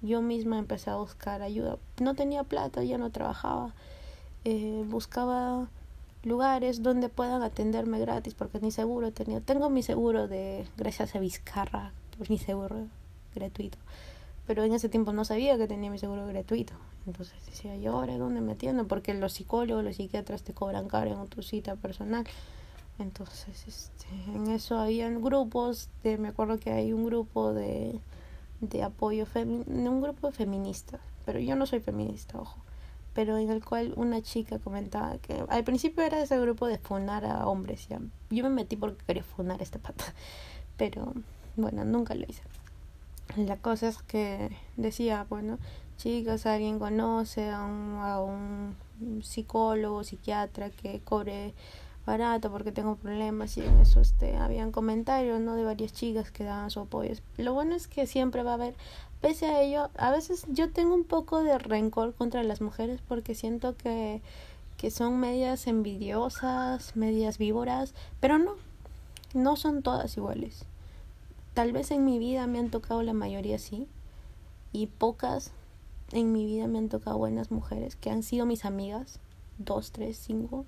Yo 0.03 0.23
misma 0.23 0.59
empecé 0.59 0.91
a 0.91 0.97
buscar 0.97 1.43
ayuda. 1.43 1.79
No 2.01 2.15
tenía 2.15 2.45
plata, 2.45 2.85
ya 2.85 2.99
no 2.99 3.11
trabajaba. 3.11 3.75
Eh, 4.45 4.85
buscaba 4.87 5.69
lugares 6.29 6.83
donde 6.83 7.09
puedan 7.09 7.43
atenderme 7.43 7.99
gratis 7.99 8.35
porque 8.35 8.61
ni 8.61 8.71
seguro 8.71 9.13
tenía. 9.13 9.41
Tengo 9.41 9.71
mi 9.71 9.83
seguro 9.83 10.29
de, 10.29 10.67
gracias 10.77 11.15
a 11.15 11.19
Vizcarra, 11.19 11.93
mi 12.29 12.39
seguro 12.39 12.87
gratuito. 13.35 13.79
Pero 14.47 14.65
en 14.65 14.73
ese 14.73 14.89
tiempo 14.89 15.13
no 15.13 15.25
sabía 15.25 15.59
que 15.59 15.67
tenía 15.67 15.91
mi 15.91 15.99
seguro 15.99 16.27
gratuito. 16.27 16.75
Entonces 17.07 17.35
decía, 17.47 17.75
¿y 17.77 17.87
ahora 17.87 18.19
dónde 18.19 18.41
me 18.41 18.53
atiendo? 18.53 18.87
Porque 18.87 19.15
los 19.15 19.33
psicólogos, 19.33 19.83
los 19.83 19.97
psiquiatras 19.97 20.43
te 20.43 20.53
cobran 20.53 20.89
caro 20.89 21.11
en 21.11 21.27
tu 21.29 21.43
cita 21.43 21.77
personal. 21.77 22.27
Entonces, 22.99 23.67
este, 23.67 24.07
en 24.35 24.49
eso 24.49 24.79
habían 24.79 25.23
grupos, 25.23 25.89
de, 26.03 26.19
me 26.19 26.29
acuerdo 26.29 26.59
que 26.59 26.73
hay 26.73 26.93
un 26.93 27.05
grupo 27.05 27.55
de, 27.55 28.01
de 28.61 28.83
apoyo, 28.83 29.25
feminista 29.25 29.89
un 29.89 30.03
grupo 30.03 30.33
feminista, 30.33 30.99
pero 31.25 31.39
yo 31.39 31.55
no 31.55 31.67
soy 31.67 31.81
feminista, 31.81 32.41
ojo, 32.41 32.59
pero 33.19 33.37
en 33.37 33.51
el 33.51 33.65
cual 33.65 33.95
una 33.97 34.23
chica 34.23 34.61
comentaba 34.61 35.19
que 35.19 35.43
al 35.49 35.65
principio 35.65 36.05
era 36.05 36.23
ese 36.23 36.39
grupo 36.39 36.69
de 36.69 36.79
funar 36.79 37.25
a 37.25 37.49
hombres, 37.49 37.89
yo 38.31 38.45
me 38.45 38.49
metí 38.49 38.77
porque 38.77 39.05
quería 39.05 39.25
funar 39.25 39.59
a 39.59 39.65
esta 39.65 39.81
pata, 39.81 40.05
pero 40.77 41.13
bueno, 41.57 41.85
nunca 41.85 42.15
lo 42.15 42.25
hice. 42.29 42.43
La 43.35 43.57
cosa 43.57 43.89
es 43.89 43.99
que 44.03 44.57
decía, 44.77 45.27
bueno, 45.29 45.59
chicas, 45.97 46.47
alguien 46.47 46.79
conoce 46.79 47.51
a 47.51 47.65
un, 47.65 47.99
a 48.01 48.21
un 48.21 48.77
psicólogo, 49.25 50.05
psiquiatra 50.05 50.71
que 50.71 51.01
cobre 51.01 51.55
barato 52.09 52.51
porque 52.51 52.73
tengo 52.73 52.97
problemas 52.97 53.57
y 53.57 53.61
en 53.61 53.79
eso 53.79 54.01
este 54.01 54.37
habían 54.37 54.73
comentarios 54.73 55.41
no 55.41 55.55
de 55.55 55.65
varias 55.65 55.93
chicas 55.93 56.31
que 56.31 56.45
daban 56.45 56.71
su 56.71 56.81
apoyo 56.81 57.15
lo 57.37 57.55
bueno 57.55 57.75
es 57.75 57.87
que 57.87 58.07
siempre 58.07 58.43
va 58.43 58.53
a 58.53 58.55
haber 58.55 58.75
pese 59.21 59.47
a 59.47 59.63
ello 59.63 59.91
a 59.97 60.11
veces 60.11 60.45
yo 60.49 60.73
tengo 60.73 60.95
un 60.95 61.05
poco 61.05 61.43
de 61.43 61.59
rencor 61.59 62.15
contra 62.15 62.43
las 62.43 62.61
mujeres 62.61 63.01
porque 63.07 63.35
siento 63.35 63.77
que 63.77 64.21
que 64.77 64.91
son 64.91 65.19
medias 65.19 65.67
envidiosas 65.67 66.97
medias 66.97 67.39
víboras 67.39 67.95
pero 68.21 68.39
no 68.39 68.55
no 69.35 69.57
son 69.57 69.83
todas 69.83 70.17
iguales 70.17 70.65
tal 71.55 71.73
vez 71.73 71.91
en 71.91 72.05
mi 72.05 72.19
vida 72.19 72.47
me 72.47 72.59
han 72.59 72.71
tocado 72.71 73.03
la 73.03 73.13
mayoría 73.13 73.59
sí 73.59 73.87
y 74.73 74.87
pocas 74.87 75.53
en 76.13 76.33
mi 76.33 76.47
vida 76.47 76.67
me 76.67 76.79
han 76.79 76.89
tocado 76.89 77.19
buenas 77.19 77.51
mujeres 77.51 77.97
que 77.97 78.11
han 78.11 78.23
sido 78.23 78.47
mis 78.47 78.65
amigas, 78.65 79.21
dos, 79.59 79.93
tres, 79.93 80.19
cinco. 80.19 80.65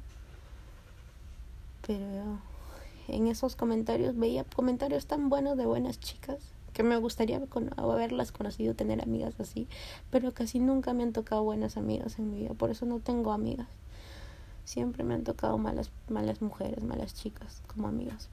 Pero 1.86 2.38
en 3.08 3.26
esos 3.26 3.56
comentarios 3.56 4.16
veía 4.16 4.44
comentarios 4.44 5.06
tan 5.06 5.28
buenos 5.28 5.56
de 5.56 5.66
buenas 5.66 5.98
chicas 6.00 6.38
que 6.72 6.82
me 6.82 6.96
gustaría 6.96 7.40
haberlas 7.76 8.32
conocido, 8.32 8.74
tener 8.74 9.02
amigas 9.02 9.34
así, 9.40 9.66
pero 10.10 10.32
casi 10.32 10.60
nunca 10.60 10.92
me 10.92 11.02
han 11.02 11.12
tocado 11.12 11.42
buenas 11.42 11.76
amigas 11.76 12.18
en 12.18 12.30
mi 12.30 12.40
vida, 12.42 12.54
por 12.54 12.70
eso 12.70 12.86
no 12.86 13.00
tengo 13.00 13.32
amigas. 13.32 13.68
Siempre 14.64 15.02
me 15.02 15.14
han 15.14 15.24
tocado 15.24 15.58
malas, 15.58 15.90
malas 16.08 16.42
mujeres, 16.42 16.84
malas 16.84 17.14
chicas 17.14 17.62
como 17.66 17.88
amigas. 17.88 18.28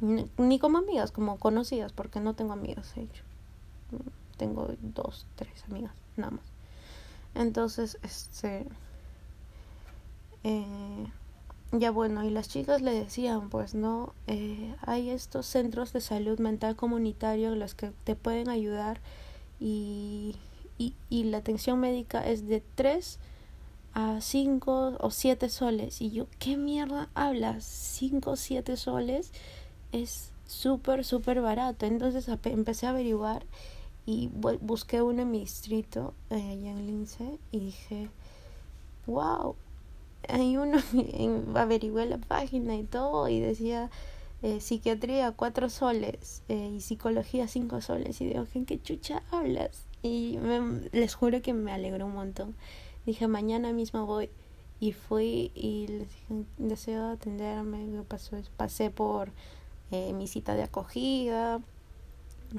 Ni 0.00 0.58
como 0.58 0.78
amigas, 0.78 1.12
como 1.12 1.38
conocidas, 1.38 1.92
porque 1.92 2.18
no 2.18 2.34
tengo 2.34 2.54
amigas, 2.54 2.96
hecho. 2.96 3.22
Tengo 4.38 4.68
dos, 4.80 5.26
tres 5.36 5.64
amigas 5.68 5.92
nada 6.16 6.32
más. 6.32 6.44
Entonces, 7.34 7.98
este... 8.02 8.66
Eh, 10.44 11.06
ya 11.78 11.90
bueno, 11.90 12.24
y 12.24 12.30
las 12.30 12.48
chicas 12.48 12.82
le 12.82 12.92
decían, 12.92 13.50
pues 13.50 13.74
no, 13.74 14.12
eh, 14.26 14.74
hay 14.82 15.10
estos 15.10 15.46
centros 15.46 15.92
de 15.92 16.00
salud 16.00 16.38
mental 16.38 16.76
comunitario 16.76 17.52
en 17.52 17.58
los 17.58 17.74
que 17.74 17.92
te 18.04 18.14
pueden 18.14 18.48
ayudar 18.48 19.00
y, 19.60 20.36
y, 20.78 20.94
y 21.10 21.24
la 21.24 21.38
atención 21.38 21.80
médica 21.80 22.26
es 22.26 22.46
de 22.46 22.62
3 22.74 23.18
a 23.94 24.20
5 24.20 24.98
o 25.00 25.10
7 25.10 25.48
soles. 25.48 26.00
Y 26.00 26.10
yo, 26.10 26.26
¿qué 26.38 26.56
mierda 26.56 27.08
hablas? 27.14 27.64
5 27.64 28.32
o 28.32 28.36
7 28.36 28.76
soles 28.76 29.32
es 29.92 30.30
súper, 30.46 31.04
súper 31.04 31.40
barato. 31.40 31.86
Entonces 31.86 32.28
empecé 32.44 32.86
a 32.86 32.90
averiguar 32.90 33.44
y 34.06 34.30
busqué 34.60 35.00
uno 35.00 35.22
en 35.22 35.30
mi 35.30 35.40
distrito, 35.40 36.12
eh, 36.30 36.34
allá 36.34 36.70
en 36.72 36.86
Lince, 36.86 37.38
y 37.52 37.60
dije, 37.60 38.10
wow, 39.06 39.54
hay 40.28 40.56
uno, 40.56 40.78
averigué 41.54 42.06
la 42.06 42.18
página 42.18 42.76
y 42.76 42.84
todo, 42.84 43.28
y 43.28 43.40
decía 43.40 43.90
eh, 44.42 44.60
psiquiatría 44.60 45.32
cuatro 45.32 45.70
soles 45.70 46.42
eh, 46.48 46.72
y 46.76 46.80
psicología 46.80 47.48
cinco 47.48 47.80
soles, 47.80 48.20
y 48.20 48.26
digo, 48.26 48.46
¿en 48.54 48.66
qué 48.66 48.80
chucha 48.80 49.22
hablas? 49.30 49.86
Y 50.02 50.38
les 50.92 51.14
juro 51.14 51.40
que 51.40 51.54
me 51.54 51.72
alegró 51.72 52.04
un 52.06 52.14
montón. 52.14 52.54
Dije, 53.06 53.26
mañana 53.26 53.72
mismo 53.72 54.04
voy. 54.04 54.28
Y 54.80 54.92
fui 54.92 55.50
y 55.54 55.86
les 55.86 56.08
dije, 56.10 56.44
deseo 56.58 57.08
atenderme. 57.08 58.02
Pasó, 58.06 58.36
pasé 58.58 58.90
por 58.90 59.32
mi 59.90 60.26
cita 60.26 60.54
de 60.54 60.64
acogida. 60.64 61.60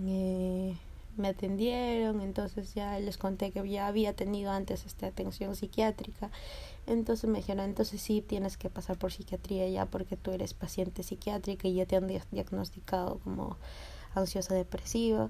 Eh, 0.04 0.76
me 1.18 1.30
atendieron, 1.30 2.22
entonces 2.22 2.74
ya 2.74 3.00
les 3.00 3.18
conté 3.18 3.52
que 3.52 3.68
ya 3.70 3.88
había 3.88 4.14
tenido 4.14 4.52
antes 4.52 4.86
esta 4.86 5.08
atención 5.08 5.56
psiquiátrica. 5.56 6.32
Entonces 6.88 7.30
me 7.30 7.40
dijeron, 7.40 7.66
entonces 7.66 8.02
sí 8.02 8.22
tienes 8.22 8.58
que 8.58 8.70
pasar 8.70 8.98
por 8.98 9.12
psiquiatría 9.12 9.68
ya 9.70 9.86
porque 9.86 10.18
tú 10.18 10.32
eres 10.32 10.54
paciente 10.54 11.04
psiquiátrica 11.04 11.68
y 11.68 11.76
ya 11.76 11.86
te 11.86 11.96
han 11.96 12.08
diagnosticado 12.32 13.20
como 13.24 13.58
ansiosa 14.14 14.54
depresiva. 14.56 15.30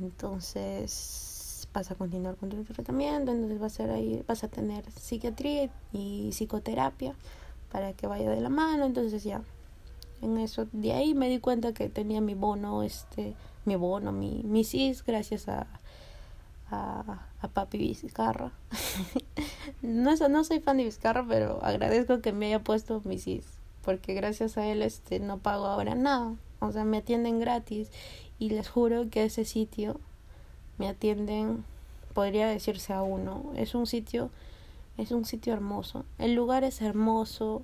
Entonces, 0.00 1.68
vas 1.72 1.90
a 1.90 1.94
continuar 1.94 2.36
con 2.36 2.48
tu 2.50 2.62
tratamiento, 2.64 3.32
entonces 3.32 3.58
vas 3.58 3.80
a, 3.80 3.84
ahí, 3.84 4.22
vas 4.26 4.44
a 4.44 4.48
tener 4.48 4.90
psiquiatría 4.92 5.70
y 5.92 6.30
psicoterapia 6.32 7.14
para 7.70 7.92
que 7.92 8.06
vaya 8.06 8.30
de 8.30 8.40
la 8.40 8.48
mano, 8.48 8.84
entonces 8.84 9.24
ya 9.24 9.42
en 10.22 10.38
eso 10.38 10.66
de 10.72 10.92
ahí 10.92 11.14
me 11.14 11.28
di 11.28 11.38
cuenta 11.38 11.72
que 11.72 11.88
tenía 11.88 12.20
mi 12.20 12.34
bono 12.34 12.82
este 12.82 13.34
mi 13.66 13.76
bono 13.76 14.12
mi 14.12 14.42
mi 14.44 14.64
cis 14.64 15.04
gracias 15.04 15.48
a 15.48 15.66
a, 16.70 17.26
a 17.40 17.48
papi 17.48 17.78
Vizcarra. 17.78 18.52
No 19.82 20.16
no 20.28 20.44
soy 20.44 20.60
fan 20.60 20.78
de 20.78 20.84
Vizcarra 20.84 21.24
pero 21.28 21.60
agradezco 21.62 22.20
que 22.20 22.32
me 22.32 22.46
haya 22.46 22.60
puesto 22.60 23.02
mi 23.04 23.18
cis 23.18 23.44
porque 23.84 24.14
gracias 24.14 24.56
a 24.56 24.66
él 24.66 24.82
este 24.82 25.20
no 25.20 25.38
pago 25.38 25.66
ahora 25.66 25.94
nada. 25.94 26.34
O 26.60 26.72
sea 26.72 26.84
me 26.84 26.98
atienden 26.98 27.38
gratis 27.38 27.90
y 28.38 28.50
les 28.50 28.68
juro 28.68 29.08
que 29.10 29.24
ese 29.24 29.44
sitio 29.44 30.00
me 30.78 30.88
atienden 30.88 31.64
podría 32.14 32.46
decirse 32.48 32.92
a 32.92 33.02
uno. 33.02 33.52
Es 33.54 33.74
un 33.74 33.86
sitio 33.86 34.30
es 34.96 35.10
un 35.10 35.24
sitio 35.24 35.52
hermoso. 35.52 36.04
El 36.18 36.34
lugar 36.34 36.64
es 36.64 36.80
hermoso 36.80 37.62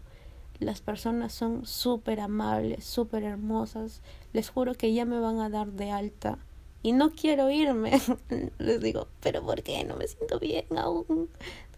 las 0.63 0.81
personas 0.81 1.33
son 1.33 1.67
súper 1.67 2.21
amables, 2.21 2.85
súper 2.85 3.25
hermosas. 3.25 4.01
Les 4.33 4.49
juro 4.49 4.75
que 4.75 4.93
ya 4.93 5.05
me 5.05 5.21
van 5.21 5.41
a 5.41 5.49
dar 5.49 5.73
de 5.73 5.91
alta. 5.91 6.39
Y 6.83 6.93
no 6.93 7.11
quiero 7.11 7.51
irme. 7.51 7.93
Les 8.59 8.81
digo, 8.81 9.07
pero 9.21 9.43
¿por 9.43 9.63
qué? 9.63 9.85
No 9.85 9.97
me 9.97 10.09
siento 10.09 10.39
bien 10.39 10.67
aún. 10.77 11.29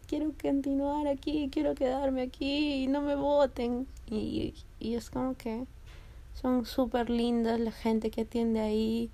Quiero 0.06 0.32
continuar 0.40 1.06
aquí, 1.06 1.48
quiero 1.50 1.74
quedarme 1.74 2.22
aquí 2.22 2.84
y 2.84 2.86
no 2.86 3.02
me 3.02 3.14
voten. 3.14 3.86
Y, 4.10 4.54
y 4.78 4.94
es 4.94 5.10
como 5.10 5.34
que 5.34 5.66
son 6.34 6.66
súper 6.66 7.10
lindas 7.10 7.60
la 7.60 7.72
gente 7.72 8.10
que 8.10 8.22
atiende 8.22 8.60
ahí. 8.60 9.10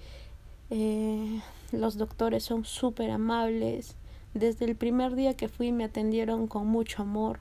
Eh, 0.71 1.41
los 1.73 1.97
doctores 1.97 2.45
son 2.45 2.65
súper 2.65 3.11
amables. 3.11 3.97
Desde 4.35 4.65
el 4.65 4.77
primer 4.77 5.15
día 5.17 5.35
que 5.35 5.49
fui 5.49 5.73
me 5.73 5.85
atendieron 5.85 6.47
con 6.47 6.67
mucho 6.67 7.03
amor. 7.03 7.41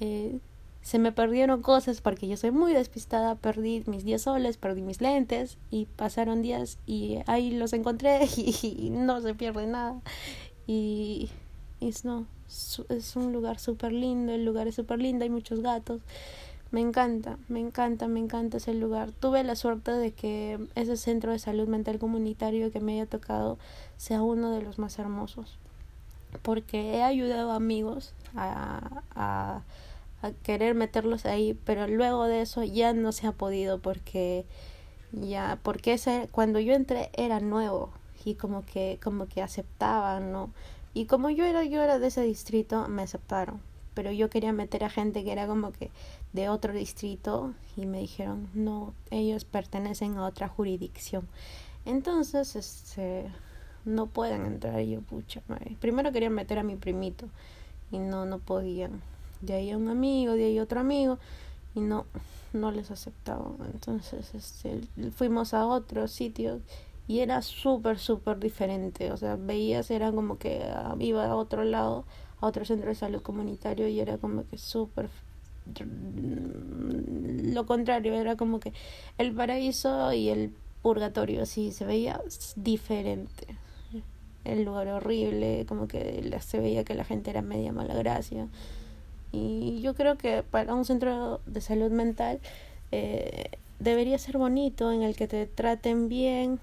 Eh, 0.00 0.38
se 0.84 0.98
me 0.98 1.12
perdieron 1.12 1.62
cosas 1.62 2.02
porque 2.02 2.28
yo 2.28 2.36
soy 2.36 2.50
muy 2.50 2.74
despistada, 2.74 3.36
perdí 3.36 3.82
mis 3.86 4.04
10 4.04 4.20
soles, 4.20 4.58
perdí 4.58 4.82
mis 4.82 5.00
lentes 5.00 5.56
y 5.70 5.86
pasaron 5.86 6.42
días 6.42 6.76
y 6.86 7.20
ahí 7.26 7.52
los 7.52 7.72
encontré 7.72 8.28
y, 8.36 8.90
no 8.90 9.22
se 9.22 9.34
pierde 9.34 9.66
nada. 9.66 10.02
Y, 10.66 11.30
es, 11.80 12.04
no, 12.04 12.26
es 12.90 13.16
un 13.16 13.32
lugar 13.32 13.58
súper 13.58 13.92
lindo, 13.92 14.32
el 14.32 14.44
lugar 14.44 14.68
es 14.68 14.74
súper 14.74 14.98
lindo, 14.98 15.24
hay 15.24 15.30
muchos 15.30 15.60
gatos. 15.60 16.02
Me 16.70 16.82
encanta, 16.82 17.38
me 17.48 17.60
encanta, 17.60 18.06
me 18.06 18.20
encanta 18.20 18.58
ese 18.58 18.74
lugar. 18.74 19.10
Tuve 19.10 19.42
la 19.42 19.56
suerte 19.56 19.90
de 19.90 20.12
que 20.12 20.68
ese 20.74 20.98
centro 20.98 21.32
de 21.32 21.38
salud 21.38 21.66
mental 21.66 21.98
comunitario 21.98 22.70
que 22.70 22.80
me 22.80 22.92
haya 22.94 23.06
tocado 23.06 23.58
sea 23.96 24.20
uno 24.20 24.50
de 24.50 24.60
los 24.60 24.78
más 24.78 24.98
hermosos. 24.98 25.56
Porque 26.42 26.96
he 26.96 27.02
ayudado 27.02 27.52
a 27.52 27.56
amigos 27.56 28.12
a, 28.34 29.02
a 29.14 29.62
a 30.24 30.32
querer 30.32 30.74
meterlos 30.74 31.26
ahí, 31.26 31.58
pero 31.64 31.86
luego 31.86 32.24
de 32.24 32.40
eso 32.42 32.64
ya 32.64 32.92
no 32.92 33.12
se 33.12 33.26
ha 33.26 33.32
podido 33.32 33.78
porque 33.80 34.46
ya 35.12 35.58
porque 35.62 35.92
ese 35.92 36.28
cuando 36.32 36.58
yo 36.60 36.74
entré 36.74 37.10
era 37.12 37.40
nuevo 37.40 37.90
y 38.24 38.34
como 38.34 38.64
que 38.64 38.98
como 39.02 39.26
que 39.26 39.42
aceptaban, 39.42 40.32
¿no? 40.32 40.50
Y 40.94 41.06
como 41.06 41.30
yo 41.30 41.44
era 41.44 41.64
yo 41.64 41.82
era 41.82 41.98
de 41.98 42.06
ese 42.06 42.22
distrito, 42.22 42.88
me 42.88 43.02
aceptaron, 43.02 43.60
pero 43.94 44.12
yo 44.12 44.30
quería 44.30 44.52
meter 44.52 44.84
a 44.84 44.90
gente 44.90 45.24
que 45.24 45.32
era 45.32 45.46
como 45.46 45.72
que 45.72 45.90
de 46.32 46.48
otro 46.48 46.72
distrito 46.72 47.52
y 47.76 47.86
me 47.86 47.98
dijeron, 47.98 48.48
"No, 48.54 48.94
ellos 49.10 49.44
pertenecen 49.44 50.16
a 50.16 50.26
otra 50.26 50.48
jurisdicción." 50.48 51.28
Entonces, 51.84 52.56
este 52.56 53.30
no 53.84 54.06
pueden 54.06 54.46
entrar 54.46 54.80
yo 54.80 55.02
pucha, 55.02 55.42
primero 55.80 56.12
quería 56.12 56.30
meter 56.30 56.58
a 56.58 56.62
mi 56.62 56.76
primito 56.76 57.26
y 57.90 57.98
no 57.98 58.24
no 58.24 58.38
podían 58.38 59.02
de 59.44 59.54
ahí 59.54 59.70
a 59.70 59.76
un 59.76 59.88
amigo, 59.88 60.34
de 60.34 60.46
ahí 60.46 60.60
otro 60.60 60.80
amigo, 60.80 61.18
y 61.74 61.80
no, 61.80 62.06
no 62.52 62.70
les 62.70 62.90
aceptaban. 62.90 63.56
Entonces 63.72 64.34
este, 64.34 64.80
fuimos 65.10 65.54
a 65.54 65.66
otro 65.66 66.08
sitio 66.08 66.60
y 67.06 67.20
era 67.20 67.42
súper, 67.42 67.98
súper 67.98 68.38
diferente. 68.38 69.12
O 69.12 69.16
sea, 69.16 69.36
veías, 69.36 69.90
era 69.90 70.12
como 70.12 70.38
que 70.38 70.62
ah, 70.64 70.96
iba 70.98 71.26
a 71.26 71.36
otro 71.36 71.64
lado, 71.64 72.04
a 72.40 72.46
otro 72.46 72.64
centro 72.64 72.88
de 72.88 72.94
salud 72.94 73.22
comunitario 73.22 73.88
y 73.88 74.00
era 74.00 74.18
como 74.18 74.44
que 74.48 74.58
súper 74.58 75.08
lo 77.54 77.66
contrario, 77.66 78.14
era 78.14 78.36
como 78.36 78.60
que 78.60 78.72
el 79.18 79.32
paraíso 79.32 80.12
y 80.12 80.28
el 80.28 80.52
purgatorio, 80.82 81.42
así 81.42 81.72
se 81.72 81.84
veía 81.84 82.20
diferente. 82.56 83.46
El 84.44 84.64
lugar 84.64 84.88
horrible, 84.88 85.64
como 85.66 85.88
que 85.88 86.38
se 86.42 86.60
veía 86.60 86.84
que 86.84 86.94
la 86.94 87.04
gente 87.04 87.30
era 87.30 87.40
media 87.40 87.72
mala 87.72 87.94
gracia. 87.94 88.48
Y 89.34 89.80
yo 89.80 89.94
creo 89.94 90.16
que 90.16 90.42
para 90.42 90.74
un 90.74 90.84
centro 90.84 91.40
de 91.46 91.60
salud 91.60 91.90
mental 91.90 92.40
eh, 92.92 93.50
debería 93.80 94.18
ser 94.18 94.38
bonito, 94.38 94.92
en 94.92 95.02
el 95.02 95.16
que 95.16 95.26
te 95.26 95.46
traten 95.46 96.08
bien 96.08 96.60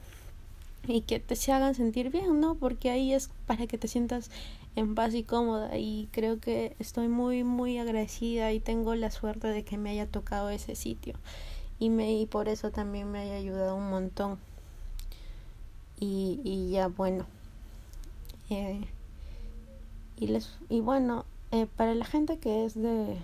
y 0.87 1.01
que 1.01 1.19
te 1.19 1.35
se 1.35 1.51
hagan 1.51 1.75
sentir 1.75 2.09
bien, 2.09 2.39
¿no? 2.39 2.55
Porque 2.55 2.89
ahí 2.89 3.13
es 3.13 3.29
para 3.45 3.67
que 3.67 3.77
te 3.77 3.87
sientas 3.87 4.31
en 4.75 4.95
paz 4.95 5.13
y 5.13 5.23
cómoda 5.23 5.77
y 5.77 6.07
creo 6.11 6.39
que 6.39 6.75
estoy 6.79 7.09
muy 7.09 7.43
muy 7.43 7.77
agradecida 7.77 8.53
y 8.53 8.61
tengo 8.61 8.95
la 8.95 9.11
suerte 9.11 9.47
de 9.47 9.63
que 9.63 9.77
me 9.77 9.89
haya 9.89 10.07
tocado 10.07 10.49
ese 10.49 10.75
sitio 10.75 11.15
y 11.77 11.89
me 11.89 12.13
y 12.13 12.25
por 12.25 12.47
eso 12.47 12.71
también 12.71 13.11
me 13.11 13.19
haya 13.19 13.35
ayudado 13.35 13.75
un 13.75 13.89
montón 13.89 14.39
y, 15.99 16.39
y 16.45 16.71
ya 16.71 16.87
bueno 16.87 17.25
eh, 18.49 18.81
y 20.17 20.27
les 20.27 20.57
y 20.69 20.79
bueno 20.79 21.25
eh, 21.51 21.67
para 21.75 21.93
la 21.95 22.05
gente 22.05 22.37
que 22.37 22.65
es 22.65 22.73
de... 22.73 23.17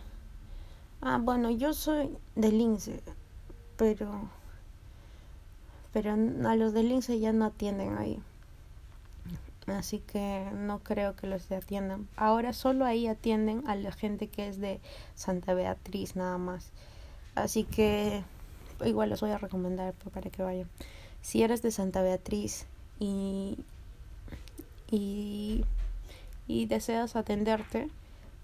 Ah, 1.01 1.19
bueno, 1.21 1.49
yo 1.51 1.73
soy 1.73 2.09
de 2.35 2.51
Lince, 2.51 3.01
pero... 3.77 4.29
Pero 5.93 6.13
a 6.13 6.55
los 6.55 6.73
de 6.73 6.83
Lince 6.83 7.19
ya 7.19 7.33
no 7.33 7.45
atienden 7.45 7.97
ahí. 7.97 8.19
Así 9.67 9.99
que 9.99 10.49
no 10.53 10.79
creo 10.79 11.15
que 11.15 11.27
los 11.27 11.51
atiendan. 11.51 12.07
Ahora 12.15 12.53
solo 12.53 12.85
ahí 12.85 13.07
atienden 13.07 13.67
a 13.67 13.75
la 13.75 13.91
gente 13.91 14.27
que 14.27 14.47
es 14.47 14.59
de 14.59 14.79
Santa 15.15 15.53
Beatriz 15.53 16.15
nada 16.15 16.37
más. 16.37 16.71
Así 17.35 17.63
que 17.65 18.23
igual 18.85 19.09
les 19.09 19.19
voy 19.19 19.31
a 19.31 19.37
recomendar 19.37 19.93
para 20.13 20.29
que 20.29 20.41
vayan. 20.41 20.69
Si 21.21 21.43
eres 21.43 21.61
de 21.61 21.71
Santa 21.71 22.01
Beatriz 22.01 22.65
y, 22.99 23.57
y, 24.89 25.65
y 26.47 26.65
deseas 26.67 27.15
atenderte, 27.15 27.89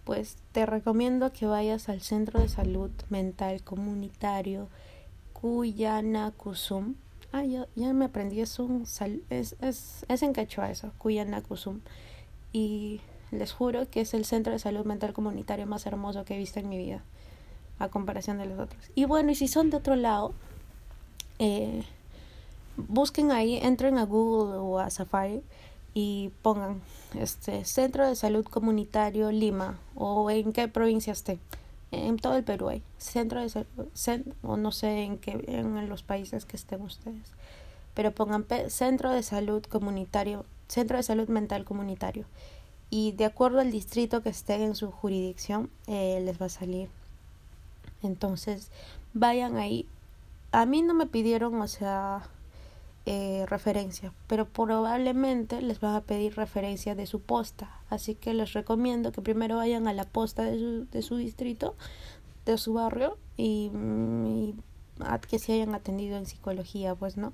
pues 0.04 0.38
te 0.52 0.66
recomiendo 0.66 1.32
que 1.32 1.46
vayas 1.46 1.90
al 1.90 2.02
Centro 2.02 2.42
de 2.42 2.50
Salud 2.50 2.92
Mental 3.10 3.64
Comunitario 3.64 4.68
Cuyana 5.34 6.32
Kusum. 6.32 6.96
Ah, 7.32 7.44
ya, 7.44 7.68
ya 7.76 7.94
me 7.94 8.06
aprendí, 8.06 8.42
es 8.42 8.60
un 8.60 8.84
es, 9.30 9.56
es, 9.60 10.06
es 10.08 10.24
en 10.24 10.34
quechua 10.34 10.70
eso, 10.70 10.92
Cuyana 10.98 11.42
Kusum. 11.42 11.80
Y 12.52 13.02
les 13.32 13.52
juro 13.52 13.90
que 13.90 14.02
es 14.02 14.14
el 14.14 14.26
centro 14.26 14.54
de 14.54 14.60
salud 14.60 14.86
mental 14.86 15.14
comunitario 15.14 15.66
más 15.66 15.86
hermoso 15.86 16.24
que 16.26 16.36
he 16.36 16.38
visto 16.38 16.60
en 16.60 16.70
mi 16.70 16.78
vida, 16.78 17.04
a 17.80 17.90
comparación 17.90 18.38
de 18.38 18.46
los 18.46 18.60
otros. 18.60 18.92
Y 18.96 19.06
bueno, 19.06 19.32
y 19.32 19.36
si 19.36 19.48
son 19.48 19.70
de 19.70 19.78
otro 19.78 19.96
lado, 19.96 20.34
eh, 21.40 21.84
busquen 22.78 23.32
ahí, 23.32 23.58
entren 23.58 23.98
a 23.98 24.06
Google 24.06 24.58
o 24.58 24.80
a 24.80 24.90
Safari 24.90 25.42
y 25.94 26.32
pongan 26.42 26.82
este 27.20 27.66
Centro 27.66 28.08
de 28.08 28.16
Salud 28.16 28.46
Comunitario 28.46 29.32
Lima 29.32 29.80
o 29.96 30.30
en 30.30 30.54
qué 30.54 30.68
provincia 30.68 31.14
esté. 31.14 31.40
En 31.92 32.18
todo 32.18 32.38
el 32.38 32.44
Perú 32.44 32.70
hay 32.70 32.82
centro 32.98 33.40
de 33.40 33.50
salud, 33.50 33.68
o 34.42 34.58
no 34.58 34.72
sé 34.72 35.04
en 35.04 35.20
qué 35.20 35.44
en 35.48 35.88
los 35.90 36.02
países 36.02 36.46
que 36.46 36.58
estén 36.58 36.82
ustedes. 36.82 37.32
Pero 37.94 38.12
pongan 38.12 38.48
Centro 38.70 39.12
de 39.12 39.22
Salud 39.22 39.64
Comunitario, 39.64 40.46
Centro 40.68 40.98
de 40.98 41.04
Salud 41.04 41.28
Mental 41.28 41.66
Comunitario. 41.66 42.26
Y 42.90 43.12
de 43.12 43.26
acuerdo 43.26 43.60
al 43.60 43.72
distrito 43.72 44.24
que 44.24 44.30
esté 44.30 44.64
en 44.64 44.76
su 44.76 44.92
jurisdicción, 44.92 45.70
eh, 45.88 46.20
les 46.24 46.42
va 46.42 46.48
a 46.48 46.50
salir. 46.50 46.90
Entonces, 48.02 48.72
vayan 49.14 49.58
ahí. 49.58 49.88
A 50.52 50.66
mí 50.66 50.82
no 50.82 50.94
me 50.94 51.06
pidieron, 51.06 51.62
o 51.62 51.68
sea, 51.68 52.28
eh, 53.06 53.46
referencia, 53.48 54.14
pero 54.28 54.48
probablemente 54.48 55.62
les 55.62 55.82
van 55.82 55.96
a 55.96 56.02
pedir 56.02 56.36
referencia 56.36 56.96
de 56.96 57.06
su 57.06 57.20
posta. 57.20 57.82
Así 57.90 58.16
que 58.16 58.34
les 58.34 58.54
recomiendo 58.54 59.12
que 59.12 59.22
primero 59.22 59.58
vayan 59.58 59.90
a 59.90 59.94
la 59.94 60.06
posta 60.06 60.44
de 60.44 60.58
su, 60.58 60.88
de 60.90 61.02
su 61.02 61.18
distrito, 61.18 61.76
de 62.46 62.58
su 62.58 62.74
barrio 62.74 63.18
y, 63.36 63.72
y 64.26 64.56
que 65.28 65.38
se 65.38 65.52
hayan 65.52 65.76
atendido 65.76 66.16
en 66.16 66.26
psicología, 66.26 66.96
pues, 66.96 67.18
¿no? 67.18 67.34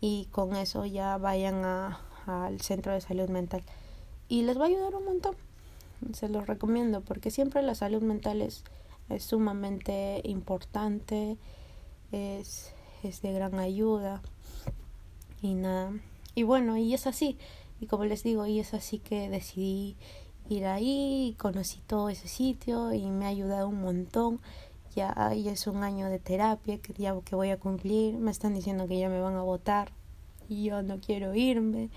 Y 0.00 0.28
con 0.30 0.56
eso 0.56 0.86
ya 0.86 1.18
vayan 1.18 1.62
a, 1.66 2.00
al 2.24 2.62
centro 2.62 2.92
de 2.92 3.02
salud 3.02 3.28
mental. 3.28 3.62
Y 4.28 4.44
les 4.44 4.58
va 4.58 4.62
a 4.62 4.68
ayudar 4.68 4.94
un 4.94 5.04
montón. 5.04 5.36
Se 6.14 6.30
los 6.30 6.46
recomiendo 6.46 7.02
porque 7.02 7.30
siempre 7.30 7.60
la 7.60 7.74
salud 7.74 8.02
mental 8.02 8.40
es, 8.40 8.64
es 9.10 9.24
sumamente 9.24 10.22
importante, 10.24 11.36
es, 12.12 12.72
es 13.02 13.20
de 13.20 13.32
gran 13.34 13.58
ayuda 13.58 14.22
y 15.42 15.54
nada. 15.54 15.92
Y 16.34 16.44
bueno, 16.44 16.76
y 16.78 16.94
es 16.94 17.06
así. 17.06 17.36
Y 17.80 17.86
como 17.86 18.04
les 18.04 18.22
digo, 18.22 18.46
y 18.46 18.60
es 18.60 18.74
así 18.74 18.98
que 18.98 19.28
decidí 19.28 19.96
ir 20.48 20.66
ahí, 20.66 21.34
conocí 21.38 21.80
todo 21.86 22.08
ese 22.08 22.28
sitio 22.28 22.92
y 22.92 23.06
me 23.10 23.26
ha 23.26 23.28
ayudado 23.28 23.68
un 23.68 23.82
montón. 23.82 24.40
Ya, 24.94 25.32
ya 25.34 25.52
es 25.52 25.66
un 25.66 25.82
año 25.82 26.08
de 26.08 26.18
terapia 26.18 26.78
que 26.78 26.92
ya 26.94 27.18
que 27.24 27.34
voy 27.34 27.50
a 27.50 27.58
cumplir. 27.58 28.14
Me 28.14 28.30
están 28.30 28.54
diciendo 28.54 28.86
que 28.86 28.98
ya 28.98 29.08
me 29.08 29.20
van 29.20 29.34
a 29.34 29.42
votar 29.42 29.90
y 30.48 30.64
yo 30.64 30.82
no 30.82 31.00
quiero 31.00 31.34
irme. 31.34 31.90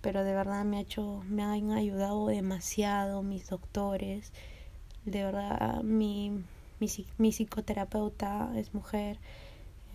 Pero 0.00 0.22
de 0.22 0.34
verdad 0.34 0.64
me 0.64 0.78
ha 0.78 0.80
hecho, 0.80 1.22
me 1.28 1.42
han 1.42 1.72
ayudado 1.72 2.26
demasiado 2.26 3.22
mis 3.22 3.48
doctores. 3.48 4.32
De 5.04 5.24
verdad, 5.24 5.82
mi, 5.82 6.44
mi, 6.80 6.88
mi 7.18 7.32
psicoterapeuta 7.32 8.52
es 8.56 8.74
mujer. 8.74 9.18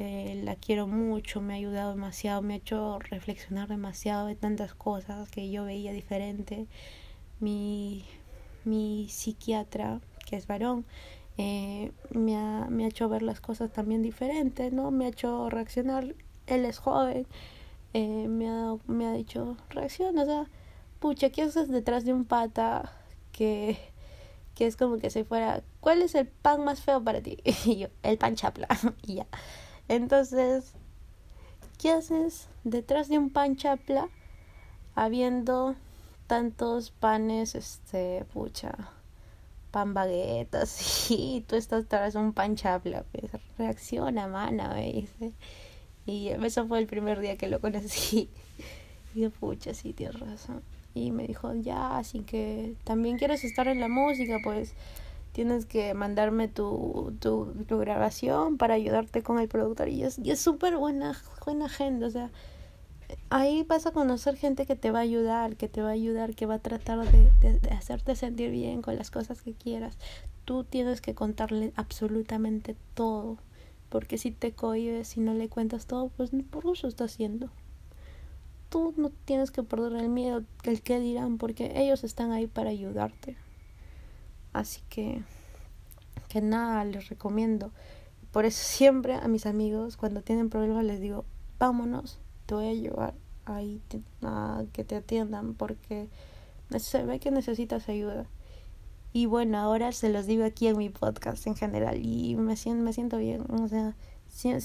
Eh, 0.04 0.42
la 0.44 0.56
quiero 0.56 0.88
mucho, 0.88 1.42
me 1.42 1.54
ha 1.54 1.58
ayudado 1.58 1.92
demasiado, 1.92 2.42
me 2.42 2.56
ha 2.56 2.58
hecho 2.58 2.98
reflexionar 2.98 3.68
demasiado 3.68 4.26
de 4.26 4.36
tantas 4.36 4.74
cosas 4.74 5.30
que 5.30 5.52
yo 5.52 5.64
veía 5.64 5.94
diferente. 5.94 6.66
Mi, 7.40 8.04
mi 8.66 9.08
psiquiatra, 9.10 10.02
que 10.26 10.38
es 10.38 10.48
varón, 10.48 10.86
eh, 11.38 11.92
me, 12.10 12.36
ha, 12.36 12.66
me 12.68 12.86
ha 12.86 12.88
hecho 12.88 13.10
ver 13.10 13.22
las 13.22 13.42
cosas 13.42 13.72
también 13.72 14.02
diferentes, 14.02 14.74
¿no? 14.74 14.90
Me 14.90 15.06
ha 15.06 15.10
hecho 15.10 15.52
reaccionar, 15.52 16.16
él 16.48 16.66
es 16.66 16.80
joven, 16.80 17.28
eh, 17.94 18.28
me, 18.28 18.50
ha, 18.50 18.76
me 18.88 19.06
ha 19.06 19.14
dicho, 19.14 19.56
reacciona, 19.70 20.24
o 20.24 20.26
sea, 20.26 20.46
pucha, 21.00 21.30
¿qué 21.30 21.44
haces 21.44 21.70
detrás 21.70 22.06
de 22.06 22.14
un 22.14 22.26
pata 22.26 22.92
que, 23.32 23.78
que 24.56 24.66
es 24.66 24.78
como 24.78 24.98
que 24.98 25.12
se 25.12 25.26
fuera, 25.26 25.62
¿cuál 25.80 26.02
es 26.02 26.16
el 26.16 26.28
pan 26.28 26.64
más 26.66 26.82
feo 26.82 27.04
para 27.04 27.22
ti? 27.22 27.38
Y 27.66 27.78
yo, 27.78 27.88
el 28.02 28.18
pan 28.18 28.36
chapla, 28.36 28.68
y 29.04 29.16
ya. 29.18 29.28
Entonces, 29.92 30.72
¿qué 31.78 31.92
haces 31.92 32.48
detrás 32.64 33.10
de 33.10 33.18
un 33.18 33.30
pan 33.30 33.58
chapla 33.58 34.08
habiendo 34.96 35.76
tantos 36.28 36.92
panes, 36.92 37.56
este, 37.56 38.24
pucha, 38.34 38.72
pan 39.72 39.94
baguetas 39.94 41.08
y 41.12 41.44
tú 41.46 41.58
estás 41.58 41.84
detrás 41.84 42.14
de 42.14 42.20
un 42.20 42.32
pan 42.32 42.56
chapla? 42.56 43.04
Pues, 43.12 43.34
reacciona, 43.58 44.30
mana, 44.30 44.70
me 44.76 44.94
dice. 44.94 45.34
Y 46.06 46.30
eso 46.30 46.66
fue 46.70 46.80
el 46.80 46.88
primer 46.88 47.20
día 47.20 47.36
que 47.36 47.50
lo 47.50 47.60
conocí. 47.60 48.30
Y 49.14 49.20
yo, 49.20 49.30
pucha, 49.30 49.74
sí, 49.74 49.92
tienes 49.92 50.22
razón. 50.22 50.62
Y 50.94 51.12
me 51.12 51.28
dijo, 51.28 51.54
ya, 51.54 51.98
así 51.98 52.22
que 52.22 52.76
también 52.86 53.18
quieres 53.18 53.44
estar 53.44 53.68
en 53.68 53.82
la 53.82 53.90
música, 53.90 54.40
pues 54.42 54.74
tienes 55.32 55.66
que 55.66 55.94
mandarme 55.94 56.48
tu, 56.48 57.14
tu, 57.20 57.54
tu, 57.68 57.78
grabación 57.78 58.58
para 58.58 58.74
ayudarte 58.74 59.24
con 59.24 59.40
el 59.40 59.48
productor. 59.48 59.90
Y 59.90 60.04
es 60.04 60.20
y 60.20 60.36
súper 60.36 60.78
buena, 60.78 61.22
buena 61.46 61.70
gente, 61.70 62.06
o 62.06 62.10
sea, 62.10 62.32
ahí 63.30 63.64
vas 63.64 63.86
a 63.86 63.92
conocer 63.92 64.36
gente 64.36 64.66
que 64.66 64.76
te 64.76 64.92
va 64.92 65.00
a 65.00 65.04
ayudar, 65.04 65.56
que 65.56 65.68
te 65.68 65.82
va 65.82 65.90
a 65.90 65.94
ayudar, 65.94 66.36
que 66.36 66.46
va 66.46 66.56
a 66.56 66.60
tratar 66.60 67.00
de, 67.10 67.60
de, 67.60 67.70
hacerte 67.72 68.16
sentir 68.16 68.52
bien 68.52 68.82
con 68.82 68.96
las 68.96 69.12
cosas 69.12 69.42
que 69.42 69.54
quieras. 69.54 69.98
Tú 70.46 70.64
tienes 70.64 71.02
que 71.02 71.16
contarle 71.16 71.72
absolutamente 71.76 72.76
todo, 72.94 73.38
porque 73.90 74.18
si 74.18 74.32
te 74.32 74.52
cohibes 74.52 75.18
y 75.18 75.22
no 75.22 75.34
le 75.34 75.50
cuentas 75.50 75.86
todo, 75.86 76.10
pues 76.10 76.32
por 76.50 76.66
eso 76.66 76.88
está 76.88 77.06
haciendo. 77.06 77.50
Tú 78.70 78.94
no 78.96 79.12
tienes 79.26 79.52
que 79.52 79.64
perder 79.64 79.94
el 79.94 80.10
miedo, 80.10 80.44
el 80.64 80.82
que 80.82 81.00
dirán, 81.00 81.38
porque 81.38 81.74
ellos 81.76 82.04
están 82.04 82.32
ahí 82.32 82.48
para 82.48 82.70
ayudarte. 82.70 83.36
Así 84.54 84.82
que, 84.90 85.22
que 86.28 86.42
nada, 86.42 86.84
les 86.86 87.10
recomiendo. 87.10 87.72
Por 88.32 88.46
eso 88.46 88.64
siempre 88.64 89.16
a 89.16 89.28
mis 89.28 89.46
amigos, 89.46 89.98
cuando 89.98 90.22
tienen 90.22 90.50
problemas, 90.50 90.86
les 90.86 91.02
digo, 91.02 91.26
vámonos, 91.60 92.20
te 92.46 92.56
voy 92.56 92.68
a 92.68 92.74
llevar 92.74 93.14
ahí 93.46 93.82
a 94.22 94.64
que 94.72 94.84
te 94.84 94.96
atiendan 94.96 95.54
porque 95.54 96.10
se 96.78 97.04
ve 97.04 97.20
que 97.20 97.32
necesitas 97.32 97.90
ayuda. 97.90 98.26
Y 99.14 99.26
bueno, 99.26 99.58
ahora 99.58 99.92
se 99.92 100.10
los 100.10 100.26
digo 100.26 100.46
aquí 100.46 100.68
en 100.68 100.78
mi 100.78 100.90
podcast 100.90 101.46
en 101.46 101.56
general 101.56 102.00
y 102.02 102.36
me 102.36 102.56
siento, 102.56 102.84
me 102.84 102.94
siento 102.94 103.18
bien. 103.18 103.44
O 103.52 103.68
sea, 103.68 103.96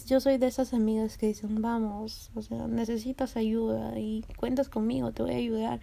yo 0.06 0.20
soy 0.20 0.38
de 0.38 0.46
esas 0.46 0.72
amigas 0.72 1.18
que 1.18 1.26
dicen, 1.26 1.60
vamos, 1.60 2.30
o 2.36 2.42
sea, 2.42 2.68
necesitas 2.68 3.36
ayuda 3.36 3.98
y 3.98 4.24
cuentas 4.36 4.68
conmigo, 4.68 5.10
te 5.10 5.22
voy 5.22 5.32
a 5.32 5.36
ayudar. 5.36 5.80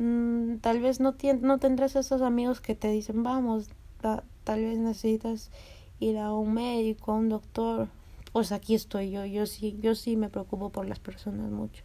Mm, 0.00 0.60
tal 0.60 0.80
vez 0.80 0.98
no, 0.98 1.14
no 1.42 1.58
tendrás 1.58 1.94
esos 1.94 2.22
amigos 2.22 2.62
que 2.62 2.74
te 2.74 2.88
dicen, 2.88 3.22
vamos, 3.22 3.68
tal 4.00 4.64
vez 4.64 4.78
necesitas 4.78 5.50
ir 5.98 6.16
a 6.16 6.32
un 6.32 6.54
médico, 6.54 7.12
a 7.12 7.16
un 7.16 7.28
doctor. 7.28 7.88
Pues 8.32 8.50
aquí 8.50 8.74
estoy 8.74 9.10
yo, 9.10 9.26
yo 9.26 9.44
sí, 9.44 9.76
yo 9.82 9.94
sí 9.94 10.16
me 10.16 10.30
preocupo 10.30 10.70
por 10.70 10.88
las 10.88 10.98
personas 11.00 11.50
mucho. 11.50 11.84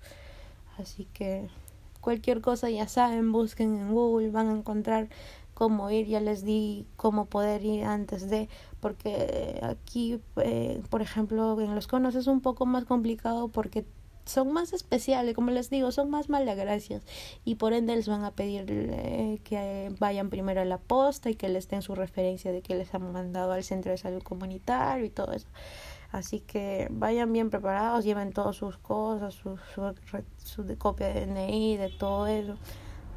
Así 0.78 1.08
que 1.14 1.50
cualquier 2.00 2.40
cosa 2.40 2.70
ya 2.70 2.88
saben, 2.88 3.34
busquen 3.34 3.76
en 3.76 3.92
Google, 3.94 4.32
van 4.32 4.48
a 4.48 4.58
encontrar 4.58 5.10
cómo 5.54 5.92
ir, 5.92 6.08
ya 6.08 6.22
les 6.22 6.46
di 6.46 6.86
cómo 6.96 7.26
poder 7.26 7.66
ir 7.66 7.84
antes 7.84 8.30
de, 8.30 8.48
porque 8.80 9.60
aquí, 9.64 10.22
eh, 10.38 10.82
por 10.90 11.02
ejemplo, 11.02 11.60
en 11.60 11.76
los 11.76 11.88
conos 11.88 12.16
es 12.16 12.28
un 12.28 12.40
poco 12.40 12.66
más 12.66 12.86
complicado 12.86 13.50
porque 13.50 13.86
son 14.26 14.52
más 14.52 14.74
especiales, 14.74 15.36
como 15.36 15.52
les 15.52 15.70
digo, 15.70 15.92
son 15.92 16.10
más 16.10 16.30
malagracias 16.30 17.04
y 17.46 17.56
por 17.56 17.74
ende 17.74 17.96
les 17.96 18.08
van 18.08 18.24
a 18.24 18.32
pedir 18.32 18.66
eh, 18.70 19.40
que 19.44 19.94
vayan 20.00 20.30
primero 20.30 20.62
a 20.62 20.66
la 20.66 20.80
posta 20.80 21.30
y 21.30 21.36
que 21.36 21.48
les 21.48 21.68
den 21.70 21.84
su 21.84 21.94
referencia 21.96 22.52
de 22.52 22.62
que 22.62 22.76
les 22.76 22.94
han 22.96 23.12
mandado 23.12 23.52
al 23.52 23.64
centro 23.64 23.92
de 23.92 23.98
salud 23.98 24.24
comunitario 24.24 25.06
y 25.06 25.10
todo 25.10 25.32
eso. 25.32 25.48
Así 26.12 26.40
que 26.40 26.88
vayan 26.92 27.32
bien 27.34 27.50
preparados, 27.50 28.04
lleven 28.04 28.32
todas 28.32 28.56
sus 28.56 28.78
cosas, 28.78 29.34
su, 29.34 29.58
su, 30.38 30.78
copia 30.78 31.08
de 31.08 31.26
DNI, 31.26 31.78
de 31.78 31.90
todo 31.90 32.26
eso, 32.28 32.56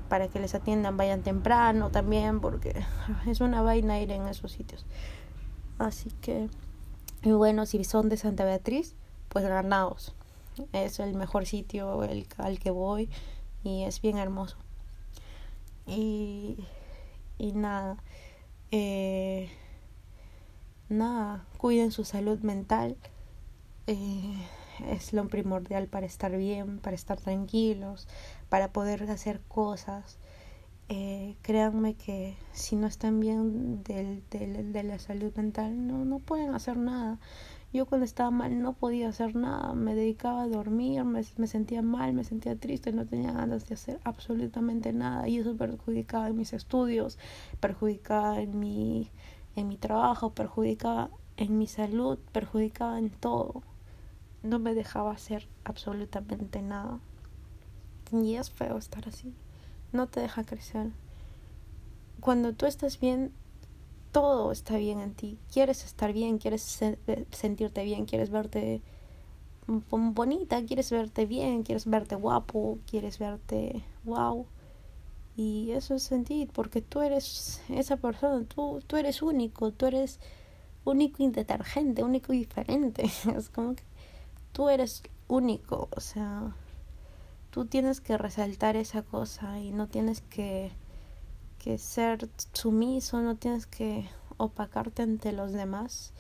para 0.09 0.29
que 0.29 0.41
les 0.41 0.55
atiendan, 0.55 0.97
vayan 0.97 1.23
temprano 1.23 1.91
también, 1.91 2.41
porque 2.41 2.75
es 3.27 3.41
una 3.41 3.63
vaina 3.63 4.01
ir 4.01 4.11
en 4.11 4.27
esos 4.27 4.53
sitios. 4.53 4.85
Así 5.79 6.11
que, 6.21 6.49
y 7.23 7.31
bueno, 7.31 7.67
si 7.67 7.85
son 7.85 8.09
de 8.09 8.17
Santa 8.17 8.45
Beatriz, 8.45 8.97
pues 9.29 9.47
ganados 9.47 10.15
es 10.73 11.01
el 11.01 11.15
mejor 11.15 11.47
sitio 11.47 12.05
el, 12.05 12.27
al 12.39 12.59
que 12.59 12.71
voy 12.71 13.09
y 13.63 13.85
es 13.85 14.01
bien 14.01 14.19
hermoso. 14.19 14.57
Y, 15.87 16.57
y 17.39 17.53
nada, 17.53 17.97
eh, 18.71 19.51
nada, 20.89 21.47
cuiden 21.57 21.91
su 21.91 22.05
salud 22.05 22.41
mental. 22.41 22.97
Eh, 23.87 24.47
es 24.87 25.13
lo 25.13 25.27
primordial 25.29 25.89
para 25.89 26.07
estar 26.07 26.37
bien, 26.37 26.79
para 26.79 26.95
estar 26.95 27.21
tranquilos, 27.21 28.07
para 28.49 28.73
poder 28.73 29.11
hacer 29.11 29.41
cosas. 29.49 30.19
Eh, 30.91 31.37
créanme 31.43 31.95
que 31.95 32.37
si 32.53 32.77
no 32.77 32.87
están 32.87 33.21
bien 33.21 33.83
del, 33.83 34.23
del, 34.31 34.73
de 34.73 34.83
la 34.83 34.99
salud 34.99 35.35
mental, 35.37 35.87
no, 35.87 36.05
no 36.05 36.19
pueden 36.19 36.55
hacer 36.55 36.77
nada. 36.77 37.19
Yo 37.71 37.85
cuando 37.85 38.07
estaba 38.07 38.31
mal 38.31 38.63
no 38.63 38.73
podía 38.73 39.11
hacer 39.11 39.37
nada, 39.37 39.75
me 39.75 39.95
dedicaba 39.95 40.43
a 40.43 40.49
dormir, 40.49 41.05
me, 41.05 41.23
me, 41.37 41.47
sentía 41.47 41.83
mal, 41.83 42.15
me 42.15 42.25
sentía 42.25 42.57
triste, 42.57 42.93
no 42.93 43.05
tenía 43.05 43.33
ganas 43.33 43.69
de 43.69 43.75
hacer 43.75 44.01
absolutamente 44.05 44.95
nada 44.95 45.29
y 45.29 45.39
eso 45.39 45.55
perjudicaba 45.55 46.29
en 46.29 46.37
mis 46.37 46.55
estudios, 46.55 47.19
perjudicaba 47.61 48.41
en 48.41 48.59
mi, 48.59 49.11
en 49.55 49.69
mi 49.69 49.77
trabajo, 49.77 50.31
perjudicaba 50.31 51.11
en 51.37 51.59
mi 51.59 51.67
salud, 51.67 52.19
perjudicaba 52.33 52.99
en 52.99 53.11
todo. 53.11 53.63
No 54.43 54.59
me 54.59 54.75
dejaba 54.75 55.13
hacer 55.13 55.47
absolutamente 55.65 56.63
nada. 56.63 57.01
Y 58.13 58.37
es 58.37 58.51
feo 58.51 58.79
estar 58.79 59.07
así. 59.09 59.35
No 59.93 60.07
te 60.07 60.21
deja 60.21 60.45
crecer. 60.45 60.91
Cuando 62.21 62.55
tú 62.55 62.65
estás 62.67 62.99
bien, 62.99 63.33
todo 64.13 64.53
está 64.53 64.77
bien 64.77 65.01
en 65.01 65.15
ti. 65.15 65.39
Quieres 65.53 65.85
estar 65.85 66.13
bien, 66.13 66.39
quieres 66.39 66.83
eh, 66.83 67.27
sentirte 67.31 67.85
bien, 67.85 68.07
quieres 68.07 68.31
verte 68.31 68.83
bonita, 69.67 70.65
quieres 70.65 70.91
verte 70.91 71.27
bien, 71.27 71.63
quieres 71.63 71.87
verte 71.87 72.15
guapo, 72.15 72.79
quieres 72.87 73.19
verte 73.19 73.85
wow. 74.05 74.47
Y 75.37 75.71
eso 75.73 75.95
es 75.95 76.03
sentir, 76.03 76.49
porque 76.53 76.83
tú 76.83 77.01
eres 77.01 77.63
esa 77.69 77.97
persona, 77.97 78.45
tú, 78.45 78.83
tú 78.87 78.97
eres 78.97 79.23
único, 79.23 79.71
tú 79.71 79.87
eres 79.87 80.19
único 80.85 81.23
y 81.23 81.29
detergente, 81.29 82.03
único 82.03 82.33
diferente. 82.33 83.05
Es 83.37 83.49
como 83.51 83.75
que 83.75 83.85
tú 84.53 84.69
eres 84.69 85.03
único, 85.29 85.89
o 85.95 86.01
sea, 86.01 86.57
tú 87.51 87.67
tienes 87.67 88.01
que 88.01 88.19
resaltar 88.19 88.77
esa 88.77 89.03
cosa 89.03 89.61
y 89.61 89.71
no 89.71 89.87
tienes 89.87 90.23
que 90.23 90.73
ser 91.77 92.29
sumiso, 92.55 93.21
no 93.21 93.37
tienes 93.37 93.67
que 93.67 94.09
opacarte 94.39 95.03
ante 95.03 95.33
los 95.33 95.53
demás. 95.53 96.13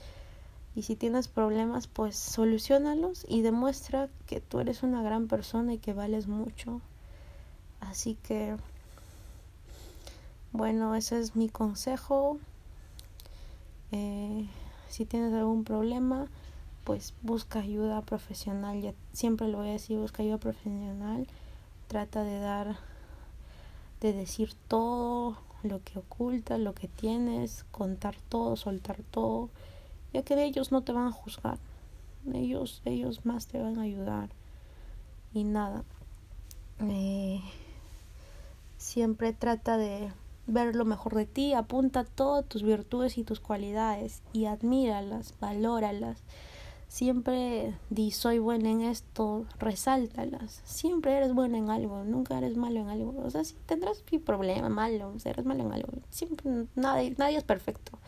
Y 0.74 0.82
si 0.82 0.94
tienes 0.96 1.28
problemas, 1.28 1.86
pues 1.86 2.16
solucionalos 2.16 3.24
y 3.26 3.40
demuestra 3.40 4.10
que 4.26 4.40
tú 4.40 4.60
eres 4.60 4.82
una 4.82 5.02
gran 5.02 5.26
persona 5.26 5.72
y 5.72 5.78
que 5.78 5.94
vales 5.94 6.26
mucho. 6.26 6.82
Así 7.80 8.16
que, 8.22 8.56
bueno, 10.52 10.94
ese 10.94 11.18
es 11.18 11.34
mi 11.34 11.48
consejo. 11.48 12.38
Eh, 13.92 14.46
si 14.90 15.06
tienes 15.06 15.32
algún 15.32 15.64
problema, 15.64 16.26
pues 16.84 17.14
busca 17.22 17.60
ayuda 17.60 18.02
profesional. 18.02 18.82
Ya 18.82 18.92
siempre 19.14 19.48
lo 19.48 19.58
voy 19.58 19.68
a 19.70 19.72
decir, 19.72 19.98
busca 19.98 20.22
ayuda 20.22 20.36
profesional 20.36 21.26
trata 21.88 22.22
de 22.22 22.38
dar, 22.38 22.76
de 24.00 24.12
decir 24.12 24.54
todo 24.68 25.38
lo 25.62 25.82
que 25.82 25.98
oculta, 25.98 26.58
lo 26.58 26.74
que 26.74 26.88
tienes, 26.88 27.64
contar 27.70 28.16
todo, 28.28 28.56
soltar 28.56 29.02
todo, 29.10 29.50
ya 30.12 30.22
que 30.22 30.42
ellos 30.42 30.72
no 30.72 30.82
te 30.82 30.92
van 30.92 31.08
a 31.08 31.12
juzgar, 31.12 31.58
ellos, 32.32 32.82
ellos 32.84 33.26
más 33.26 33.46
te 33.46 33.60
van 33.60 33.78
a 33.78 33.82
ayudar 33.82 34.30
y 35.32 35.44
nada. 35.44 35.84
Eh, 36.80 37.40
siempre 38.76 39.32
trata 39.32 39.76
de 39.76 40.12
ver 40.46 40.74
lo 40.74 40.84
mejor 40.84 41.14
de 41.14 41.26
ti, 41.26 41.52
apunta 41.52 42.04
todas 42.04 42.46
tus 42.46 42.62
virtudes 42.62 43.18
y 43.18 43.24
tus 43.24 43.40
cualidades 43.40 44.22
y 44.32 44.46
admíralas, 44.46 45.34
valóralas. 45.40 46.22
Siempre 46.88 47.74
di 47.90 48.10
soy 48.12 48.38
buena 48.38 48.70
en 48.70 48.80
esto, 48.80 49.44
resáltalas. 49.58 50.62
Siempre 50.64 51.18
eres 51.18 51.34
buena 51.34 51.58
en 51.58 51.68
algo, 51.68 52.02
nunca 52.04 52.38
eres 52.38 52.56
malo 52.56 52.80
en 52.80 52.88
algo. 52.88 53.14
O 53.22 53.28
sea, 53.28 53.44
si 53.44 53.54
tendrás 53.66 54.02
mi 54.10 54.18
problema, 54.18 54.70
malo, 54.70 55.08
o 55.10 55.28
eres 55.28 55.44
malo 55.44 55.64
en 55.64 55.72
algo. 55.74 55.92
Siempre, 56.08 56.66
nadie, 56.74 57.14
nadie 57.18 57.36
es 57.36 57.44
perfecto. 57.44 57.98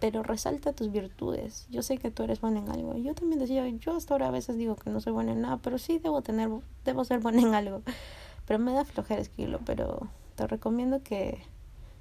Pero 0.00 0.22
resalta 0.22 0.72
tus 0.72 0.90
virtudes. 0.90 1.66
Yo 1.70 1.82
sé 1.82 1.98
que 1.98 2.10
tú 2.10 2.22
eres 2.22 2.40
buena 2.40 2.60
en 2.60 2.70
algo. 2.70 2.96
Yo 2.96 3.14
también 3.14 3.38
decía, 3.38 3.68
yo 3.68 3.94
hasta 3.94 4.14
ahora 4.14 4.28
a 4.28 4.32
veces 4.32 4.56
digo 4.56 4.76
que 4.76 4.88
no 4.88 5.00
soy 5.00 5.12
buena 5.12 5.32
en 5.32 5.42
nada, 5.42 5.58
pero 5.58 5.76
sí 5.76 5.98
debo 5.98 6.22
tener, 6.22 6.48
debo 6.86 7.04
ser 7.04 7.20
buena 7.20 7.42
en 7.42 7.54
algo. 7.54 7.82
Pero 8.46 8.58
me 8.58 8.72
da 8.72 8.86
flojera 8.86 9.20
escribirlo, 9.20 9.60
pero 9.64 10.08
te 10.36 10.46
recomiendo 10.46 11.02
que 11.02 11.38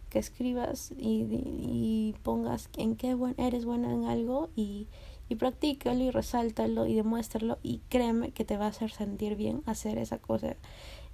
que 0.10 0.20
escribas 0.20 0.92
y, 0.98 1.26
y 1.32 2.16
pongas 2.22 2.70
en 2.76 2.98
qué 2.98 3.18
eres 3.38 3.64
buena 3.64 3.94
en 3.94 4.04
algo 4.04 4.50
y, 4.58 4.88
y 5.32 5.36
practícalo 5.36 6.04
y 6.04 6.12
resáltalo 6.12 6.86
y 6.86 6.94
demuéstralo 6.94 7.58
y 7.64 7.80
créeme 7.88 8.32
que 8.32 8.44
te 8.44 8.58
va 8.58 8.66
a 8.66 8.70
hacer 8.70 8.92
sentir 8.92 9.38
bien 9.38 9.64
hacer 9.66 9.98
esa 9.98 10.18
cosa 10.18 10.58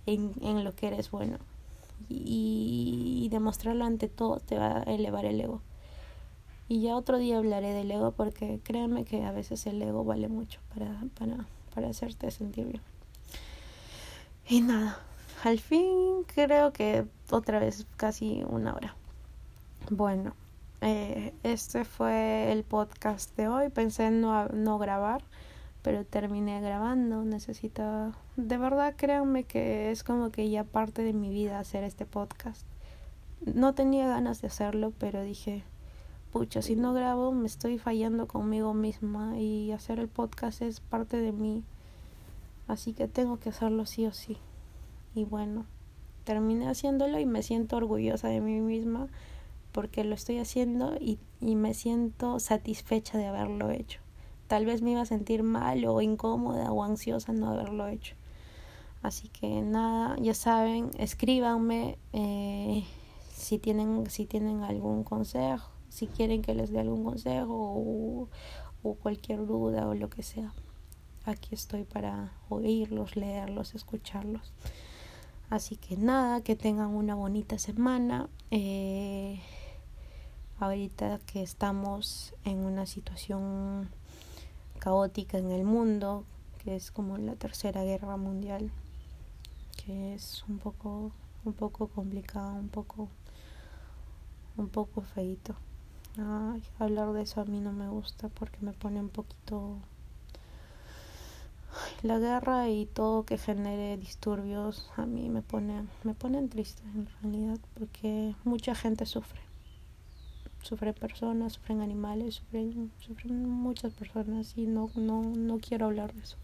en, 0.07 0.31
en 0.41 0.63
lo 0.63 0.75
que 0.75 0.87
eres 0.87 1.11
bueno. 1.11 1.37
Y, 2.09 3.21
y 3.23 3.29
demostrarlo 3.29 3.85
ante 3.85 4.07
todo 4.07 4.39
te 4.39 4.57
va 4.57 4.79
a 4.79 4.83
elevar 4.83 5.25
el 5.25 5.39
ego. 5.39 5.61
Y 6.67 6.81
ya 6.81 6.95
otro 6.95 7.19
día 7.19 7.37
hablaré 7.37 7.73
del 7.73 7.91
ego 7.91 8.11
porque 8.11 8.59
créeme 8.63 9.05
que 9.05 9.23
a 9.23 9.31
veces 9.31 9.67
el 9.67 9.79
ego 9.81 10.03
vale 10.03 10.29
mucho 10.29 10.59
para, 10.73 11.03
para, 11.19 11.45
para 11.75 11.89
hacerte 11.89 12.31
sentir 12.31 12.65
bien. 12.65 12.81
Y 14.49 14.61
nada 14.61 14.99
al 15.43 15.59
fin 15.59 16.23
creo 16.25 16.73
que 16.73 17.05
otra 17.29 17.59
vez 17.59 17.85
casi 17.97 18.43
una 18.49 18.73
hora. 18.73 18.95
Bueno, 19.91 20.33
eh, 20.81 21.33
este 21.43 21.85
fue 21.85 22.51
el 22.51 22.63
podcast 22.63 23.35
de 23.35 23.47
hoy. 23.47 23.69
Pensé 23.69 24.05
en 24.05 24.21
no, 24.21 24.47
no 24.49 24.77
grabar, 24.77 25.23
pero 25.81 26.05
terminé 26.05 26.61
grabando. 26.61 27.23
Necesito, 27.23 28.13
de 28.35 28.57
verdad, 28.57 28.95
créanme 28.95 29.43
que 29.43 29.91
es 29.91 30.03
como 30.03 30.31
que 30.31 30.49
ya 30.49 30.63
parte 30.63 31.01
de 31.01 31.13
mi 31.13 31.29
vida 31.29 31.59
hacer 31.59 31.83
este 31.83 32.05
podcast. 32.05 32.67
No 33.45 33.73
tenía 33.73 34.07
ganas 34.07 34.41
de 34.41 34.47
hacerlo, 34.47 34.93
pero 34.99 35.23
dije, 35.23 35.63
pucha, 36.31 36.61
si 36.61 36.75
no 36.75 36.93
grabo 36.93 37.31
me 37.31 37.47
estoy 37.47 37.79
fallando 37.79 38.27
conmigo 38.27 38.73
misma 38.73 39.39
y 39.39 39.71
hacer 39.71 39.99
el 39.99 40.07
podcast 40.07 40.61
es 40.61 40.79
parte 40.79 41.17
de 41.17 41.31
mí. 41.31 41.63
Así 42.67 42.93
que 42.93 43.07
tengo 43.07 43.39
que 43.39 43.49
hacerlo 43.49 43.85
sí 43.85 44.05
o 44.05 44.11
sí. 44.11 44.37
Y 45.15 45.23
bueno, 45.23 45.65
terminé 46.23 46.67
haciéndolo 46.67 47.19
y 47.19 47.25
me 47.25 47.41
siento 47.41 47.77
orgullosa 47.77 48.27
de 48.27 48.41
mí 48.41 48.59
misma 48.59 49.07
porque 49.77 50.03
lo 50.03 50.15
estoy 50.15 50.39
haciendo 50.39 50.95
y, 50.99 51.19
y 51.39 51.55
me 51.55 51.75
siento 51.75 52.39
satisfecha 52.39 53.19
de 53.19 53.27
haberlo 53.27 53.69
hecho. 53.69 53.99
Tal 54.47 54.65
vez 54.65 54.81
me 54.81 54.93
iba 54.93 55.01
a 55.01 55.05
sentir 55.05 55.43
mal 55.43 55.85
o 55.85 56.01
incómoda 56.01 56.71
o 56.71 56.83
ansiosa 56.83 57.31
no 57.31 57.49
haberlo 57.49 57.87
hecho. 57.87 58.15
Así 59.03 59.27
que 59.27 59.61
nada, 59.61 60.15
ya 60.19 60.33
saben, 60.33 60.89
escríbanme 60.97 61.99
eh, 62.11 62.85
si 63.31 63.59
tienen 63.59 64.09
si 64.09 64.25
tienen 64.25 64.63
algún 64.63 65.03
consejo, 65.03 65.69
si 65.89 66.07
quieren 66.07 66.41
que 66.41 66.55
les 66.55 66.71
dé 66.71 66.79
algún 66.79 67.03
consejo 67.03 67.53
o, 68.81 68.95
cualquier 68.95 69.45
duda 69.45 69.87
o 69.87 69.93
lo 69.93 70.09
que 70.09 70.23
sea. 70.23 70.55
Aquí 71.23 71.53
estoy 71.53 71.83
para 71.83 72.31
oírlos, 72.49 73.15
leerlos, 73.15 73.75
escucharlos. 73.75 74.53
Así 75.51 75.75
que 75.75 75.97
nada, 75.97 76.41
que 76.41 76.55
tengan 76.55 76.95
una 76.95 77.13
bonita 77.13 77.59
semana. 77.59 78.27
Eh, 78.49 79.39
ahorita 80.59 81.19
que 81.25 81.43
estamos 81.43 82.33
en 82.43 82.59
una 82.59 82.85
situación 82.85 83.89
caótica 84.79 85.37
en 85.37 85.51
el 85.51 85.63
mundo, 85.63 86.23
que 86.63 86.75
es 86.75 86.91
como 86.91 87.17
la 87.17 87.35
tercera 87.35 87.83
guerra 87.83 88.17
mundial, 88.17 88.71
que 89.85 90.15
es 90.15 90.43
un 90.47 90.57
poco, 90.57 91.11
un 91.45 91.53
poco 91.53 91.87
complicado, 91.87 92.53
un 92.53 92.69
poco, 92.69 93.09
un 94.57 94.69
poco 94.69 95.01
feito. 95.01 95.55
hablar 96.79 97.13
de 97.13 97.21
eso 97.21 97.41
a 97.41 97.45
mí 97.45 97.59
no 97.59 97.71
me 97.71 97.87
gusta 97.89 98.29
porque 98.29 98.57
me 98.61 98.73
pone 98.73 98.99
un 98.99 99.09
poquito 99.09 99.77
la 102.01 102.17
guerra 102.17 102.69
y 102.69 102.87
todo 102.87 103.23
que 103.23 103.37
genere 103.37 103.97
disturbios 103.97 104.89
a 104.97 105.05
mí 105.05 105.29
me 105.29 105.43
pone 105.43 105.85
me 106.03 106.15
ponen 106.15 106.49
triste 106.49 106.81
en 106.95 107.07
realidad 107.21 107.59
porque 107.75 108.33
mucha 108.43 108.73
gente 108.73 109.05
sufre 109.05 109.46
sufren 110.67 110.93
personas 110.93 111.53
sufren 111.53 111.81
animales 111.81 112.35
sufren 112.35 112.91
sufren 112.99 113.49
muchas 113.49 113.93
personas 113.93 114.57
y 114.57 114.67
no 114.67 114.89
no 114.95 115.21
no 115.21 115.59
quiero 115.59 115.85
hablar 115.87 116.13
de 116.13 116.21
eso. 116.21 116.37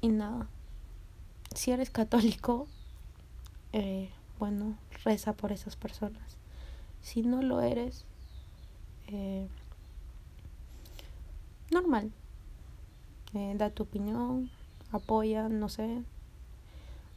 Y 0.00 0.08
nada 0.08 0.48
si 1.54 1.72
eres 1.72 1.90
católico 1.90 2.66
eh, 3.72 4.10
bueno 4.38 4.76
reza 5.04 5.32
por 5.32 5.52
esas 5.52 5.76
personas. 5.76 6.36
Si 7.02 7.22
no 7.22 7.42
lo 7.42 7.60
eres 7.60 8.04
eh, 9.08 9.48
normal. 11.70 12.12
Eh, 13.34 13.54
da 13.56 13.70
tu 13.70 13.84
opinión, 13.84 14.50
apoya, 14.90 15.48
no 15.48 15.68
sé, 15.68 16.02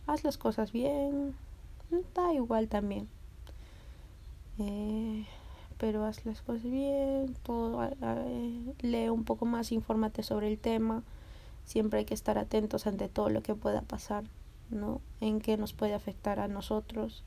haz 0.05 0.23
las 0.23 0.37
cosas 0.37 0.71
bien, 0.71 1.35
da 2.13 2.33
igual 2.33 2.67
también. 2.67 3.07
Eh, 4.59 5.25
pero 5.83 6.05
haz 6.05 6.25
las 6.25 6.41
cosas 6.41 6.63
bien, 6.63 7.35
todo, 7.43 7.81
lee 8.79 9.09
un 9.09 9.25
poco 9.25 9.45
más, 9.45 9.73
infórmate 9.73 10.23
sobre 10.23 10.47
el 10.47 10.57
tema. 10.57 11.03
Siempre 11.65 11.99
hay 11.99 12.05
que 12.05 12.13
estar 12.13 12.37
atentos 12.37 12.87
ante 12.87 13.09
todo 13.09 13.27
lo 13.27 13.43
que 13.43 13.53
pueda 13.53 13.81
pasar, 13.81 14.23
¿no? 14.69 15.01
En 15.19 15.41
qué 15.41 15.57
nos 15.57 15.73
puede 15.73 15.93
afectar 15.93 16.39
a 16.39 16.47
nosotros, 16.47 17.25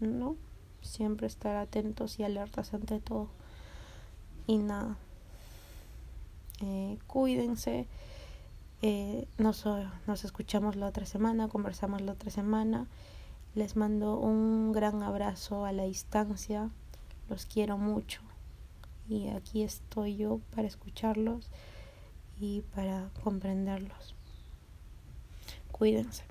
¿no? 0.00 0.36
Siempre 0.80 1.26
estar 1.26 1.56
atentos 1.56 2.18
y 2.18 2.22
alertas 2.22 2.72
ante 2.72 3.00
todo. 3.00 3.28
Y 4.46 4.56
nada. 4.56 4.96
Eh, 6.62 6.96
cuídense. 7.06 7.86
Eh, 8.80 9.28
nos, 9.36 9.66
nos 10.06 10.24
escuchamos 10.24 10.76
la 10.76 10.86
otra 10.86 11.04
semana, 11.04 11.48
conversamos 11.48 12.00
la 12.00 12.12
otra 12.12 12.30
semana. 12.30 12.86
Les 13.54 13.76
mando 13.76 14.18
un 14.18 14.72
gran 14.72 15.02
abrazo 15.02 15.66
a 15.66 15.72
la 15.72 15.82
distancia. 15.82 16.70
Los 17.28 17.46
quiero 17.46 17.78
mucho. 17.78 18.20
Y 19.08 19.28
aquí 19.28 19.62
estoy 19.62 20.16
yo 20.16 20.40
para 20.54 20.66
escucharlos 20.66 21.50
y 22.38 22.62
para 22.74 23.10
comprenderlos. 23.22 24.14
Cuídense. 25.70 26.24